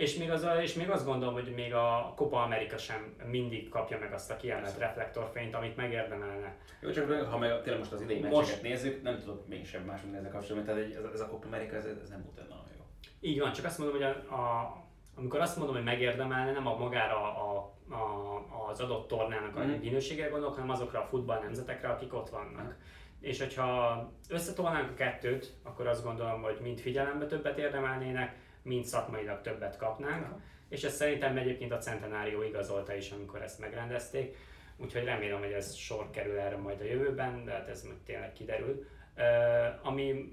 És 0.00 0.16
még, 0.16 0.30
az, 0.30 0.46
és 0.62 0.74
még 0.74 0.90
azt 0.90 1.04
gondolom, 1.04 1.34
hogy 1.34 1.52
még 1.54 1.74
a 1.74 2.12
Copa 2.16 2.42
America 2.42 2.78
sem 2.78 3.14
mindig 3.24 3.68
kapja 3.68 3.98
meg 3.98 4.12
azt 4.12 4.30
a 4.30 4.36
kiemelt 4.36 4.78
reflektorfényt, 4.78 5.54
amit 5.54 5.76
megérdemelne. 5.76 6.56
Jó, 6.80 6.90
csak 6.90 7.24
ha 7.30 7.38
meg 7.38 7.62
tényleg 7.62 7.78
most 7.78 7.92
az 7.92 8.00
idei 8.00 8.20
most... 8.20 8.36
meccseket 8.36 8.62
nézzük, 8.62 9.02
nem 9.02 9.18
tudok 9.18 9.48
mégsem 9.48 9.82
más 9.82 10.00
mondani 10.00 10.18
ezzel 10.18 10.38
kapcsolatban, 10.38 10.74
tehát 10.74 10.90
ez, 10.96 11.12
ez 11.12 11.20
a 11.20 11.28
Copa 11.28 11.46
America 11.46 11.76
ez, 11.76 11.84
ez 11.84 12.08
nem 12.08 12.20
mutat 12.20 12.48
nagyon 12.48 12.64
jó. 12.76 12.82
Így 13.20 13.40
van, 13.40 13.52
csak 13.52 13.64
azt 13.64 13.78
mondom, 13.78 13.96
hogy 13.96 14.06
a, 14.06 14.34
a, 14.34 14.74
amikor 15.14 15.40
azt 15.40 15.56
mondom, 15.56 15.74
hogy 15.74 15.84
megérdemelne, 15.84 16.52
nem 16.52 16.66
a 16.66 16.76
magára 16.76 17.16
a, 17.16 17.72
a, 17.90 18.68
az 18.70 18.80
adott 18.80 19.08
tornának 19.08 19.56
a 19.56 19.64
mm. 19.64 19.70
minőségére 19.70 20.28
gondolok, 20.28 20.54
hanem 20.54 20.70
azokra 20.70 21.00
a 21.00 21.06
futball 21.06 21.40
nemzetekre, 21.40 21.88
akik 21.88 22.14
ott 22.14 22.28
vannak. 22.28 22.62
Mm. 22.62 22.80
És 23.20 23.38
hogyha 23.38 24.12
összetolnánk 24.28 24.90
a 24.90 24.94
kettőt, 24.94 25.52
akkor 25.62 25.86
azt 25.86 26.04
gondolom, 26.04 26.42
hogy 26.42 26.58
mind 26.62 26.80
figyelembe 26.80 27.26
többet 27.26 27.58
érdemelnének, 27.58 28.48
mind 28.62 28.84
szakmailag 28.84 29.40
többet 29.40 29.76
kapnánk. 29.76 30.22
Ja. 30.22 30.40
És 30.68 30.84
ez 30.84 30.94
szerintem 30.94 31.36
egyébként 31.36 31.72
a 31.72 31.78
Centenárió 31.78 32.42
igazolta 32.42 32.94
is, 32.94 33.10
amikor 33.10 33.42
ezt 33.42 33.58
megrendezték. 33.58 34.36
Úgyhogy 34.76 35.04
remélem, 35.04 35.38
hogy 35.38 35.52
ez 35.52 35.74
sor 35.74 36.10
kerül 36.10 36.38
erre 36.38 36.56
majd 36.56 36.80
a 36.80 36.84
jövőben, 36.84 37.44
de 37.44 37.52
hát 37.52 37.68
ez 37.68 37.82
majd 37.82 37.96
tényleg 37.96 38.32
kiderül. 38.32 38.86
Uh, 39.16 39.86
ami 39.86 40.32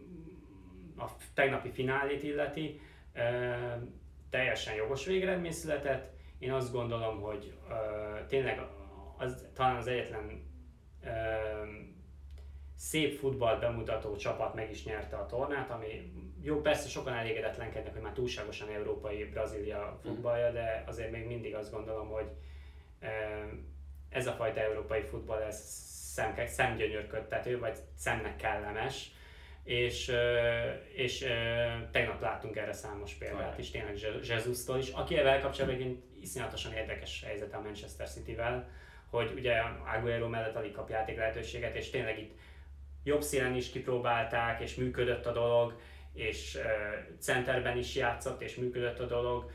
a 0.98 1.06
tegnapi 1.34 1.70
finálét 1.70 2.24
illeti, 2.24 2.82
uh, 3.16 3.84
teljesen 4.30 4.76
jogos 4.76 5.06
végeredmény 5.06 5.52
született. 5.52 6.16
Én 6.40 6.52
azt 6.52 6.72
gondolom, 6.72 7.22
hogy 7.22 7.54
uh, 7.70 8.26
tényleg 8.28 8.62
az, 9.18 9.46
talán 9.54 9.76
az 9.76 9.88
egyetlen 9.88 10.44
uh, 11.04 11.10
szép 12.76 13.20
futball 13.20 13.60
bemutató 13.60 14.16
csapat 14.16 14.54
meg 14.54 14.70
is 14.72 14.86
nyerte 14.86 15.16
a 15.16 15.26
tornát, 15.26 15.70
ami 15.70 16.12
jó, 16.42 16.62
persze 16.62 16.90
sokan 16.90 17.14
elégedetlenkednek, 17.14 17.94
hogy 17.94 18.02
már 18.02 18.14
túlságosan 18.14 18.70
európai 18.70 19.26
Brazília 19.26 20.00
futballja, 20.04 20.52
de 20.52 20.84
azért 20.88 21.12
még 21.12 21.26
mindig 21.26 21.56
azt 21.56 21.72
gondolom, 21.72 22.08
hogy 22.08 22.28
ez 24.10 24.28
a 24.28 24.32
fajta 24.32 24.60
európai 24.60 25.02
futball 25.02 25.42
ez 25.42 25.60
szem, 26.14 26.34
szemgyönyörködtető, 26.46 27.60
vagy 27.60 27.78
szemnek 27.96 28.36
kellemes, 28.36 29.12
és, 29.64 30.12
és 30.94 31.26
tegnap 31.92 32.22
láttunk 32.22 32.56
erre 32.56 32.74
számos 32.74 33.14
példát 33.14 33.58
is, 33.58 33.72
tényleg 33.72 33.98
Jesus-tól 34.24 34.78
is, 34.78 34.90
aki 34.90 35.18
ezzel 35.18 35.42
kapcsolatban 35.42 35.82
egy 35.82 36.04
iszonyatosan 36.22 36.74
érdekes 36.74 37.24
helyzet 37.26 37.54
a 37.54 37.62
Manchester 37.62 38.10
City-vel, 38.10 38.70
hogy 39.10 39.34
ugye 39.36 39.62
Aguero 39.96 40.28
mellett 40.28 40.56
alig 40.56 40.72
kap 40.72 40.90
játék 40.90 41.18
lehetőséget, 41.18 41.76
és 41.76 41.90
tényleg 41.90 42.20
itt 42.20 42.40
jobb 43.04 43.22
szélen 43.22 43.56
is 43.56 43.70
kipróbálták, 43.70 44.62
és 44.62 44.76
működött 44.76 45.26
a 45.26 45.32
dolog, 45.32 45.80
és 46.18 46.58
centerben 47.20 47.78
is 47.78 47.96
játszott, 47.96 48.42
és 48.42 48.56
működött 48.56 49.00
a 49.00 49.06
dolog. 49.06 49.52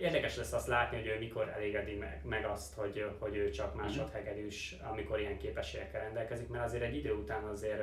Érdekes 0.00 0.36
lesz 0.36 0.52
azt 0.52 0.66
látni, 0.66 0.96
hogy 0.96 1.06
ő 1.06 1.18
mikor 1.18 1.48
elégedi 1.48 1.94
meg, 1.94 2.20
meg 2.24 2.44
azt, 2.44 2.74
hogy, 2.74 3.06
hogy 3.18 3.36
ő 3.36 3.50
csak 3.50 3.74
mhm. 3.74 3.82
másodhegedűs, 3.82 4.76
amikor 4.92 5.20
ilyen 5.20 5.38
képességekkel 5.38 6.00
rendelkezik, 6.00 6.48
mert 6.48 6.64
azért 6.64 6.82
egy 6.82 6.96
idő 6.96 7.12
után 7.12 7.44
azért 7.44 7.82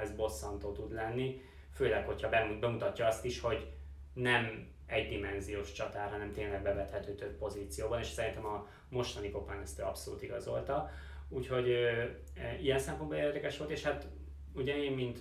ez 0.00 0.10
bosszantó 0.16 0.72
tud 0.72 0.92
lenni, 0.92 1.40
főleg, 1.74 2.06
hogyha 2.06 2.28
bemutatja 2.60 3.06
azt 3.06 3.24
is, 3.24 3.40
hogy 3.40 3.66
nem 4.12 4.70
egydimenziós 4.86 5.72
csatár, 5.72 6.10
hanem 6.10 6.32
tényleg 6.32 6.62
bevethető 6.62 7.14
több 7.14 7.36
pozícióban, 7.36 7.98
és 7.98 8.06
szerintem 8.06 8.46
a 8.46 8.68
mostani 8.88 9.30
kopán 9.30 9.60
ezt 9.60 9.80
abszolút 9.80 10.22
igazolta. 10.22 10.90
Úgyhogy 11.28 11.70
e, 11.70 12.58
ilyen 12.60 12.78
szempontból 12.78 13.18
érdekes 13.18 13.58
volt, 13.58 13.70
és 13.70 13.82
hát 13.82 14.06
ugye 14.54 14.76
én, 14.76 14.92
mint 14.92 15.18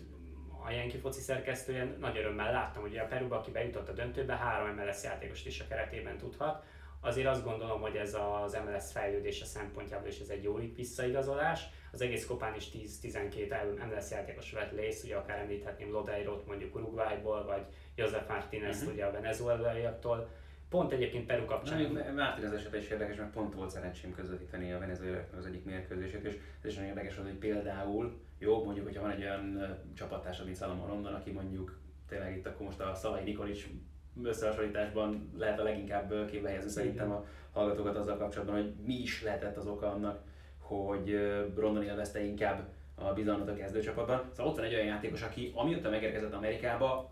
a 0.66 0.72
Yankee 0.72 0.99
foci 0.99 1.22
szerkesztője 1.22 1.95
nagy 1.99 2.18
örömmel 2.18 2.51
láttam, 2.51 2.82
hogy 2.82 2.97
a 2.97 3.05
Peruba, 3.05 3.38
aki 3.38 3.51
bejutott 3.51 3.89
a 3.89 3.93
döntőbe, 3.93 4.36
három 4.36 4.76
MLS 4.76 5.03
játékost 5.03 5.47
is 5.47 5.59
a 5.59 5.68
keretében 5.68 6.18
tudhat. 6.18 6.64
Azért 7.03 7.28
azt 7.28 7.43
gondolom, 7.43 7.82
hogy 7.82 7.95
ez 7.95 8.18
az 8.43 8.57
MLS 8.66 8.91
fejlődése 8.91 9.45
szempontjából 9.45 10.07
is 10.07 10.20
ez 10.20 10.30
egy 10.30 10.43
jó 10.43 10.59
visszaigazolás. 10.76 11.64
Az 11.91 12.01
egész 12.01 12.26
kopán 12.26 12.55
is 12.55 12.70
10-12 13.03 13.89
MLS 13.89 14.12
játékos 14.12 14.51
vett 14.51 14.72
részt, 14.72 15.03
ugye 15.03 15.16
akár 15.16 15.39
említhetném 15.39 15.91
Lodeirot 15.91 16.47
mondjuk 16.47 16.76
Uruguayból, 16.76 17.45
vagy 17.45 17.66
Josef 17.95 18.28
Martinez 18.28 18.78
uh-huh. 18.78 18.93
ugye 18.93 19.05
a 19.05 19.12
venezuelaiaktól. 19.12 20.30
Pont 20.70 20.91
egyébként 20.91 21.26
Peru 21.26 21.45
kapcsán. 21.45 21.91
Na, 21.91 22.12
Martinez 22.12 22.53
eset 22.53 22.76
is 22.76 22.89
érdekes, 22.89 23.16
mert 23.16 23.32
pont 23.32 23.53
volt 23.53 23.70
szerencsém 23.70 24.14
közvetíteni 24.16 24.72
a 24.72 24.80
venezuelaiaknak 24.80 25.39
az 25.39 25.45
egyik 25.45 25.66
mérkőzését, 25.66 26.26
és 26.26 26.38
ez 26.62 26.70
is 26.70 26.76
nagyon 26.76 26.89
érdekes, 26.89 27.16
hogy 27.16 27.34
például 27.34 28.20
jó, 28.41 28.63
mondjuk, 28.63 28.85
hogyha 28.85 29.01
van 29.01 29.11
egy 29.11 29.21
olyan 29.21 29.77
csapattársad, 29.95 30.45
mint 30.45 30.57
Salomon 30.57 30.87
Rondon, 30.87 31.13
aki 31.13 31.31
mondjuk 31.31 31.79
tényleg 32.07 32.37
itt 32.37 32.47
akkor 32.47 32.65
most 32.65 32.79
a 32.79 32.93
Szalai 32.95 33.23
Nikolic 33.23 33.63
összehasonlításban 34.23 35.31
lehet 35.37 35.59
a 35.59 35.63
leginkább 35.63 36.25
képbe 36.29 36.47
helyezni 36.47 36.69
szerintem 36.69 37.11
a 37.11 37.25
hallgatókat 37.51 37.95
azzal 37.95 38.17
kapcsolatban, 38.17 38.55
hogy 38.55 38.73
mi 38.85 38.93
is 38.93 39.23
lehetett 39.23 39.57
az 39.57 39.67
oka 39.67 39.91
annak, 39.91 40.23
hogy 40.57 41.15
Rondon 41.55 41.83
élvezte 41.83 42.23
inkább 42.23 42.67
a 42.95 43.13
bizalmat 43.13 43.49
a 43.49 43.55
kezdőcsapatban. 43.55 44.29
Szóval 44.31 44.51
ott 44.51 44.57
van 44.57 44.65
egy 44.65 44.73
olyan 44.73 44.85
játékos, 44.85 45.21
aki 45.21 45.51
amióta 45.55 45.89
megérkezett 45.89 46.33
Amerikába, 46.33 47.11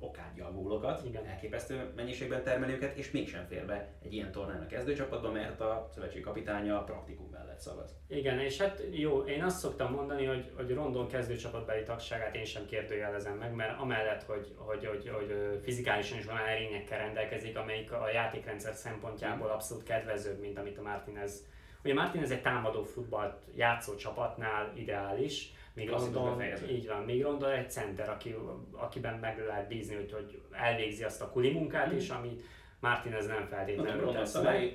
okádja 0.00 0.46
a 0.46 0.52
gólokat, 0.52 1.04
Igen. 1.04 1.26
elképesztő 1.26 1.92
mennyiségben 1.96 2.42
termeli 2.42 2.72
őket, 2.72 2.96
és 2.96 3.10
mégsem 3.10 3.46
fér 3.48 3.66
be 3.66 3.92
egy 4.02 4.12
ilyen 4.12 4.32
tornán 4.32 4.62
a 4.62 4.66
kezdőcsapatba, 4.66 5.30
mert 5.30 5.60
a 5.60 5.88
szövetségi 5.92 6.22
kapitánya 6.22 6.84
praktikum 6.84 7.28
mellett 7.30 7.58
szavaz. 7.58 7.96
Igen, 8.08 8.38
és 8.38 8.60
hát 8.60 8.82
jó, 8.90 9.18
én 9.18 9.42
azt 9.42 9.58
szoktam 9.58 9.92
mondani, 9.92 10.24
hogy, 10.24 10.50
hogy 10.56 10.74
Rondon 10.74 11.08
kezdőcsapatbeli 11.08 11.82
tagságát 11.82 12.34
én 12.36 12.44
sem 12.44 12.66
kérdőjelezem 12.66 13.36
meg, 13.36 13.54
mert 13.54 13.80
amellett, 13.80 14.22
hogy, 14.22 14.54
hogy, 14.56 14.86
hogy, 14.86 15.08
hogy 15.08 15.60
fizikálisan 15.62 16.18
is 16.18 16.26
olyan 16.26 16.46
erényekkel 16.46 16.98
rendelkezik, 16.98 17.56
amelyik 17.56 17.92
a 17.92 18.10
játékrendszer 18.12 18.74
szempontjából 18.74 19.50
abszolút 19.50 19.82
kedvezőbb, 19.82 20.40
mint 20.40 20.58
amit 20.58 20.78
a 20.78 20.82
Martinez. 20.82 21.48
Ugye 21.84 21.94
Martinez 21.94 22.30
egy 22.30 22.42
támadó 22.42 22.82
futballt 22.82 23.42
játszó 23.54 23.94
csapatnál 23.94 24.72
ideális, 24.74 25.52
még 25.74 25.88
Rondon, 25.88 26.42
így 26.70 26.86
van, 26.86 27.02
még 27.02 27.22
Rondon 27.22 27.50
egy 27.50 27.70
center, 27.70 28.08
aki, 28.08 28.34
akiben 28.72 29.14
meg 29.14 29.44
lehet 29.46 29.68
bízni, 29.68 29.94
hogy, 29.94 30.12
hogy 30.12 30.42
elvégzi 30.50 31.04
azt 31.04 31.22
a 31.22 31.30
kuli 31.30 31.52
munkát, 31.52 31.92
mm. 31.92 31.96
és 31.96 32.08
ami 32.08 32.36
Martinez 32.80 33.26
nem 33.26 33.46
feltétlenül 33.46 34.12
tesz 34.12 34.40
meg. 34.42 34.74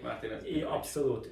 Abszolút. 0.68 1.30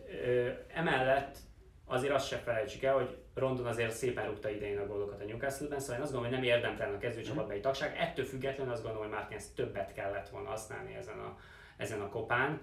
Emellett 0.73 1.37
azért 1.85 2.13
azt 2.13 2.27
se 2.27 2.37
felejtsük 2.37 2.83
el, 2.83 2.93
hogy 2.93 3.17
Rondon 3.33 3.65
azért 3.65 3.91
szépen 3.91 4.25
rúgta 4.25 4.49
idején 4.49 4.79
a 4.79 4.87
gólokat 4.87 5.21
a 5.21 5.25
Newcastle-ben, 5.25 5.79
szóval 5.79 5.95
én 5.95 6.01
azt 6.01 6.11
gondolom, 6.11 6.35
hogy 6.35 6.43
nem 6.45 6.55
érdemtelen 6.55 6.93
a 6.93 6.97
kezdőcsapatbeli 6.97 7.59
mm. 7.59 7.61
tagság. 7.61 7.95
Ettől 7.97 8.25
függetlenül 8.25 8.73
azt 8.73 8.83
gondolom, 8.83 9.07
hogy 9.07 9.17
Martinez 9.17 9.53
többet 9.55 9.93
kellett 9.93 10.29
volna 10.29 10.49
használni 10.49 10.95
ezen 10.95 11.19
a, 11.19 11.37
ezen 11.77 12.01
a 12.01 12.09
kopán 12.09 12.61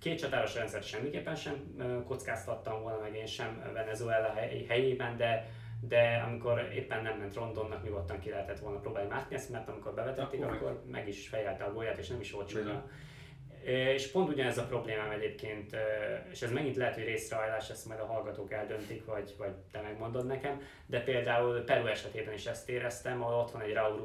két 0.00 0.18
csatáros 0.18 0.54
rendszer 0.54 0.82
semmiképpen 0.82 1.34
sem 1.34 1.54
kockáztattam 2.06 2.82
volna, 2.82 3.00
meg 3.00 3.16
én 3.16 3.26
sem 3.26 3.70
Venezuela 3.74 4.34
helyében, 4.68 5.16
de 5.16 5.48
de 5.80 6.24
amikor 6.26 6.68
éppen 6.74 7.02
nem 7.02 7.18
ment 7.18 7.34
Rondonnak, 7.34 7.84
nyugodtan 7.84 8.18
ki 8.18 8.30
lehetett 8.30 8.58
volna 8.58 8.78
próbálni 8.78 9.10
ezt, 9.28 9.50
mert 9.50 9.68
amikor 9.68 9.94
bevetették, 9.94 10.42
akkor, 10.42 10.54
akkor 10.54 10.82
meg 10.90 11.08
is 11.08 11.28
fejelte 11.28 11.64
a 11.64 11.72
gólyát, 11.72 11.98
és 11.98 12.08
nem 12.08 12.20
is 12.20 12.30
volt 12.30 12.48
csuda. 12.48 12.90
És 13.64 14.10
pont 14.10 14.28
ugyanez 14.28 14.58
a 14.58 14.66
problémám 14.66 15.10
egyébként, 15.10 15.76
és 16.30 16.42
ez 16.42 16.50
megint 16.50 16.76
lehet, 16.76 16.94
hogy 16.94 17.04
részrehajlás, 17.04 17.70
ezt 17.70 17.86
majd 17.86 18.00
a 18.00 18.06
hallgatók 18.06 18.52
eldöntik, 18.52 19.04
vagy, 19.04 19.34
vagy 19.38 19.52
te 19.72 19.80
megmondod 19.80 20.26
nekem, 20.26 20.60
de 20.86 21.00
például 21.00 21.64
Peru 21.64 21.86
esetében 21.86 22.34
is 22.34 22.46
ezt 22.46 22.68
éreztem, 22.68 23.22
ahol 23.22 23.40
ott 23.40 23.50
van 23.50 23.62
egy 23.62 23.72
Raúl 23.72 23.98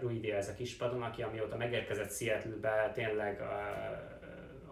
Ruidél, 0.00 0.38
a 0.48 0.54
kispadon, 0.56 1.02
aki 1.02 1.22
amióta 1.22 1.56
megérkezett 1.56 2.12
Seattle-be, 2.12 2.90
tényleg 2.94 3.40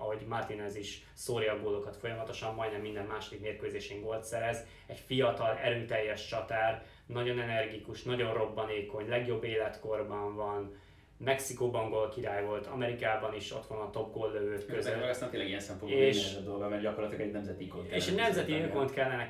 ahogy 0.01 0.27
Martinez 0.29 0.77
is 0.77 1.07
szórja 1.13 1.53
a 1.53 1.61
gólokat 1.61 1.97
folyamatosan, 1.97 2.55
majdnem 2.55 2.81
minden 2.81 3.07
második 3.07 3.41
mérkőzésén 3.41 4.01
gólt 4.01 4.25
szerez. 4.25 4.67
Egy 4.87 4.99
fiatal, 4.99 5.57
erőteljes 5.57 6.27
csatár, 6.27 6.85
nagyon 7.07 7.41
energikus, 7.41 8.03
nagyon 8.03 8.35
robbanékony, 8.35 9.09
legjobb 9.09 9.45
életkorban 9.45 10.35
van, 10.35 10.79
Mexikóban 11.17 11.91
gól 11.91 12.09
király 12.09 12.45
volt, 12.45 12.67
Amerikában 12.67 13.35
is 13.35 13.53
ott 13.53 13.67
van 13.67 13.81
a 13.81 13.91
top 13.91 14.13
góllövők 14.13 14.67
között. 14.67 15.01
Meg 15.01 15.09
aztán 15.09 15.31
tényleg 15.31 15.49
ilyen 15.49 15.61
szempontból 15.61 16.01
és, 16.01 16.37
a 16.37 16.41
dolga, 16.41 16.69
mert 16.69 16.83
gyakorlatilag 16.83 17.27
egy 17.27 17.33
nemzeti 17.33 17.65
ikont 17.65 17.91
És 17.93 18.09
egy 18.09 18.15
nemzeti 18.15 18.65
ikont 18.65 18.93
kellene 18.93 19.27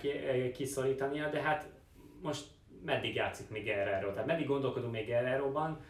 kiszorítania, 0.53 1.29
de 1.29 1.43
hát 1.43 1.69
most 2.23 2.45
meddig 2.85 3.15
játszik 3.15 3.49
még 3.49 3.65
Guerrero? 3.65 4.11
Tehát 4.11 4.27
meddig 4.27 4.47
gondolkodunk 4.47 4.93
még 4.93 5.07
Guerrero-ban? 5.07 5.85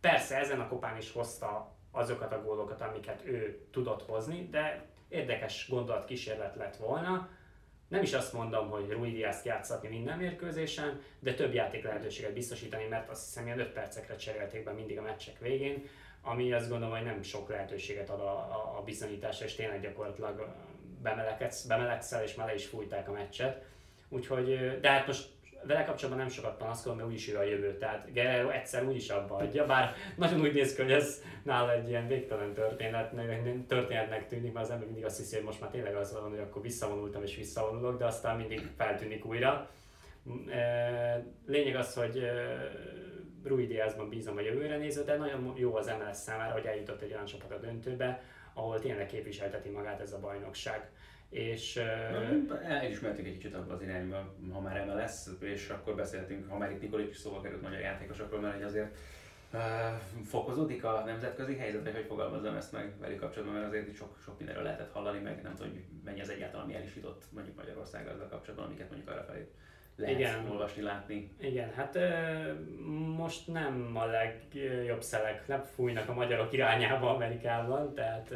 Persze 0.00 0.36
ezen 0.36 0.60
a 0.60 0.68
kopán 0.68 0.96
is 0.96 1.12
hozta 1.12 1.77
azokat 1.90 2.32
a 2.32 2.42
gólokat, 2.42 2.80
amiket 2.80 3.22
ő 3.24 3.66
tudott 3.70 4.02
hozni, 4.02 4.48
de 4.50 4.84
érdekes 5.08 5.66
gondolat 5.68 6.04
kísérlet 6.04 6.56
lett 6.56 6.76
volna. 6.76 7.28
Nem 7.88 8.02
is 8.02 8.12
azt 8.12 8.32
mondom, 8.32 8.70
hogy 8.70 8.90
Rui 8.90 9.12
Diaz 9.12 9.44
játszatni 9.44 9.88
minden 9.88 10.18
mérkőzésen, 10.18 11.00
de 11.18 11.34
több 11.34 11.54
játék 11.54 11.84
lehetőséget 11.84 12.32
biztosítani, 12.32 12.86
mert 12.86 13.08
azt 13.08 13.24
hiszem, 13.24 13.48
hogy 13.48 13.60
5 13.60 13.72
percekre 13.72 14.16
cserélték 14.16 14.64
be 14.64 14.72
mindig 14.72 14.98
a 14.98 15.02
meccsek 15.02 15.38
végén, 15.38 15.88
ami 16.22 16.52
azt 16.52 16.68
gondolom, 16.68 16.94
hogy 16.94 17.04
nem 17.04 17.22
sok 17.22 17.48
lehetőséget 17.48 18.10
ad 18.10 18.20
a, 18.20 18.30
a, 18.30 18.78
a 18.78 18.82
bizonyításra, 18.82 19.44
és 19.44 19.54
tényleg 19.54 19.80
gyakorlatilag 19.80 20.54
bemelegszel, 21.66 22.22
és 22.22 22.34
már 22.34 22.46
le 22.46 22.54
is 22.54 22.66
fújták 22.66 23.08
a 23.08 23.12
meccset. 23.12 23.64
Úgyhogy, 24.08 24.78
de 24.80 24.90
hát 24.90 25.06
most 25.06 25.28
vele 25.68 25.84
kapcsolatban 25.84 26.24
nem 26.24 26.32
sokat 26.32 26.56
panaszkodom, 26.56 26.96
mert 26.96 27.08
úgyis 27.08 27.28
ő 27.28 27.36
a 27.36 27.42
jövő. 27.42 27.78
Tehát 27.78 28.12
Guerrero 28.12 28.48
egyszer 28.48 28.84
úgyis 28.84 29.08
abba 29.08 29.36
adja, 29.36 29.66
bár 29.66 29.94
nagyon 30.16 30.40
úgy 30.40 30.52
néz 30.52 30.74
ki, 30.74 30.82
hogy 30.82 30.92
ez 30.92 31.22
nála 31.42 31.72
egy 31.72 31.88
ilyen 31.88 32.06
végtelen 32.06 32.54
történet, 32.54 33.12
történetnek 33.66 34.26
tűnik, 34.26 34.52
mert 34.52 34.64
az 34.64 34.72
ember 34.72 34.86
mindig 34.86 35.04
azt 35.04 35.16
hiszi, 35.16 35.36
hogy 35.36 35.44
most 35.44 35.60
már 35.60 35.70
tényleg 35.70 35.94
az 35.94 36.12
van, 36.12 36.30
hogy 36.30 36.38
akkor 36.38 36.62
visszavonultam 36.62 37.22
és 37.22 37.36
visszavonulok, 37.36 37.98
de 37.98 38.06
aztán 38.06 38.36
mindig 38.36 38.68
feltűnik 38.76 39.24
újra. 39.24 39.70
E, 40.50 41.24
lényeg 41.46 41.76
az, 41.76 41.94
hogy 41.94 42.18
e, 42.18 42.32
Rui 43.44 43.66
Diazban 43.66 44.08
bízom 44.08 44.36
a 44.36 44.40
jövőre 44.40 44.76
nézve, 44.76 45.02
de 45.02 45.16
nagyon 45.16 45.52
jó 45.56 45.76
az 45.76 45.86
MLS 45.86 46.16
számára, 46.16 46.52
hogy 46.52 46.66
eljutott 46.66 47.02
egy 47.02 47.12
olyan 47.12 47.24
csapat 47.24 47.52
a 47.52 47.58
döntőbe, 47.58 48.22
ahol 48.54 48.80
tényleg 48.80 49.06
képviselteti 49.06 49.68
magát 49.68 50.00
ez 50.00 50.12
a 50.12 50.20
bajnokság 50.20 50.90
és... 51.30 51.76
Elismertük 52.62 53.26
egy 53.26 53.32
kicsit 53.32 53.54
abban 53.54 53.74
az 53.74 53.82
irányba, 53.82 54.34
ha 54.52 54.60
már 54.60 54.76
eme 54.76 54.94
lesz, 54.94 55.30
és 55.40 55.68
akkor 55.68 55.94
beszéltünk, 55.94 56.50
ha 56.50 56.58
már 56.58 56.70
itt 56.70 56.80
Nikolic 56.80 57.18
szóval 57.18 57.40
került 57.40 57.62
magyar 57.62 57.80
játékosokról, 57.80 58.40
mert 58.40 58.64
azért 58.64 58.96
uh, 59.52 59.60
fokozódik 60.24 60.84
a 60.84 61.02
nemzetközi 61.06 61.56
helyzet, 61.56 61.84
vagy 61.84 61.94
hogy 61.94 62.04
fogalmazom 62.04 62.54
ezt 62.54 62.72
meg 62.72 62.92
velük 63.00 63.20
kapcsolatban, 63.20 63.56
mert 63.56 63.68
azért 63.68 63.88
itt 63.88 63.96
sok, 63.96 64.18
sok 64.24 64.38
mindenről 64.38 64.64
lehetett 64.64 64.92
hallani, 64.92 65.18
meg 65.18 65.42
nem 65.42 65.54
tudom, 65.54 65.72
hogy 65.72 65.84
mennyi 66.04 66.20
az 66.20 66.30
egyáltalán, 66.30 66.64
ami 66.64 66.74
elisított 66.74 67.24
mondjuk 67.30 67.56
Magyarország 67.56 68.08
azzal 68.08 68.28
kapcsolatban, 68.28 68.66
amiket 68.66 68.90
mondjuk 68.90 69.10
arra 69.10 69.22
felé 69.22 69.48
lehet 69.98 70.18
Igen. 70.18 70.50
olvasni, 70.50 70.82
látni. 70.82 71.30
Igen, 71.40 71.72
hát 71.72 71.98
most 73.16 73.46
nem 73.46 73.92
a 73.94 74.04
legjobb 74.06 75.02
szelek, 75.02 75.46
nem 75.46 75.62
fújnak 75.74 76.08
a 76.08 76.14
magyarok 76.14 76.52
irányába 76.52 77.14
Amerikában, 77.14 77.94
tehát 77.94 78.34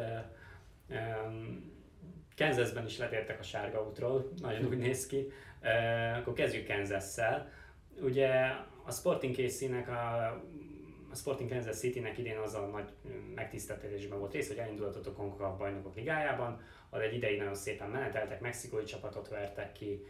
Kansasben 2.42 2.84
is 2.84 2.98
letértek 2.98 3.40
a 3.40 3.42
sárga 3.42 3.86
útról, 3.88 4.32
nagyon 4.40 4.64
úgy 4.64 4.78
néz 4.78 5.06
ki. 5.06 5.32
Uh, 5.62 6.18
akkor 6.18 6.32
kezdjük 6.32 6.66
Kansas-szel. 6.66 7.52
Ugye 8.00 8.30
a 8.84 8.90
Sporting 8.90 9.36
KC-nek 9.36 9.88
a, 9.88 10.26
a 11.10 11.14
Sporting 11.14 11.50
Kansas 11.50 11.76
City-nek 11.76 12.18
idén 12.18 12.36
az 12.36 12.54
a 12.54 12.66
nagy 12.66 12.88
megtiszteltetésben 13.34 14.18
volt 14.18 14.32
rész, 14.32 14.48
hogy 14.48 14.56
elindulhatott 14.56 15.06
a 15.06 15.12
CONCACAF 15.12 15.58
bajnokok 15.58 15.94
ligájában, 15.94 16.60
ahol 16.90 17.04
egy 17.04 17.14
ideig 17.14 17.38
nagyon 17.38 17.54
szépen 17.54 17.88
meneteltek, 17.88 18.40
mexikói 18.40 18.84
csapatot 18.84 19.28
vertek 19.28 19.72
ki, 19.72 20.06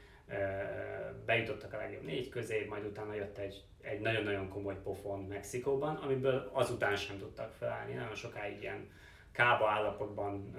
bejutottak 1.26 1.72
a 1.72 1.76
legjobb 1.76 2.02
négy 2.02 2.28
közé, 2.28 2.66
majd 2.68 2.84
utána 2.84 3.14
jött 3.14 3.38
egy, 3.38 3.64
egy 3.80 4.00
nagyon-nagyon 4.00 4.48
komoly 4.48 4.76
pofon 4.82 5.24
Mexikóban, 5.24 5.96
amiből 5.96 6.50
azután 6.52 6.96
sem 6.96 7.18
tudtak 7.18 7.52
felállni. 7.52 7.92
Nagyon 7.94 8.14
sokáig 8.14 8.60
ilyen 8.60 8.90
kába 9.32 9.68
állapotban 9.68 10.56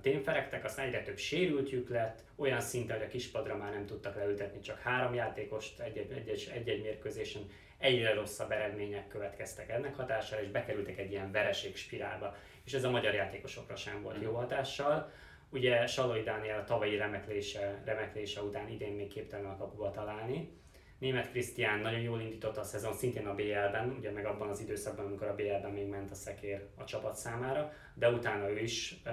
témferegtek, 0.00 0.64
aztán 0.64 0.86
egyre 0.86 1.02
több 1.02 1.16
sérültjük 1.16 1.88
lett, 1.88 2.20
olyan 2.36 2.60
szinten, 2.60 2.96
hogy 2.96 3.06
a 3.06 3.10
kispadra 3.10 3.56
már 3.56 3.72
nem 3.72 3.86
tudtak 3.86 4.16
leültetni 4.16 4.60
csak 4.60 4.80
három 4.80 5.14
játékost 5.14 5.80
egy-egy, 5.80 6.82
mérkőzésen, 6.82 7.42
egyre 7.78 8.14
rosszabb 8.14 8.50
eredmények 8.50 9.08
következtek 9.08 9.70
ennek 9.70 9.94
hatására, 9.94 10.42
és 10.42 10.48
bekerültek 10.48 10.98
egy 10.98 11.10
ilyen 11.10 11.32
vereség 11.32 11.76
spirálba, 11.76 12.36
és 12.64 12.72
ez 12.72 12.84
a 12.84 12.90
magyar 12.90 13.14
játékosokra 13.14 13.76
sem 13.76 14.02
volt 14.02 14.22
jó 14.22 14.34
hatással. 14.34 15.12
Ugye 15.50 15.86
Salai 15.86 16.22
Dániel 16.22 16.64
tavalyi 16.64 16.96
remeklése, 16.96 17.82
remeklése 17.84 18.42
után 18.42 18.68
idén 18.68 18.92
még 18.92 19.08
képtelen 19.08 19.50
a 19.50 19.56
kapuba 19.56 19.90
találni, 19.90 20.50
Német 20.98 21.30
Krisztián 21.30 21.78
nagyon 21.78 22.00
jól 22.00 22.20
indította 22.20 22.60
a 22.60 22.64
szezon, 22.64 22.92
szintén 22.92 23.26
a 23.26 23.34
BL-ben, 23.34 23.94
ugye 23.98 24.10
meg 24.10 24.26
abban 24.26 24.48
az 24.48 24.60
időszakban, 24.60 25.06
amikor 25.06 25.26
a 25.26 25.34
BL-ben 25.34 25.70
még 25.70 25.86
ment 25.86 26.10
a 26.10 26.14
szekér 26.14 26.66
a 26.74 26.84
csapat 26.84 27.16
számára, 27.16 27.72
de 27.94 28.10
utána 28.10 28.50
ő 28.50 28.58
is 28.58 29.00
e, 29.04 29.10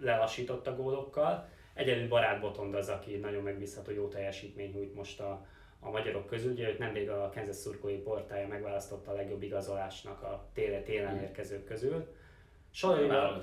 lelassította 0.00 0.76
gólokkal. 0.76 1.48
Egyedül 1.74 2.08
Barát 2.08 2.40
Botond 2.40 2.74
az, 2.74 2.88
aki 2.88 3.16
nagyon 3.16 3.42
megbízható 3.42 3.90
jó 3.90 4.08
teljesítmény 4.08 4.70
nyújt 4.70 4.94
most 4.94 5.20
a, 5.20 5.46
a 5.80 5.90
magyarok 5.90 6.26
közül. 6.26 6.52
Ugye 6.52 6.68
őt 6.68 6.78
nemrég 6.78 7.10
a 7.10 7.30
Kansas 7.34 7.56
szurkolói 7.56 7.98
portája 7.98 8.46
megválasztotta 8.46 9.10
a 9.10 9.14
legjobb 9.14 9.42
igazolásnak 9.42 10.22
a 10.22 10.48
téle, 10.52 10.82
télen 10.82 11.22
érkezők 11.22 11.64
közül. 11.64 12.14
Sajnálom, 12.70 13.40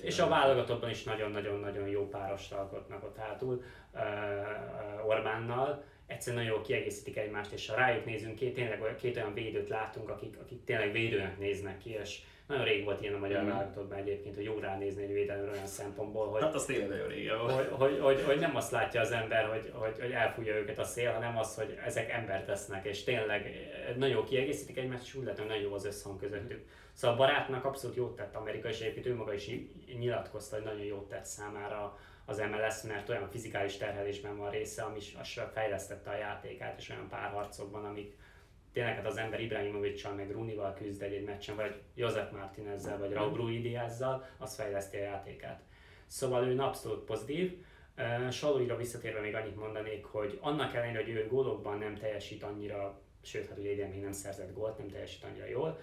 és 0.00 0.18
a 0.18 0.28
válogatottban 0.28 0.90
is 0.90 1.04
nagyon-nagyon-nagyon 1.04 1.88
jó 1.88 2.08
párost 2.08 2.52
alkotnak 2.52 3.04
ott 3.04 3.16
hátul 3.16 3.62
uh, 3.92 5.08
Orbánnal 5.08 5.84
egyszerűen 6.12 6.42
nagyon 6.42 6.56
jól 6.56 6.66
kiegészítik 6.66 7.16
egymást, 7.16 7.52
és 7.52 7.68
ha 7.68 7.74
rájuk 7.74 8.04
nézünk, 8.04 8.34
két, 8.34 8.54
tényleg 8.54 8.82
olyan, 8.82 8.96
két 8.96 9.16
olyan 9.16 9.34
védőt 9.34 9.68
látunk, 9.68 10.08
akik, 10.08 10.36
akik 10.40 10.64
tényleg 10.64 10.92
védőnek 10.92 11.38
néznek 11.38 11.78
ki, 11.78 11.90
és 12.02 12.20
nagyon 12.46 12.64
rég 12.64 12.84
volt 12.84 13.00
ilyen 13.00 13.14
a 13.14 13.18
magyar 13.18 13.42
mm. 13.42 13.48
válogatottban 13.48 13.98
egyébként, 13.98 14.34
hogy 14.34 14.44
jó 14.44 14.58
ránézni 14.58 15.02
egy 15.02 15.12
védelőre 15.12 15.50
olyan 15.50 15.66
szempontból, 15.66 16.26
hogy, 16.26 16.42
hát 16.42 16.54
az 16.54 16.64
tényleg 16.64 16.88
nagyon. 16.88 17.38
Hogy, 17.38 17.68
hogy, 17.70 17.98
hogy, 18.00 18.22
hogy, 18.22 18.38
nem 18.38 18.56
azt 18.56 18.70
látja 18.70 19.00
az 19.00 19.10
ember, 19.10 19.44
hogy, 19.44 19.70
hogy, 19.72 20.00
hogy 20.00 20.10
elfújja 20.10 20.54
őket 20.54 20.78
a 20.78 20.84
szél, 20.84 21.12
hanem 21.12 21.38
az, 21.38 21.54
hogy 21.54 21.78
ezek 21.84 22.10
embert 22.10 22.46
tesznek, 22.46 22.86
és 22.86 23.04
tényleg 23.04 23.70
nagyon 23.96 24.14
jól 24.14 24.24
kiegészítik 24.24 24.76
egymást, 24.76 25.02
és 25.02 25.14
úgy 25.14 25.22
lehet, 25.22 25.38
hogy 25.38 25.48
nagyon 25.48 25.62
jó 25.62 25.74
az 25.74 25.84
összhang 25.84 26.20
közöttük. 26.20 26.64
Szóval 26.92 27.16
a 27.16 27.18
barátnak 27.18 27.64
abszolút 27.64 27.96
jót 27.96 28.16
tett 28.16 28.34
Amerika, 28.34 28.68
és 28.68 28.80
egyébként 28.80 29.06
ő 29.06 29.14
maga 29.14 29.34
is 29.34 29.50
nyilatkozta, 29.98 30.56
hogy 30.56 30.64
nagyon 30.64 30.84
jót 30.84 31.08
tett 31.08 31.24
számára 31.24 31.98
az 32.24 32.38
MLS, 32.38 32.82
mert 32.82 33.08
olyan 33.08 33.28
fizikális 33.28 33.76
terhelésben 33.76 34.36
van 34.36 34.50
része, 34.50 34.82
ami 34.82 35.00
fejlesztette 35.52 36.10
a 36.10 36.16
játékát, 36.16 36.78
és 36.78 36.88
olyan 36.88 37.08
párharcokban, 37.08 37.84
amik 37.84 38.16
tényleg 38.72 38.94
hát 38.94 39.06
az 39.06 39.16
ember 39.16 39.40
Ibrahimovic-sal, 39.40 40.14
meg 40.14 40.30
Runival 40.30 40.74
küzd 40.74 41.02
egy, 41.02 41.12
egy 41.12 41.24
meccsen, 41.24 41.56
vagy 41.56 41.80
Josep 41.94 42.32
Martinezzel, 42.32 42.98
vagy 42.98 43.12
Raúl 43.12 43.36
Ruidiazzal, 43.36 44.26
az 44.38 44.54
fejleszti 44.54 44.96
a 44.96 45.00
játékát. 45.00 45.62
Szóval 46.06 46.46
ő 46.46 46.58
abszolút 46.58 47.04
pozitív. 47.04 47.64
Salóira 48.30 48.76
visszatérve 48.76 49.20
még 49.20 49.34
annyit 49.34 49.56
mondanék, 49.56 50.04
hogy 50.04 50.38
annak 50.40 50.74
ellenére, 50.74 50.98
hogy 50.98 51.08
ő 51.08 51.26
gólokban 51.28 51.78
nem 51.78 51.94
teljesít 51.94 52.42
annyira, 52.42 53.00
sőt, 53.22 53.48
hát 53.48 53.58
ugye 53.58 53.72
idén 53.72 53.88
még 53.88 54.00
nem 54.00 54.12
szerzett 54.12 54.54
gólt, 54.54 54.78
nem 54.78 54.88
teljesít 54.88 55.24
annyira 55.24 55.46
jól, 55.46 55.80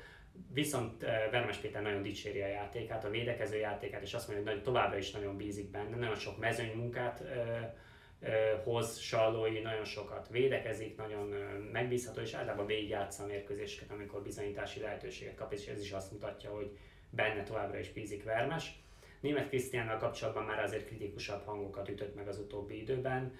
Viszont 0.53 1.03
eh, 1.03 1.27
Vermes 1.31 1.57
Péter 1.57 1.81
nagyon 1.81 2.01
dicséri 2.01 2.41
a 2.41 2.47
játékát, 2.47 3.05
a 3.05 3.09
védekező 3.09 3.57
játékát, 3.57 4.01
és 4.01 4.13
azt 4.13 4.27
mondja, 4.27 4.51
hogy 4.51 4.63
továbbra 4.63 4.97
is 4.97 5.11
nagyon 5.11 5.37
bízik 5.37 5.71
benne, 5.71 5.95
nagyon 5.95 6.15
sok 6.15 6.37
mezőny 6.39 6.71
munkát 6.75 7.21
eh, 7.21 7.71
eh, 8.19 8.59
hoz 8.63 8.97
Sallói, 8.97 9.59
nagyon 9.59 9.85
sokat 9.85 10.29
védekezik, 10.29 10.97
nagyon 10.97 11.27
megbízható, 11.71 12.21
és 12.21 12.33
általában 12.33 12.65
végigjátsza 12.65 13.23
a 13.23 13.27
mérkőzéseket, 13.27 13.91
amikor 13.91 14.21
bizonyítási 14.21 14.79
lehetőséget 14.79 15.35
kap, 15.35 15.53
és 15.53 15.67
ez 15.67 15.81
is 15.81 15.91
azt 15.91 16.11
mutatja, 16.11 16.49
hogy 16.49 16.77
benne 17.09 17.43
továbbra 17.43 17.79
is 17.79 17.91
bízik 17.91 18.23
Vermes. 18.23 18.71
Német 19.19 19.47
Krisztiánnal 19.47 19.97
kapcsolatban 19.97 20.43
már 20.43 20.59
azért 20.59 20.85
kritikusabb 20.85 21.45
hangokat 21.45 21.89
ütött 21.89 22.15
meg 22.15 22.27
az 22.27 22.39
utóbbi 22.39 22.81
időben. 22.81 23.33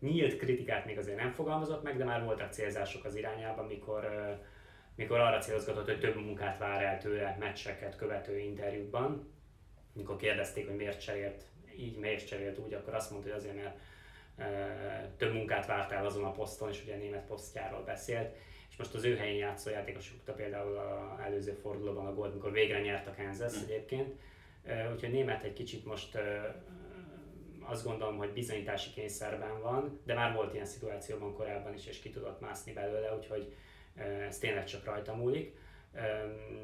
Nyílt 0.00 0.36
kritikát 0.36 0.86
még 0.86 0.98
azért 0.98 1.16
nem 1.16 1.32
fogalmazott 1.32 1.82
meg, 1.82 1.96
de 1.96 2.04
már 2.04 2.24
voltak 2.24 2.52
célzások 2.52 3.04
az 3.04 3.14
irányában, 3.14 3.66
mikor 3.66 4.04
mikor 4.94 5.18
arra 5.18 5.38
célozgatott, 5.38 5.86
hogy 5.86 6.00
több 6.00 6.16
munkát 6.16 6.58
vár 6.58 6.82
el 6.82 6.98
tőle 6.98 7.36
meccseket 7.40 7.96
követő 7.96 8.38
interjúkban. 8.38 9.30
mikor 9.92 10.16
kérdezték, 10.16 10.66
hogy 10.66 10.76
miért 10.76 11.00
cserélt 11.00 11.44
így, 11.76 11.98
miért 11.98 12.26
cserélt 12.26 12.58
úgy, 12.58 12.74
akkor 12.74 12.94
azt 12.94 13.10
mondta, 13.10 13.28
hogy 13.28 13.38
azért, 13.38 13.56
mert 13.56 13.78
több 15.16 15.32
munkát 15.32 15.66
várt 15.66 15.92
el 15.92 16.06
azon 16.06 16.24
a 16.24 16.32
poszton, 16.32 16.68
és 16.68 16.82
ugye 16.82 16.94
a 16.94 16.98
német 16.98 17.26
posztjáról 17.26 17.84
beszélt, 17.84 18.36
és 18.70 18.76
most 18.76 18.94
az 18.94 19.04
ő 19.04 19.16
helyén 19.16 19.38
játszó 19.38 19.70
játékos 19.70 20.10
rúgta 20.10 20.32
például 20.32 20.76
az 20.76 21.20
előző 21.20 21.52
fordulóban 21.52 22.06
a 22.06 22.14
gólt, 22.14 22.34
mikor 22.34 22.52
végre 22.52 22.80
nyert 22.80 23.06
a 23.06 23.14
Kansas 23.14 23.62
egyébként. 23.62 24.14
Úgyhogy 24.92 25.10
német 25.10 25.42
egy 25.42 25.52
kicsit 25.52 25.84
most 25.84 26.18
azt 27.60 27.84
gondolom, 27.84 28.16
hogy 28.16 28.32
bizonyítási 28.32 28.90
kényszerben 28.90 29.60
van, 29.60 30.00
de 30.04 30.14
már 30.14 30.34
volt 30.34 30.54
ilyen 30.54 30.66
szituációban 30.66 31.34
korábban 31.34 31.74
is, 31.74 31.86
és 31.86 31.98
ki 31.98 32.10
tudott 32.10 32.40
mászni 32.40 32.72
belőle, 32.72 33.14
úgyhogy 33.14 33.54
ez 34.28 34.38
tényleg 34.38 34.64
csak 34.64 34.84
rajta 34.84 35.14
múlik. 35.14 35.60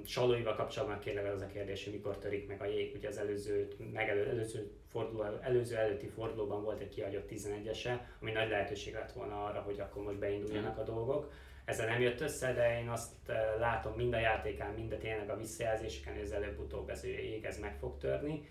Salóival 0.05 0.55
kapcsolatban 0.55 0.99
kérlek 0.99 1.33
az 1.33 1.43
a 1.43 1.47
kérdés, 1.47 1.85
hogy 1.85 1.93
mikor 1.93 2.18
törik 2.18 2.49
meg 2.49 2.61
a 2.61 2.66
jég. 2.66 2.95
Ugye 2.95 3.09
az 3.09 3.18
előző, 3.18 3.68
megelő, 3.93 4.29
előző, 4.29 4.70
forduló, 4.91 5.22
előző 5.41 5.76
előtti 5.76 6.07
fordulóban 6.07 6.62
volt 6.62 6.81
egy 6.81 6.89
kiadott 6.89 7.31
11-ese, 7.31 7.99
ami 8.20 8.33
nagy 8.33 8.49
lehetőség 8.49 8.95
lett 8.95 9.12
volna 9.12 9.45
arra, 9.45 9.61
hogy 9.61 9.81
akkor 9.81 10.03
most 10.03 10.18
beinduljanak 10.18 10.79
a 10.79 10.83
dolgok. 10.83 11.33
Ezzel 11.64 11.87
nem 11.87 12.01
jött 12.01 12.20
össze, 12.20 12.53
de 12.53 12.81
én 12.81 12.89
azt 12.89 13.12
látom 13.59 13.93
mind 13.97 14.12
a 14.14 14.18
játékán, 14.18 14.74
mind 14.74 14.93
a 14.93 14.99
tényleg 14.99 15.31
a 15.31 15.37
visszajelzéseken, 15.37 16.14
hogy 16.14 16.22
az 16.22 16.33
előbb-utóbb 16.33 16.89
ez 16.89 17.05
ez 17.43 17.59
meg 17.59 17.76
fog 17.79 17.99
törni. 17.99 18.49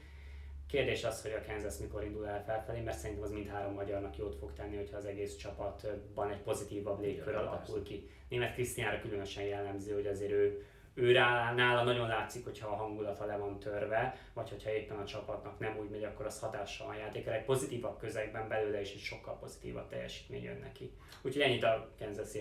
Kérdés 0.68 1.04
az, 1.04 1.22
hogy 1.22 1.32
a 1.32 1.52
Kansas 1.52 1.78
mikor 1.78 2.04
indul 2.04 2.28
el 2.28 2.44
felfelé, 2.44 2.82
mert 2.82 2.98
szerintem 2.98 3.26
az 3.26 3.32
mindhárom 3.32 3.74
magyarnak 3.74 4.18
jót 4.18 4.36
fog 4.36 4.54
tenni, 4.54 4.76
hogyha 4.76 4.98
az 4.98 5.06
egész 5.06 5.36
csapatban 5.36 6.32
egy 6.32 6.42
pozitívabb 6.42 7.02
légkör 7.02 7.36
alakul 7.36 7.84
ki. 7.84 8.10
Német 8.30 8.54
Krisztiánra 8.54 9.00
különösen 9.00 9.44
jellemző, 9.44 9.94
hogy 9.94 10.08
azért 10.08 10.32
ő, 10.32 10.66
ő 10.94 11.12
rá, 11.12 11.54
nála 11.54 11.84
nagyon 11.84 12.08
látszik, 12.08 12.44
hogyha 12.44 12.68
a 12.68 12.76
hangulata 12.76 13.26
le 13.26 13.38
van 13.38 13.60
törve, 13.60 14.18
vagy 14.34 14.50
hogyha 14.50 14.72
éppen 14.72 14.98
a 14.98 15.06
csapatnak 15.06 15.60
nem 15.60 15.78
úgy 15.78 15.90
megy, 15.90 16.04
akkor 16.04 16.26
az 16.26 16.40
hatással 16.40 16.88
van 16.88 16.98
játékra. 16.98 17.34
Egy 17.34 17.46
pozitívabb 17.46 18.00
közegben 18.00 18.48
belőle 18.48 18.82
is 18.82 18.94
egy 18.94 19.00
sokkal 19.00 19.38
pozitívabb 19.40 19.90
teljesítmény 19.90 20.44
jön 20.44 20.60
neki. 20.60 20.92
Úgyhogy 21.22 21.42
ennyit 21.42 21.64
a 21.64 21.90
kansas 22.00 22.34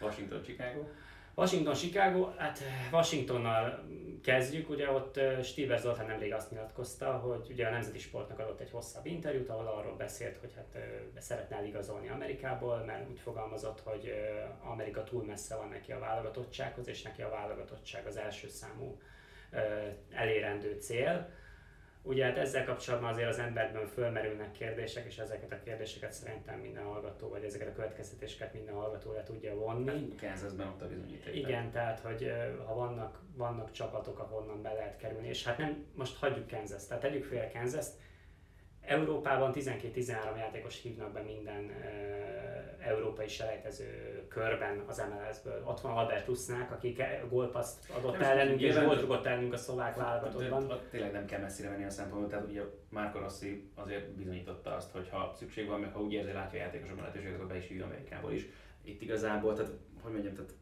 Washington, 0.00 0.42
Chicago. 0.42 0.84
Washington, 1.34 1.74
Chicago, 1.74 2.30
hát 2.36 2.58
eh, 2.60 2.92
Washingtonnal 2.92 3.84
kezdjük, 4.22 4.70
ugye 4.70 4.90
ott 4.90 5.16
eh, 5.16 5.42
Steve 5.42 5.76
Zoltán 5.76 6.06
nemrég 6.06 6.32
azt 6.32 6.50
nyilatkozta, 6.50 7.12
hogy 7.12 7.46
ugye 7.50 7.66
a 7.66 7.70
Nemzeti 7.70 7.98
Sportnak 7.98 8.38
adott 8.38 8.60
egy 8.60 8.70
hosszabb 8.70 9.06
interjút, 9.06 9.48
ahol 9.48 9.66
arról 9.66 9.96
beszélt, 9.96 10.36
hogy 10.36 10.52
hát 10.56 10.74
eh, 10.74 10.82
szeretne 11.18 11.56
eligazolni 11.56 12.08
Amerikából, 12.08 12.84
mert 12.84 13.10
úgy 13.10 13.18
fogalmazott, 13.18 13.80
hogy 13.80 14.12
Amerika 14.62 15.04
túl 15.04 15.24
messze 15.24 15.56
van 15.56 15.68
neki 15.68 15.92
a 15.92 15.98
válogatottsághoz, 15.98 16.88
és 16.88 17.02
neki 17.02 17.22
a 17.22 17.30
válogatottság 17.30 18.06
az 18.06 18.16
első 18.16 18.48
számú 18.48 18.98
elérendő 20.10 20.76
cél 20.80 21.28
Ugye 22.04 22.24
hát 22.24 22.38
ezzel 22.38 22.64
kapcsolatban 22.64 23.12
azért 23.12 23.28
az 23.28 23.38
emberben 23.38 23.86
fölmerülnek 23.86 24.52
kérdések, 24.52 25.04
és 25.06 25.18
ezeket 25.18 25.52
a 25.52 25.58
kérdéseket 25.64 26.12
szerintem 26.12 26.58
minden 26.58 26.84
hallgató, 26.84 27.28
vagy 27.28 27.44
ezeket 27.44 27.68
a 27.68 27.72
következtetéseket 27.72 28.54
minden 28.54 28.74
hallgató 28.74 29.12
le 29.12 29.22
tudja 29.22 29.54
vonni. 29.54 30.14
Kansasben 30.20 30.66
ott 30.66 30.82
a 30.82 30.88
bizonyíték. 30.88 31.34
Igen, 31.34 31.70
tehát 31.70 32.00
hogy 32.00 32.32
ha 32.66 32.74
vannak, 32.74 33.20
vannak 33.36 33.70
csapatok, 33.70 34.18
ahonnan 34.18 34.62
be 34.62 34.72
lehet 34.72 34.96
kerülni, 34.96 35.28
és 35.28 35.44
hát 35.44 35.58
nem, 35.58 35.86
most 35.94 36.16
hagyjuk 36.16 36.48
Kansas, 36.48 36.86
tehát 36.86 37.02
tegyük 37.02 37.24
fél 37.24 37.50
kansas 37.52 37.86
Európában 38.86 39.52
12-13 39.54 40.36
játékos 40.38 40.82
hívnak 40.82 41.12
be 41.12 41.20
minden 41.20 41.64
uh, 41.64 42.86
európai 42.86 43.28
selejtező 43.28 44.22
körben 44.28 44.82
az 44.86 45.02
MLS-ből. 45.10 45.62
Ott 45.64 45.80
van 45.80 45.96
Albert 45.96 46.26
Lusznák, 46.26 46.72
aki 46.72 46.96
gólpaszt 47.28 47.90
adott 47.90 48.12
nem 48.12 48.22
ellenünk, 48.30 48.60
és 48.60 48.74
gólt 48.74 49.00
rugott 49.00 49.26
ellenünk 49.26 49.52
a 49.52 49.56
szlovák 49.56 49.96
válogatottban. 49.96 50.80
Tényleg 50.90 51.12
nem 51.12 51.26
kell 51.26 51.40
messzire 51.40 51.68
menni 51.68 51.84
a 51.84 51.90
szempontból, 51.90 52.30
tehát 52.30 52.48
ugye 52.48 52.62
Márko 52.88 53.18
Rossi 53.18 53.70
azért 53.74 54.10
bizonyította 54.10 54.74
azt, 54.74 54.90
hogy 54.90 55.08
ha 55.08 55.32
szükség 55.38 55.68
van, 55.68 55.80
meg 55.80 55.92
ha 55.92 56.00
úgy 56.00 56.12
érzi, 56.12 56.32
látja 56.32 56.58
a 56.58 56.62
játékosok 56.62 56.98
lehetőséget, 56.98 57.34
akkor 57.34 57.46
be 57.46 57.56
is 57.56 57.68
hívja 57.68 57.84
Amerikából 57.84 58.32
is. 58.32 58.46
Itt 58.82 59.02
igazából, 59.02 59.54
tehát 59.54 59.70
hogy 60.02 60.12
mondjam, 60.12 60.34
tehát 60.34 60.54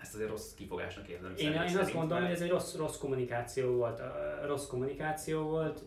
ezt 0.00 0.14
azért 0.14 0.30
rossz 0.30 0.54
kifogásnak 0.54 1.08
érzem. 1.08 1.34
Én, 1.36 1.52
én 1.52 1.76
azt 1.76 1.92
gondolom, 1.92 2.22
hogy 2.22 2.32
ez 2.32 2.40
egy 2.40 2.50
rossz, 2.50 2.76
rossz 2.76 2.98
kommunikáció 2.98 3.76
volt. 3.76 4.02
Rossz 4.46 4.66
kommunikáció 4.66 5.42
volt 5.42 5.82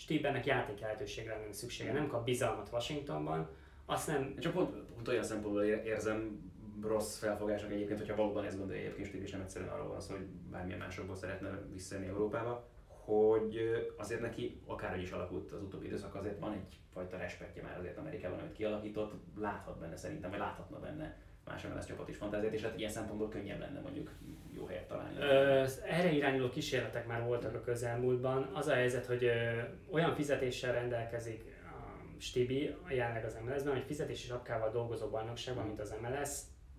Stiebernek 0.00 0.46
játék 0.46 0.80
lehetőségre 0.80 1.38
lenne 1.38 1.52
szüksége, 1.52 1.92
nem 1.92 2.06
kap 2.06 2.24
bizalmat 2.24 2.68
Washingtonban, 2.72 3.48
azt 3.86 4.06
nem... 4.06 4.34
Csak 4.38 4.52
pont, 4.52 4.70
pont 4.70 5.08
olyan 5.08 5.22
szempontból 5.22 5.64
érzem 5.64 6.50
rossz 6.82 7.18
felfogásnak 7.18 7.70
egyébként, 7.72 7.98
hogyha 7.98 8.16
valóban 8.16 8.44
ezt 8.44 8.58
gondolja. 8.58 8.82
Egyébként 8.82 9.06
Steve, 9.06 9.24
és 9.24 9.30
nem 9.30 9.40
egyszerűen 9.40 9.70
arról 9.70 9.88
van 9.88 10.00
szó, 10.00 10.14
hogy 10.14 10.26
bármilyen 10.50 10.78
másokból 10.78 11.16
szeretne 11.16 11.62
visszajönni 11.72 12.08
Európába, 12.08 12.68
hogy 12.86 13.58
azért 13.96 14.20
neki 14.20 14.60
akárhogy 14.66 15.02
is 15.02 15.10
alakult 15.10 15.52
az 15.52 15.62
utóbbi 15.62 15.86
időszak, 15.86 16.14
azért 16.14 16.38
van 16.38 16.52
egyfajta 16.52 17.16
respektje 17.16 17.62
már 17.62 17.78
azért 17.78 17.98
Amerikában, 17.98 18.38
amit 18.38 18.52
kialakított, 18.52 19.12
láthat 19.36 19.78
benne 19.78 19.96
szerintem, 19.96 20.30
vagy 20.30 20.38
láthatna 20.38 20.78
benne 20.78 21.18
más 21.50 21.62
MLS 21.62 21.86
csapat 21.86 22.08
is 22.08 22.16
fantáziát, 22.16 22.52
és 22.52 22.62
hát 22.62 22.78
ilyen 22.78 22.90
szempontból 22.90 23.28
könnyebb 23.28 23.60
lenne 23.60 23.80
mondjuk 23.80 24.10
jó 24.56 24.66
helyet 24.66 24.88
találni. 24.88 25.18
Ö, 25.18 25.64
erre 25.88 26.12
irányuló 26.12 26.48
kísérletek 26.48 27.06
már 27.06 27.24
voltak 27.24 27.54
a 27.54 27.60
közelmúltban. 27.60 28.50
Az 28.52 28.66
a 28.66 28.74
helyzet, 28.74 29.06
hogy 29.06 29.24
ö, 29.24 29.60
olyan 29.90 30.14
fizetéssel 30.14 30.72
rendelkezik 30.72 31.44
a 31.64 32.20
Stibi, 32.20 32.74
jelenleg 32.88 33.24
az 33.24 33.38
MLS-ben, 33.44 33.72
hogy 33.72 33.84
fizetési 33.86 34.26
sapkával 34.26 34.70
dolgozó 34.70 35.08
bajnokságban, 35.08 35.66
mint 35.66 35.80
az 35.80 35.94
MLS, 36.00 36.30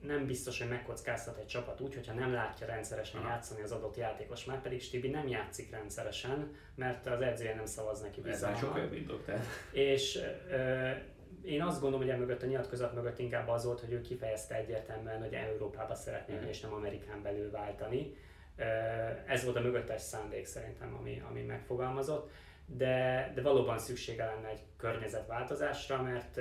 nem 0.02 0.26
biztos, 0.26 0.60
hogy 0.60 0.68
megkockáztat 0.68 1.38
egy 1.38 1.46
csapat 1.46 1.82
úgy, 1.82 1.94
hogyha 1.96 2.14
nem 2.14 2.34
látja 2.34 2.68
rendszeresen 2.68 3.22
játszani 3.22 3.62
az 3.62 3.72
adott 3.72 3.98
játékos, 3.98 4.46
már 4.46 4.62
pedig 4.62 4.82
Stibi 4.82 5.10
nem 5.10 5.28
játszik 5.28 5.72
rendszeresen, 5.72 6.56
mert 6.76 7.08
az 7.08 7.22
edzője 7.22 7.56
nem 7.56 7.66
szavaz 7.66 8.02
neki 8.02 8.22
bizalmat. 8.22 8.58
Ez 8.58 8.64
már 8.64 8.74
sokkal 8.74 8.90
És 9.72 10.20
ö, 10.50 10.90
én 11.46 11.62
azt 11.62 11.82
gondolom, 11.82 12.06
hogy 12.06 12.16
emögött 12.16 12.44
a 12.44 12.46
nyilatkozat 12.46 12.94
mögött 12.94 13.20
inkább 13.20 13.48
az 13.48 13.66
volt, 13.66 13.80
hogy 13.80 13.92
ő 13.92 14.02
kifejezte 14.02 14.56
egyértelműen, 14.56 15.22
hogy 15.22 15.34
Európába 15.34 15.96
szeretné 15.96 16.36
mm. 16.36 16.48
és 16.48 16.60
nem 16.60 16.74
Amerikán 16.74 17.22
belül 17.22 17.52
váltani. 17.52 18.16
Ez 19.28 19.44
volt 19.44 19.56
a 19.56 19.62
mögöttes 19.62 20.02
szándék 20.02 20.46
szerintem, 20.46 20.96
ami, 21.00 21.24
ami 21.30 21.42
megfogalmazott, 21.42 22.32
de, 22.66 23.32
de 23.36 23.42
valóban 23.42 23.78
szüksége 23.78 24.26
lenne 24.26 24.48
egy 24.48 24.62
környezetváltozásra, 24.78 26.02
mert, 26.02 26.40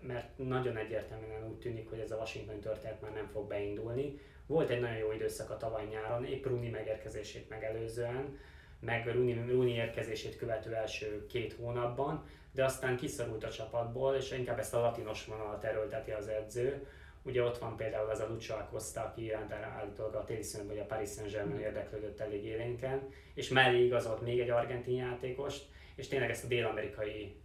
mert 0.00 0.38
nagyon 0.38 0.76
egyértelműen 0.76 1.48
úgy 1.48 1.58
tűnik, 1.58 1.88
hogy 1.88 1.98
ez 1.98 2.10
a 2.10 2.16
Washington 2.16 2.60
történet 2.60 3.00
már 3.00 3.12
nem 3.12 3.26
fog 3.26 3.48
beindulni. 3.48 4.20
Volt 4.46 4.70
egy 4.70 4.80
nagyon 4.80 4.96
jó 4.96 5.12
időszak 5.12 5.50
a 5.50 5.56
tavaly 5.56 5.84
nyáron, 5.90 6.24
épp 6.24 6.46
Runi 6.46 6.68
megérkezését 6.68 7.48
megelőzően, 7.48 8.38
meg 8.80 9.06
Runi, 9.12 9.44
Runi 9.48 9.72
érkezését 9.72 10.36
követő 10.36 10.74
első 10.74 11.26
két 11.26 11.52
hónapban, 11.52 12.24
de 12.52 12.64
aztán 12.64 12.96
kiszorult 12.96 13.44
a 13.44 13.50
csapatból, 13.50 14.14
és 14.14 14.30
inkább 14.30 14.58
ezt 14.58 14.74
a 14.74 14.80
latinos 14.80 15.24
vonalat 15.24 15.64
erőlteti 15.64 16.10
az 16.10 16.28
edző. 16.28 16.86
Ugye 17.22 17.42
ott 17.42 17.58
van 17.58 17.76
például 17.76 18.10
az 18.10 18.20
a 18.20 18.28
Lucio 18.28 18.56
Acosta, 18.56 19.00
aki 19.00 19.24
iránt 19.24 19.52
állítólag 19.52 20.14
a 20.14 20.24
téli 20.24 20.44
vagy 20.66 20.78
a 20.78 20.84
Paris 20.84 21.10
Saint-Germain 21.10 21.60
érdeklődött 21.60 22.20
elég 22.20 22.44
élénken, 22.44 23.08
és 23.34 23.48
mellé 23.48 23.84
igazolt 23.84 24.20
még 24.20 24.40
egy 24.40 24.50
argentin 24.50 24.96
játékost, 24.96 25.66
és 25.94 26.08
tényleg 26.08 26.30
ezt 26.30 26.44
a 26.44 26.48
dél-amerikai, 26.48 27.36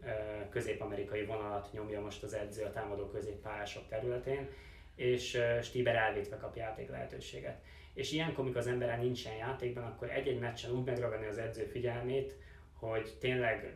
közép-amerikai 0.49 1.25
vonalat 1.25 1.69
nyomja 1.71 2.01
most 2.01 2.23
az 2.23 2.33
edző 2.33 2.63
a 2.63 2.71
támadó 2.71 3.07
középpályások 3.07 3.87
területén, 3.87 4.49
és 4.95 5.41
Stieber 5.61 5.95
elvétve 5.95 6.37
kap 6.37 6.55
játék 6.55 6.89
lehetőséget. 6.89 7.61
És 7.93 8.11
ilyenkor, 8.11 8.43
amikor 8.43 8.59
az 8.59 8.67
emberen 8.67 8.99
nincsen 8.99 9.35
játékban, 9.35 9.83
akkor 9.83 10.09
egy-egy 10.09 10.39
meccsen 10.39 10.71
úgy 10.71 10.85
megragadni 10.85 11.25
az 11.27 11.37
edző 11.37 11.63
figyelmét, 11.63 12.35
hogy 12.73 13.13
tényleg 13.19 13.73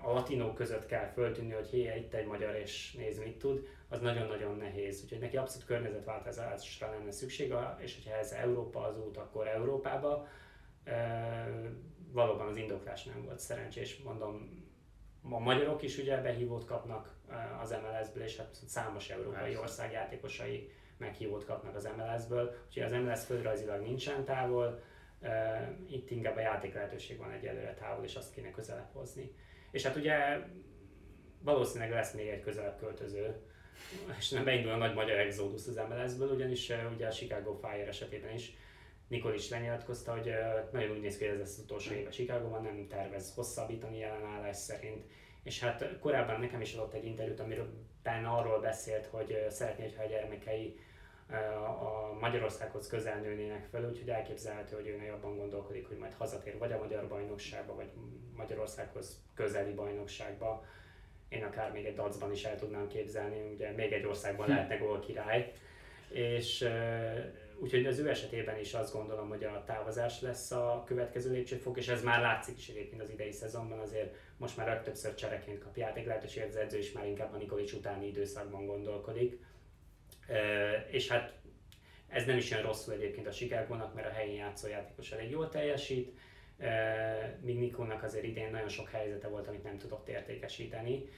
a 0.00 0.12
latinok 0.12 0.54
között 0.54 0.86
kell 0.86 1.06
föltűnni, 1.06 1.52
hogy 1.52 1.68
hé, 1.68 1.96
itt 1.96 2.14
egy 2.14 2.26
magyar 2.26 2.54
és 2.54 2.92
néz 2.92 3.18
mit 3.18 3.38
tud, 3.38 3.66
az 3.88 4.00
nagyon-nagyon 4.00 4.56
nehéz. 4.56 5.02
Úgyhogy 5.02 5.18
neki 5.18 5.36
abszolút 5.36 5.66
környezetváltozásra 5.66 6.90
lenne 6.90 7.10
szüksége, 7.10 7.76
és 7.78 7.94
hogyha 7.94 8.18
ez 8.18 8.32
Európa 8.32 8.80
az 8.80 8.98
út, 8.98 9.16
akkor 9.16 9.48
Európába. 9.48 10.26
Valóban 12.12 12.46
az 12.46 12.56
indoklás 12.56 13.04
nem 13.04 13.24
volt 13.24 13.38
szerencsés, 13.38 14.02
mondom, 14.02 14.66
a 15.22 15.38
magyarok 15.38 15.82
is 15.82 15.98
ugye 15.98 16.20
behívót 16.20 16.64
kapnak 16.64 17.16
az 17.62 17.70
MLS-ből, 17.70 18.22
és 18.22 18.36
hát 18.36 18.58
számos 18.66 19.10
európai 19.10 19.56
ország 19.56 19.92
játékosai 19.92 20.70
meghívót 20.96 21.44
kapnak 21.44 21.74
az 21.74 21.88
MLS-ből, 21.96 22.54
úgyhogy 22.66 22.82
az 22.82 22.92
MLS 22.92 23.24
földrajzilag 23.24 23.82
nincsen 23.82 24.24
távol, 24.24 24.80
itt 25.88 26.10
inkább 26.10 26.36
a 26.36 26.40
játék 26.40 26.74
lehetőség 26.74 27.18
van 27.18 27.30
egyelőre 27.30 27.74
távol, 27.74 28.04
és 28.04 28.14
azt 28.14 28.34
kéne 28.34 28.50
közelebb 28.50 28.88
hozni. 28.92 29.34
És 29.70 29.82
hát 29.82 29.96
ugye 29.96 30.16
valószínűleg 31.42 31.90
lesz 31.90 32.14
még 32.14 32.28
egy 32.28 32.40
közelebb 32.40 32.78
költöző, 32.78 33.36
és 34.18 34.28
nem 34.28 34.44
beindul 34.44 34.72
a 34.72 34.76
nagy 34.76 34.94
magyar 34.94 35.18
exodus 35.18 35.66
az 35.66 35.80
MLS-ből, 35.88 36.30
ugyanis 36.30 36.72
ugye 36.94 37.06
a 37.06 37.12
Chicago 37.12 37.52
Fire 37.52 37.86
esetében 37.86 38.34
is 38.34 38.56
Nikol 39.08 39.34
is 39.34 39.48
lenyilatkozta, 39.48 40.12
hogy 40.12 40.32
nagyon 40.72 40.90
úgy 40.90 41.00
néz 41.00 41.16
ki, 41.16 41.24
hogy 41.24 41.34
ez 41.34 41.40
lesz 41.40 41.56
az 41.56 41.64
utolsó 41.64 41.92
éve 41.92 42.10
Chicago-ban, 42.10 42.62
nem 42.62 42.86
tervez 42.88 43.34
hosszabbítani 43.34 43.98
jelenállás 43.98 44.56
szerint. 44.56 45.04
És 45.42 45.60
hát 45.60 45.98
korábban 46.00 46.40
nekem 46.40 46.60
is 46.60 46.74
adott 46.74 46.92
egy 46.92 47.04
interjút, 47.04 47.40
amiről 47.40 47.86
arról 48.24 48.60
beszélt, 48.60 49.06
hogy 49.06 49.46
szeretné, 49.48 49.84
hogyha 49.84 50.02
a 50.02 50.08
gyermekei 50.08 50.78
a 51.30 52.16
Magyarországhoz 52.20 52.86
közel 52.86 53.20
nőnének 53.20 53.66
fel, 53.70 53.88
úgyhogy 53.88 54.08
elképzelhető, 54.08 54.74
hogy 54.74 54.86
ő 54.86 55.02
jobban 55.06 55.36
gondolkodik, 55.36 55.86
hogy 55.86 55.96
majd 55.96 56.12
hazatér 56.12 56.58
vagy 56.58 56.72
a 56.72 56.78
magyar 56.78 57.08
bajnokságba, 57.08 57.74
vagy 57.74 57.90
Magyarországhoz 58.36 59.22
közeli 59.34 59.72
bajnokságba. 59.72 60.64
Én 61.28 61.44
akár 61.44 61.72
még 61.72 61.84
egy 61.84 61.94
dacban 61.94 62.32
is 62.32 62.44
el 62.44 62.56
tudnám 62.56 62.88
képzelni, 62.88 63.52
ugye 63.54 63.70
még 63.70 63.92
egy 63.92 64.06
országban 64.06 64.46
hm. 64.46 64.52
lehetne 64.52 64.76
gól 64.76 65.00
király. 65.00 65.52
És 66.08 66.68
úgyhogy 67.58 67.86
az 67.86 67.98
ő 67.98 68.08
esetében 68.08 68.58
is 68.58 68.74
azt 68.74 68.92
gondolom, 68.92 69.28
hogy 69.28 69.44
a 69.44 69.64
távozás 69.66 70.20
lesz 70.20 70.50
a 70.50 70.82
következő 70.86 71.30
lépcsőfok, 71.30 71.76
és 71.76 71.88
ez 71.88 72.02
már 72.02 72.20
látszik 72.20 72.58
is 72.58 72.68
egyébként 72.68 73.02
az 73.02 73.10
idei 73.10 73.32
szezonban, 73.32 73.78
azért 73.78 74.14
most 74.36 74.56
már 74.56 74.82
többször 74.82 75.14
csereként 75.14 75.62
kap 75.62 75.76
játék 75.76 76.06
lehetőség, 76.06 76.42
az 76.48 76.56
edző 76.56 76.78
is 76.78 76.92
már 76.92 77.06
inkább 77.06 77.34
a 77.34 77.36
Nikolics 77.36 77.72
utáni 77.72 78.06
időszakban 78.06 78.66
gondolkodik. 78.66 79.38
És 80.90 81.08
hát 81.08 81.32
ez 82.08 82.24
nem 82.24 82.36
is 82.36 82.50
olyan 82.50 82.64
rosszul 82.64 82.94
egyébként 82.94 83.26
a 83.26 83.32
Chicagónak, 83.32 83.94
mert 83.94 84.06
a 84.06 84.12
helyén 84.12 84.36
játszó 84.36 84.68
játékos 84.68 85.12
elég 85.12 85.30
jól 85.30 85.48
teljesít, 85.48 86.18
míg 87.40 87.58
Nikónak 87.58 88.02
azért 88.02 88.24
idén 88.24 88.50
nagyon 88.50 88.68
sok 88.68 88.88
helyzete 88.88 89.28
volt, 89.28 89.48
amit 89.48 89.62
nem 89.62 89.78
tudott 89.78 90.08
értékesíteni. 90.08 91.08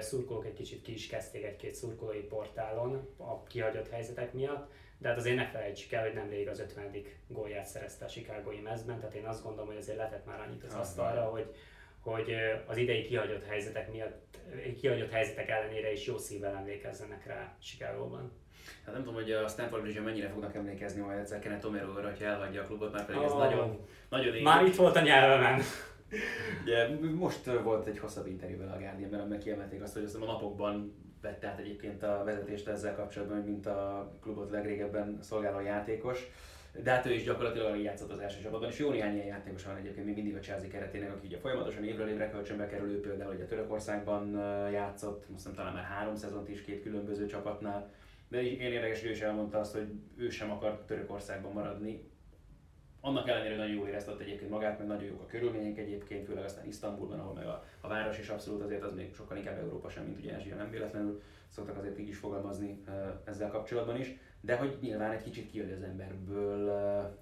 Szurkolók 0.00 0.46
egy 0.46 0.52
kicsit 0.52 0.82
ki 0.82 0.92
is 0.92 1.06
kezdték 1.06 1.44
egy-két 1.44 1.74
szurkolói 1.74 2.20
portálon 2.20 3.14
a 3.16 3.42
kihagyott 3.42 3.90
helyzetek 3.90 4.32
miatt, 4.32 4.72
de 4.98 5.08
hát 5.08 5.16
azért 5.16 5.36
ne 5.36 5.46
felejtsük 5.46 5.92
el, 5.92 6.02
hogy 6.02 6.14
nemrég 6.14 6.48
az 6.48 6.60
50. 6.60 7.02
gólját 7.26 7.66
szerezte 7.66 8.04
a 8.04 8.08
Chicagói 8.08 8.60
mezben, 8.60 8.98
tehát 8.98 9.14
én 9.14 9.26
azt 9.26 9.42
gondolom, 9.42 9.66
hogy 9.66 9.76
azért 9.76 9.98
letett 9.98 10.26
már 10.26 10.40
annyit 10.40 10.64
az 10.64 10.74
asztalra, 10.74 11.22
hogy, 11.22 11.54
hogy 12.00 12.34
az 12.66 12.76
idei 12.76 13.02
kihagyott 13.02 13.44
helyzetek 13.44 13.92
miatt, 13.92 14.38
kihagyott 14.80 15.10
helyzetek 15.10 15.48
ellenére 15.48 15.92
is 15.92 16.06
jó 16.06 16.18
szívvel 16.18 16.56
emlékezzenek 16.56 17.26
rá 17.26 17.56
Chicagóban. 17.62 18.32
Hát 18.84 18.94
nem 18.94 19.02
tudom, 19.04 19.22
hogy 19.22 19.32
a 19.32 19.48
Stanford 19.48 19.82
bridge 19.82 20.00
mennyire 20.00 20.28
fognak 20.28 20.54
emlékezni 20.54 21.00
majd 21.00 21.18
egyszer 21.18 21.38
Kenneth 21.38 21.66
Omerover, 21.66 22.04
hogyha 22.04 22.24
elhagyja 22.24 22.62
a 22.62 22.66
klubot, 22.66 22.92
már 22.92 23.06
pedig 23.06 23.20
oh, 23.20 23.26
ez 23.26 23.32
nagyon, 23.32 23.86
nagyon 24.08 24.34
égi. 24.34 24.42
Már 24.42 24.64
itt 24.64 24.76
volt 24.76 24.96
a 24.96 25.00
nyelvemen. 25.00 25.60
Ugye, 26.62 26.88
most 27.14 27.44
volt 27.44 27.86
egy 27.86 27.98
hosszabb 27.98 28.26
interjúban 28.26 28.68
a 28.68 28.78
Guardianben, 28.78 29.20
amiben 29.20 29.38
kiemelték 29.38 29.82
azt, 29.82 29.94
hogy 29.94 30.04
azt 30.04 30.14
a 30.14 30.24
napokban 30.24 30.94
vette 31.20 31.48
át 31.48 31.58
egyébként 31.58 32.02
a 32.02 32.22
vezetést 32.24 32.68
ezzel 32.68 32.94
kapcsolatban, 32.94 33.38
mint 33.38 33.66
a 33.66 34.12
klubot 34.20 34.50
legrégebben 34.50 35.18
szolgáló 35.22 35.60
játékos. 35.60 36.30
De 36.72 36.90
hát 36.90 37.06
ő 37.06 37.12
is 37.12 37.24
gyakorlatilag 37.24 37.82
játszott 37.82 38.10
az 38.10 38.18
első 38.18 38.40
csapatban, 38.42 38.68
és 38.68 38.78
jó 38.78 38.90
néhány 38.90 39.14
ilyen 39.14 39.26
játékos 39.26 39.64
van 39.64 39.76
egyébként 39.76 40.06
még 40.06 40.14
mindig 40.14 40.36
a 40.36 40.38
Chelsea 40.38 40.68
keretének, 40.68 41.12
aki 41.12 41.26
ugye 41.26 41.38
folyamatosan 41.38 41.84
évről 41.84 42.08
évre 42.08 42.30
kölcsönbe 42.30 42.66
kerül, 42.66 43.00
például 43.00 43.34
ugye 43.34 43.44
Törökországban 43.44 44.32
játszott, 44.72 45.28
most 45.28 45.44
nem 45.44 45.54
talán 45.54 45.72
már 45.72 45.84
három 45.84 46.14
szezont 46.16 46.48
is 46.48 46.62
két 46.62 46.82
különböző 46.82 47.26
csapatnál, 47.26 47.90
de 48.28 48.42
én 48.42 48.72
érdekes, 48.72 49.00
hogy 49.00 49.08
ő 49.08 49.12
is 49.12 49.20
elmondta 49.20 49.58
azt, 49.58 49.74
hogy 49.74 49.88
ő 50.16 50.30
sem 50.30 50.50
akar 50.50 50.84
Törökországban 50.86 51.52
maradni. 51.52 52.10
Annak 53.00 53.28
ellenére 53.28 53.56
nagyon 53.56 53.74
jól 53.74 53.88
éreztett 53.88 54.20
egyébként 54.20 54.50
magát, 54.50 54.78
meg 54.78 54.86
nagyon 54.86 55.04
jók 55.04 55.20
a 55.20 55.26
körülmények 55.26 55.78
egyébként, 55.78 56.26
főleg 56.26 56.44
aztán 56.44 56.66
Isztambulban, 56.66 57.18
ahol 57.18 57.34
meg 57.34 57.46
a, 57.46 57.64
a 57.80 57.88
város 57.88 58.18
is 58.18 58.28
abszolút 58.28 58.62
azért 58.62 58.82
az 58.82 58.94
még 58.94 59.14
sokkal 59.14 59.36
inkább 59.36 59.58
Európa 59.58 59.88
sem, 59.88 60.04
mint 60.04 60.18
ugye 60.18 60.34
Ázsia 60.34 60.56
nem 60.56 60.70
véletlenül 60.70 61.22
szoktak 61.48 61.76
azért 61.76 61.98
így 61.98 62.08
is 62.08 62.16
fogalmazni 62.16 62.84
ezzel 63.24 63.48
kapcsolatban 63.48 64.00
is, 64.00 64.16
de 64.40 64.56
hogy 64.56 64.78
nyilván 64.80 65.10
egy 65.10 65.22
kicsit 65.22 65.50
kijön 65.50 65.72
az 65.72 65.82
emberből, 65.82 66.68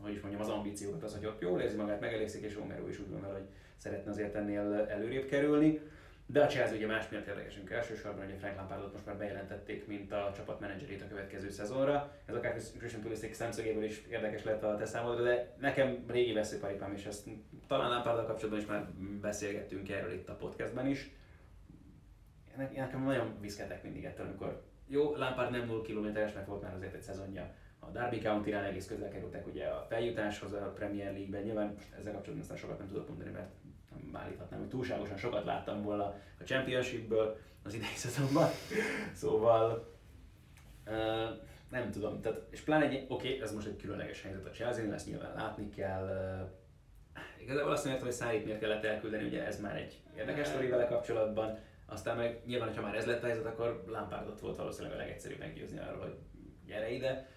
hogy 0.01 0.13
is 0.13 0.21
mondjam, 0.21 0.43
az 0.43 0.49
ambíciókat, 0.49 1.03
az, 1.03 1.15
hogy 1.15 1.27
ott 1.27 1.41
jól 1.41 1.61
érzi 1.61 1.77
magát, 1.77 2.01
megelégszik, 2.01 2.45
és 2.45 2.55
Romero 2.55 2.89
is 2.89 2.99
úgy 2.99 3.11
gondol, 3.11 3.33
hogy 3.33 3.47
szeretne 3.77 4.11
azért 4.11 4.35
ennél 4.35 4.87
előrébb 4.89 5.27
kerülni. 5.27 5.81
De 6.29 6.43
a 6.43 6.47
Chelsea 6.47 6.77
ugye 6.77 6.87
más 6.87 7.09
miatt 7.09 7.27
érdekesünk 7.27 7.71
elsősorban, 7.71 8.25
hogy 8.25 8.39
Frank 8.39 8.57
Lampardot 8.57 8.93
most 8.93 9.07
már 9.07 9.17
bejelentették, 9.17 9.87
mint 9.87 10.13
a 10.13 10.33
csapat 10.37 10.61
menedzserét 10.61 11.03
a 11.03 11.09
következő 11.09 11.51
szezonra. 11.51 12.13
Ez 12.25 12.35
akár 12.35 12.57
Christian 12.79 13.03
Pulisic 13.03 13.37
szemszögéből 13.37 13.85
is 13.85 14.03
érdekes 14.11 14.45
lett 14.45 14.63
a 14.63 14.77
te 14.77 14.87
számodra, 14.87 15.23
de 15.23 15.55
nekem 15.61 16.05
régi 16.09 16.33
veszőparipám, 16.33 16.93
és 16.93 17.05
ezt 17.05 17.29
talán 17.67 17.91
Lamparddal 17.91 18.27
kapcsolatban 18.27 18.61
is 18.61 18.67
már 18.67 18.89
beszélgettünk 19.21 19.91
erről 19.91 20.13
itt 20.13 20.29
a 20.29 20.35
podcastben 20.35 20.87
is. 20.87 21.11
Nekem 22.75 23.05
nagyon 23.05 23.35
viszketek 23.41 23.83
mindig 23.83 24.05
ettől, 24.05 24.27
amikor 24.27 24.66
jó, 24.87 25.17
Lampard 25.17 25.51
nem 25.51 25.67
0 25.67 25.83
kilométeres, 25.83 26.33
mert 26.33 26.47
volt 26.47 26.63
már 26.63 26.75
azért 26.75 26.95
egy 26.95 27.03
szezonja 27.03 27.55
a 27.79 27.91
Derby 27.91 28.19
County-nál 28.19 28.65
egész 28.65 28.87
közel 28.87 29.09
kerültek 29.09 29.47
ugye 29.47 29.67
a 29.67 29.87
feljutáshoz 29.89 30.53
a 30.53 30.73
Premier 30.75 31.13
League-ben. 31.13 31.43
Nyilván 31.43 31.75
ezzel 31.99 32.13
kapcsolatban 32.13 32.39
aztán 32.41 32.57
sokat 32.57 32.79
nem 32.79 32.89
tudok 32.89 33.09
mondani, 33.09 33.31
mert 33.31 33.51
nem 33.91 34.23
állíthatnám, 34.23 34.61
hogy 34.61 34.69
túlságosan 34.69 35.17
sokat 35.17 35.45
láttam 35.45 35.83
volna 35.83 36.05
a 36.41 36.45
Championshipből 36.45 37.39
az 37.63 37.75
idei 37.75 37.95
szezonban. 37.95 38.49
szóval 39.23 39.89
uh, 40.87 40.95
nem 41.71 41.91
tudom, 41.91 42.21
tehát, 42.21 42.47
és 42.51 42.61
pláne 42.61 42.85
egy, 42.85 43.05
oké, 43.09 43.29
okay, 43.29 43.41
ez 43.41 43.55
most 43.55 43.67
egy 43.67 43.77
különleges 43.77 44.23
helyzet 44.23 44.47
a 44.47 44.51
chelsea 44.51 44.93
ezt 44.93 45.07
nyilván 45.07 45.35
látni 45.35 45.71
kell. 45.71 46.05
Uh, 47.15 47.23
igazából 47.43 47.73
azt 47.73 47.85
nem 47.85 47.93
értem, 47.93 48.07
hogy 48.07 48.17
Szárit 48.17 48.45
miért 48.45 48.61
kellett 48.61 48.85
elküldeni, 48.85 49.25
ugye 49.27 49.47
ez 49.47 49.61
már 49.61 49.77
egy 49.77 50.03
érdekes 50.17 50.47
sztori 50.47 50.69
vele 50.69 50.87
kapcsolatban. 50.87 51.59
Aztán 51.87 52.17
meg 52.17 52.41
nyilván, 52.47 52.75
ha 52.75 52.83
már 52.83 52.95
ez 52.95 53.07
lett 53.07 53.23
a 53.23 53.27
helyzet, 53.27 53.47
akkor 53.47 53.85
Lampardot 53.87 54.41
volt 54.41 54.57
valószínűleg 54.57 54.97
a 54.97 55.01
legegyszerűbb 55.01 55.39
meggyőzni 55.39 55.79
arról, 55.79 56.01
hogy 56.01 56.15
gyere 56.67 56.91
ide. 56.91 57.29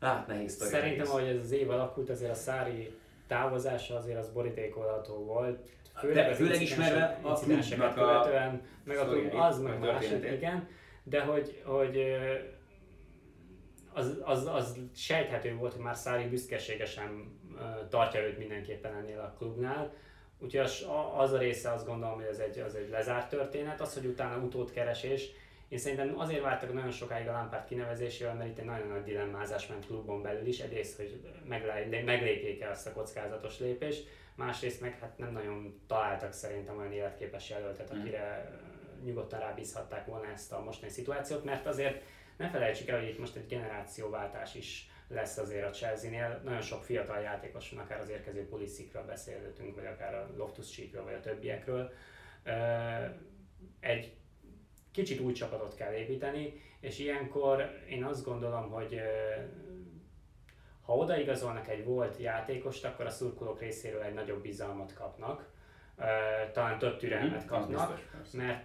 Hát 0.00 0.26
nehéz 0.26 0.52
sztori. 0.52 0.70
Szerintem, 0.70 1.06
ahogy 1.06 1.26
ez 1.26 1.38
az 1.38 1.52
év 1.52 1.70
alakult, 1.70 2.10
azért 2.10 2.30
a 2.30 2.34
Szári 2.34 2.98
távozása 3.26 3.96
azért 3.96 4.18
az 4.18 4.30
borítékolható 4.30 5.24
volt. 5.24 5.68
Főleg, 5.94 6.30
az 6.30 6.36
főleg 6.36 6.60
ismerve 6.60 7.18
a 7.22 7.32
klubnak 7.32 7.94
követően, 7.94 8.62
meg 8.84 8.96
a 8.96 9.04
klub, 9.04 9.34
az 9.34 9.60
meg 9.60 9.78
másik, 9.78 10.24
igen. 10.32 10.68
De 11.02 11.20
hogy, 11.20 11.62
hogy 11.64 12.16
az, 13.92 14.18
az, 14.22 14.46
az 14.46 14.78
sejthető 14.94 15.54
volt, 15.54 15.72
hogy 15.72 15.82
már 15.82 15.96
Szári 15.96 16.28
büszkeségesen 16.28 17.38
tartja 17.88 18.20
őt 18.20 18.38
mindenképpen 18.38 18.94
ennél 18.94 19.20
a 19.20 19.34
klubnál. 19.38 19.92
Úgyhogy 20.38 20.60
az, 20.60 20.86
az 21.16 21.32
a 21.32 21.38
része 21.38 21.72
azt 21.72 21.86
gondolom, 21.86 22.14
hogy 22.14 22.24
ez 22.24 22.38
egy, 22.38 22.58
az 22.58 22.74
egy 22.74 22.88
lezárt 22.90 23.28
történet. 23.28 23.80
Az, 23.80 23.94
hogy 23.94 24.06
utána 24.06 24.44
utódkeresés, 24.44 25.30
én 25.68 25.78
szerintem 25.78 26.18
azért 26.18 26.42
vártak 26.42 26.72
nagyon 26.72 26.90
sokáig 26.90 27.28
a 27.28 27.32
Lampard 27.32 27.64
kinevezésével, 27.64 28.34
mert 28.34 28.48
itt 28.48 28.58
egy 28.58 28.64
nagyon 28.64 28.88
nagy 28.88 29.02
dilemmázás 29.02 29.66
ment 29.66 29.86
klubon 29.86 30.22
belül 30.22 30.46
is. 30.46 30.60
Egyrészt, 30.60 30.96
hogy 30.96 31.20
meglépjék-e 32.04 32.70
azt 32.70 32.86
a 32.86 32.92
kockázatos 32.92 33.58
lépést, 33.58 34.08
másrészt 34.34 34.80
meg 34.80 34.98
hát 35.00 35.18
nem 35.18 35.32
nagyon 35.32 35.80
találtak 35.86 36.32
szerintem 36.32 36.78
olyan 36.78 36.92
életképes 36.92 37.50
jelöltet, 37.50 37.94
mm. 37.94 38.00
akire 38.00 38.52
nyugodtan 39.04 39.40
rábízhatták 39.40 40.06
volna 40.06 40.26
ezt 40.26 40.52
a 40.52 40.60
mostani 40.60 40.92
szituációt, 40.92 41.44
mert 41.44 41.66
azért 41.66 42.02
ne 42.36 42.48
felejtsük 42.48 42.88
el, 42.88 42.98
hogy 42.98 43.08
itt 43.08 43.18
most 43.18 43.36
egy 43.36 43.46
generációváltás 43.46 44.54
is 44.54 44.90
lesz 45.08 45.36
azért 45.36 45.66
a 45.66 45.70
Chelsea-nél. 45.70 46.40
Nagyon 46.44 46.60
sok 46.60 46.84
fiatal 46.84 47.20
játékos 47.20 47.70
van, 47.70 47.84
akár 47.84 48.00
az 48.00 48.08
érkező 48.08 48.48
Pulisikről 48.48 49.04
beszélhetünk, 49.04 49.74
vagy 49.74 49.86
akár 49.86 50.14
a 50.14 50.30
loftus 50.36 50.70
cheekről 50.70 51.04
vagy 51.04 51.14
a 51.14 51.20
többiekről. 51.20 51.92
Egy 53.80 54.16
kicsit 54.92 55.20
új 55.20 55.32
csapatot 55.32 55.74
kell 55.74 55.92
építeni, 55.92 56.60
és 56.80 56.98
ilyenkor 56.98 57.70
én 57.88 58.04
azt 58.04 58.24
gondolom, 58.24 58.70
hogy 58.70 59.00
ha 60.82 60.96
odaigazolnak 60.96 61.68
egy 61.68 61.84
volt 61.84 62.16
játékost, 62.16 62.84
akkor 62.84 63.06
a 63.06 63.10
szurkolók 63.10 63.60
részéről 63.60 64.02
egy 64.02 64.14
nagyobb 64.14 64.42
bizalmat 64.42 64.94
kapnak, 64.94 65.54
talán 66.52 66.78
több 66.78 66.98
türelmet 66.98 67.38
mhm, 67.38 67.48
kapnak, 67.48 67.94
biztos, 67.94 68.30
mert 68.32 68.64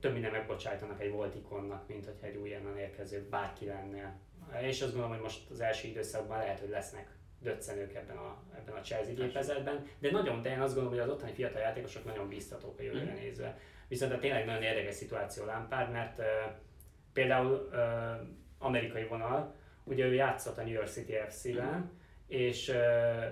több 0.00 0.12
minden 0.12 0.30
megbocsájtanak 0.30 1.00
egy 1.00 1.10
volt 1.10 1.34
ikonnak, 1.34 1.88
mint 1.88 2.04
hogyha 2.04 2.26
egy 2.26 2.36
újonnan 2.36 2.78
érkező 2.78 3.26
bárki 3.30 3.66
lenne. 3.66 4.18
És 4.60 4.82
azt 4.82 4.90
gondolom, 4.90 5.10
hogy 5.10 5.22
most 5.22 5.50
az 5.50 5.60
első 5.60 5.88
időszakban 5.88 6.38
lehet, 6.38 6.60
hogy 6.60 6.68
lesznek 6.68 7.08
döccenők 7.40 7.94
ebben 7.94 8.16
a, 8.16 8.42
ebben 8.56 8.74
a 8.74 8.80
Chelsea 8.80 9.14
gépezetben, 9.14 9.86
de 9.98 10.10
nagyon, 10.10 10.42
de 10.42 10.50
én 10.50 10.60
azt 10.60 10.74
gondolom, 10.74 10.98
hogy 10.98 11.08
az 11.08 11.14
ottani 11.16 11.32
fiatal 11.32 11.60
játékosok 11.60 12.04
nagyon 12.04 12.28
biztatók 12.28 12.78
a 12.78 12.82
jövőre 12.82 13.12
mm. 13.12 13.14
nézve. 13.14 13.58
Viszont 13.88 14.12
a 14.12 14.18
tényleg 14.18 14.44
nagyon 14.44 14.62
érdekes 14.62 14.94
szituáció 14.94 15.44
Lampard, 15.44 15.92
mert 15.92 16.18
uh, 16.18 16.24
például 17.12 17.68
uh, 17.72 18.26
amerikai 18.58 19.04
vonal, 19.04 19.54
ugye 19.84 20.04
ő 20.04 20.14
játszott 20.14 20.58
a 20.58 20.62
New 20.62 20.72
York 20.72 20.88
City 20.88 21.14
FC-ben, 21.28 21.78
mm. 21.78 21.98
és 22.26 22.68
uh, 22.68 23.24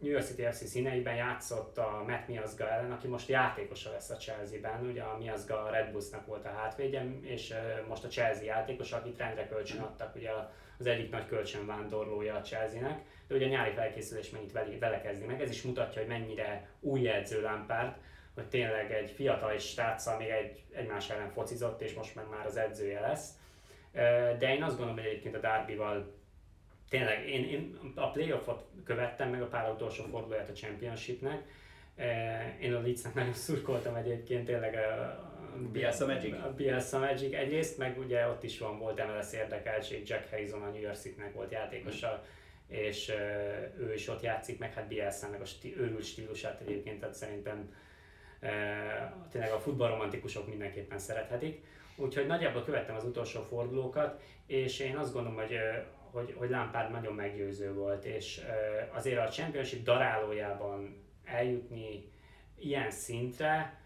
New 0.00 0.10
York 0.10 0.24
City 0.24 0.42
FC 0.42 0.66
színeiben 0.66 1.14
játszott 1.14 1.78
a 1.78 2.04
Matt 2.06 2.28
Miazga 2.28 2.70
ellen, 2.70 2.92
aki 2.92 3.08
most 3.08 3.28
játékosa 3.28 3.90
lesz 3.90 4.10
a 4.10 4.16
Chelsea-ben, 4.16 4.86
ugye 4.86 5.02
a 5.02 5.16
Miazga 5.18 5.62
a 5.62 5.70
Red 5.70 5.90
Bullsnak 5.90 6.26
volt 6.26 6.44
a 6.44 6.48
hátvédje, 6.48 7.06
és 7.22 7.54
most 7.88 8.04
a 8.04 8.08
Chelsea 8.08 8.44
játékos, 8.44 8.92
akit 8.92 9.18
rendre 9.18 9.48
kölcsön 9.48 9.80
adtak, 9.80 10.14
ugye 10.14 10.30
az 10.78 10.86
egyik 10.86 11.10
nagy 11.10 11.26
kölcsönvándorlója 11.26 12.34
a 12.34 12.40
Chelsea-nek, 12.40 13.00
de 13.28 13.34
ugye 13.34 13.46
a 13.46 13.48
nyári 13.48 13.72
felkészülés 13.72 14.30
mennyit 14.30 14.52
vele, 14.52 14.78
vele 14.78 15.00
kezdi 15.00 15.24
meg, 15.24 15.42
ez 15.42 15.50
is 15.50 15.62
mutatja, 15.62 16.00
hogy 16.00 16.10
mennyire 16.10 16.68
új 16.80 17.08
edző 17.08 17.40
Lampard, 17.40 17.94
hogy 18.34 18.48
tényleg 18.48 18.92
egy 18.92 19.10
fiatal 19.10 19.52
és 19.52 19.68
stáccal 19.68 20.16
még 20.18 20.28
egy, 20.28 20.62
egymás 20.72 21.10
ellen 21.10 21.30
focizott, 21.30 21.80
és 21.80 21.94
most 21.94 22.14
meg 22.14 22.24
már 22.30 22.46
az 22.46 22.56
edzője 22.56 23.00
lesz. 23.00 23.30
De 24.38 24.54
én 24.54 24.62
azt 24.62 24.76
gondolom, 24.76 24.96
hogy 24.96 25.06
egyébként 25.06 25.34
a 25.34 25.40
Darbyval 25.40 26.19
tényleg 26.90 27.28
én, 27.28 27.44
én 27.44 27.78
a 27.94 28.10
playoffot 28.10 28.64
követtem 28.84 29.30
meg 29.30 29.42
a 29.42 29.46
pár 29.46 29.70
utolsó 29.70 30.04
fordulóját 30.04 30.48
a 30.48 30.52
Championshipnek. 30.52 31.42
Én 32.60 32.74
a 32.74 32.80
Leedsnek 32.80 33.14
nagyon 33.14 33.32
szurkoltam 33.32 33.94
egyébként, 33.94 34.44
tényleg 34.44 34.78
Bielsa 35.72 36.06
Magic. 36.06 36.34
A 36.34 36.54
Bielsa 36.56 36.98
Magic 36.98 37.34
egyrészt, 37.34 37.78
meg 37.78 37.98
ugye 37.98 38.26
ott 38.26 38.42
is 38.42 38.58
van, 38.58 38.78
volt 38.78 39.06
MLS 39.06 39.32
érdekeltség, 39.32 40.08
Jack 40.08 40.30
Harrison 40.30 40.62
a 40.62 40.68
New 40.70 40.80
York 40.80 40.96
City-nek 40.96 41.34
volt 41.34 41.52
játékosa, 41.52 42.24
és 42.68 43.12
ő 43.78 43.92
is 43.94 44.08
ott 44.08 44.22
játszik, 44.22 44.58
meg 44.58 44.74
hát 44.74 44.88
Bielsa-nek 44.88 45.40
a 45.40 45.44
stí- 45.44 45.76
őrült 45.76 46.04
stílusát 46.04 46.60
egyébként, 46.60 47.00
tehát 47.00 47.14
szerintem 47.14 47.74
tényleg 49.30 49.52
a 49.52 49.60
futballromantikusok 49.60 50.48
mindenképpen 50.48 50.98
szerethetik. 50.98 51.64
Úgyhogy 51.96 52.26
nagyjából 52.26 52.64
követtem 52.64 52.96
az 52.96 53.04
utolsó 53.04 53.42
fordulókat, 53.42 54.22
és 54.46 54.78
én 54.78 54.96
azt 54.96 55.12
gondolom, 55.12 55.38
hogy, 55.38 55.58
hogy, 56.12 56.34
hogy 56.38 56.50
Lampard 56.50 56.90
nagyon 56.90 57.14
meggyőző 57.14 57.74
volt, 57.74 58.04
és 58.04 58.40
azért 58.92 59.18
a 59.18 59.28
Championship 59.28 59.84
darálójában 59.84 61.04
eljutni 61.24 62.12
ilyen 62.58 62.90
szintre, 62.90 63.78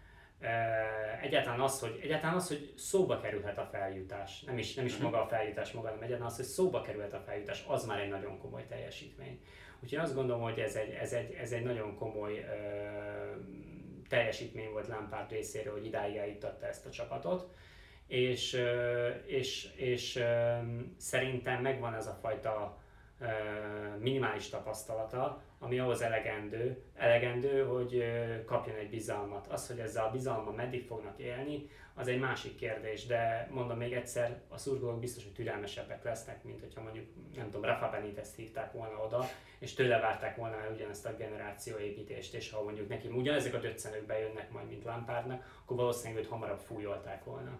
egyáltalán 1.21 1.59
az, 1.59 1.79
hogy, 1.79 1.99
egyáltalán 2.03 2.35
az, 2.35 2.47
hogy 2.47 2.73
szóba 2.77 3.19
kerülhet 3.19 3.57
a 3.57 3.69
feljutás, 3.71 4.41
nem 4.41 4.57
is, 4.57 4.73
nem 4.73 4.85
is 4.85 4.95
mhm. 4.95 5.03
maga 5.03 5.23
a 5.23 5.27
feljutás 5.27 5.71
maga, 5.71 5.87
hanem 5.87 6.01
egyáltalán 6.01 6.31
az, 6.31 6.35
hogy 6.35 6.45
szóba 6.45 6.81
kerülhet 6.81 7.13
a 7.13 7.23
feljutás, 7.25 7.63
az 7.67 7.85
már 7.85 7.99
egy 7.99 8.09
nagyon 8.09 8.39
komoly 8.39 8.65
teljesítmény. 8.67 9.39
Úgyhogy 9.83 9.99
azt 9.99 10.15
gondolom, 10.15 10.41
hogy 10.41 10.59
ez 10.59 10.75
egy, 10.75 10.89
ez 10.89 11.13
egy, 11.13 11.33
ez 11.33 11.51
egy 11.51 11.63
nagyon 11.63 11.95
komoly 11.95 12.45
teljesítmény 14.09 14.71
volt 14.71 14.87
Lampard 14.87 15.31
részéről, 15.31 15.73
hogy 15.73 15.85
idáig 15.85 16.15
eljuttatta 16.15 16.67
ezt 16.67 16.85
a 16.85 16.89
csapatot, 16.89 17.49
és, 18.07 18.61
és, 19.25 19.67
és 19.75 20.23
szerintem 20.97 21.61
megvan 21.61 21.93
ez 21.93 22.07
a 22.07 22.17
fajta 22.21 22.83
minimális 23.99 24.49
tapasztalata, 24.49 25.43
ami 25.59 25.79
ahhoz 25.79 26.01
elegendő, 26.01 26.83
elegendő, 26.95 27.63
hogy 27.63 28.03
kapjon 28.45 28.75
egy 28.75 28.89
bizalmat. 28.89 29.47
Az, 29.47 29.67
hogy 29.67 29.79
ezzel 29.79 30.05
a 30.05 30.11
bizalma 30.11 30.51
meddig 30.51 30.85
fognak 30.85 31.19
élni, 31.19 31.69
az 31.97 32.07
egy 32.07 32.19
másik 32.19 32.55
kérdés, 32.55 33.05
de 33.05 33.49
mondom 33.51 33.77
még 33.77 33.93
egyszer, 33.93 34.41
a 34.49 34.57
szurkolók 34.57 34.99
biztos, 34.99 35.23
hogy 35.23 35.33
türelmesebbek 35.33 36.03
lesznek, 36.03 36.43
mint 36.43 36.59
hogyha 36.59 36.81
mondjuk, 36.81 37.05
nem 37.35 37.45
tudom, 37.45 37.61
Rafa 37.61 37.89
Benitez 37.89 38.35
hívták 38.35 38.71
volna 38.71 39.03
oda, 39.03 39.25
és 39.59 39.73
tőle 39.73 39.99
várták 39.99 40.35
volna 40.35 40.55
ugyanezt 40.73 41.05
a 41.05 41.15
generációépítést, 41.15 42.33
és 42.33 42.51
ha 42.51 42.63
mondjuk 42.63 42.89
neki 42.89 43.07
ugyanezek 43.07 43.53
a 43.53 43.57
döccenők 43.57 44.05
bejönnek 44.05 44.51
majd, 44.51 44.67
mint 44.67 44.83
Lampardnak, 44.83 45.59
akkor 45.63 45.77
valószínűleg 45.77 46.23
őt 46.23 46.29
hamarabb 46.29 46.59
fújolták 46.59 47.23
volna. 47.23 47.59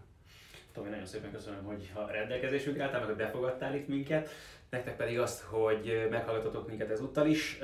Tomi, 0.76 0.90
nagyon 0.90 1.06
szépen 1.06 1.32
köszönöm, 1.32 1.64
hogy 1.64 1.92
a 1.94 2.12
rendelkezésünkre 2.12 2.84
álltál, 2.84 3.00
meg 3.00 3.08
hogy 3.08 3.18
befogadtál 3.18 3.76
itt 3.76 3.88
minket. 3.88 4.30
Nektek 4.70 4.96
pedig 4.96 5.20
azt, 5.20 5.42
hogy 5.42 6.08
meghallgatotok 6.10 6.68
minket 6.68 6.90
ezúttal 6.90 7.28
is. 7.28 7.60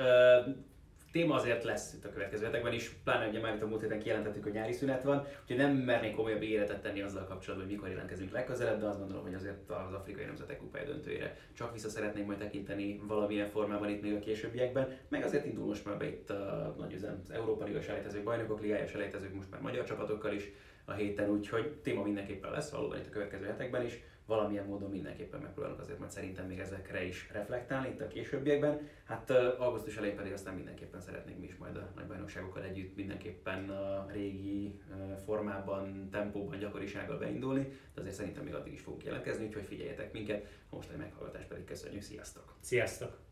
Téma 1.10 1.34
azért 1.34 1.64
lesz 1.64 1.92
itt 1.94 2.04
a 2.04 2.10
következő 2.10 2.44
hetekben 2.44 2.72
is, 2.72 2.88
pláne 3.04 3.28
ugye 3.28 3.40
már 3.40 3.54
itt 3.54 3.62
a 3.62 3.66
múlt 3.66 3.80
héten 3.80 3.98
kijelentettük, 3.98 4.42
hogy 4.42 4.52
nyári 4.52 4.72
szünet 4.72 5.02
van, 5.02 5.26
úgyhogy 5.42 5.56
nem 5.56 5.72
mernék 5.72 6.14
komolyabb 6.14 6.42
életet 6.42 6.82
tenni 6.82 7.02
azzal 7.02 7.24
kapcsolatban, 7.24 7.66
hogy 7.66 7.76
mikor 7.76 7.90
jelentkezünk 7.90 8.32
legközelebb, 8.32 8.80
de 8.80 8.86
azt 8.86 8.98
gondolom, 8.98 9.22
hogy 9.22 9.34
azért 9.34 9.70
az 9.70 9.92
afrikai 9.92 10.24
nemzetek 10.24 10.58
kupája 10.58 10.86
döntőjére 10.86 11.36
csak 11.52 11.72
vissza 11.72 11.88
szeretnénk 11.88 12.26
majd 12.26 12.38
tekinteni 12.38 13.00
valamilyen 13.06 13.48
formában 13.48 13.88
itt 13.88 14.02
még 14.02 14.14
a 14.14 14.18
későbbiekben, 14.18 14.96
meg 15.08 15.24
azért 15.24 15.46
indul 15.46 15.66
most 15.66 15.84
már 15.84 15.96
be 15.96 16.06
itt 16.06 16.30
a 16.30 16.74
nagy 16.78 16.92
üzem, 16.92 17.20
az 17.24 17.30
Európa 17.30 17.64
Liga 17.64 17.80
selejtezők, 17.80 18.22
Bajnokok 18.22 18.60
Ligája 18.60 18.86
selejtezők 18.86 19.34
most 19.34 19.50
már 19.50 19.60
magyar 19.60 19.84
csapatokkal 19.84 20.32
is 20.32 20.52
a 20.84 20.92
héten, 20.92 21.30
úgyhogy 21.30 21.72
téma 21.82 22.02
mindenképpen 22.02 22.50
lesz 22.50 22.70
valóban 22.70 22.98
itt 22.98 23.06
a 23.06 23.10
következő 23.10 23.46
hetekben 23.46 23.84
is 23.84 24.02
valamilyen 24.26 24.66
módon 24.66 24.90
mindenképpen 24.90 25.40
megpróbálunk 25.40 25.80
azért 25.80 25.98
majd 25.98 26.10
szerintem 26.10 26.46
még 26.46 26.58
ezekre 26.58 27.04
is 27.04 27.28
reflektálni 27.32 27.88
itt 27.88 28.00
a 28.00 28.08
későbbiekben. 28.08 28.88
Hát 29.04 29.30
augusztus 29.30 29.96
elején 29.96 30.16
pedig 30.16 30.32
aztán 30.32 30.54
mindenképpen 30.54 31.00
szeretnénk 31.00 31.38
mi 31.38 31.46
is 31.46 31.56
majd 31.56 31.76
a 31.76 31.90
nagy 31.94 32.06
bajnokságokkal 32.06 32.62
együtt 32.62 32.96
mindenképpen 32.96 33.70
a 33.70 34.06
régi 34.12 34.80
formában, 35.24 36.08
tempóban, 36.10 36.58
gyakorisággal 36.58 37.18
beindulni, 37.18 37.62
de 37.94 38.00
azért 38.00 38.16
szerintem 38.16 38.44
még 38.44 38.54
addig 38.54 38.72
is 38.72 38.80
fogunk 38.80 39.04
jelentkezni, 39.04 39.46
úgyhogy 39.46 39.64
figyeljetek 39.64 40.12
minket, 40.12 40.46
a 40.70 40.74
mostani 40.74 40.98
meghallgatást 40.98 41.48
pedig 41.48 41.64
köszönjük, 41.64 42.02
sziasztok! 42.02 42.54
Sziasztok! 42.60 43.31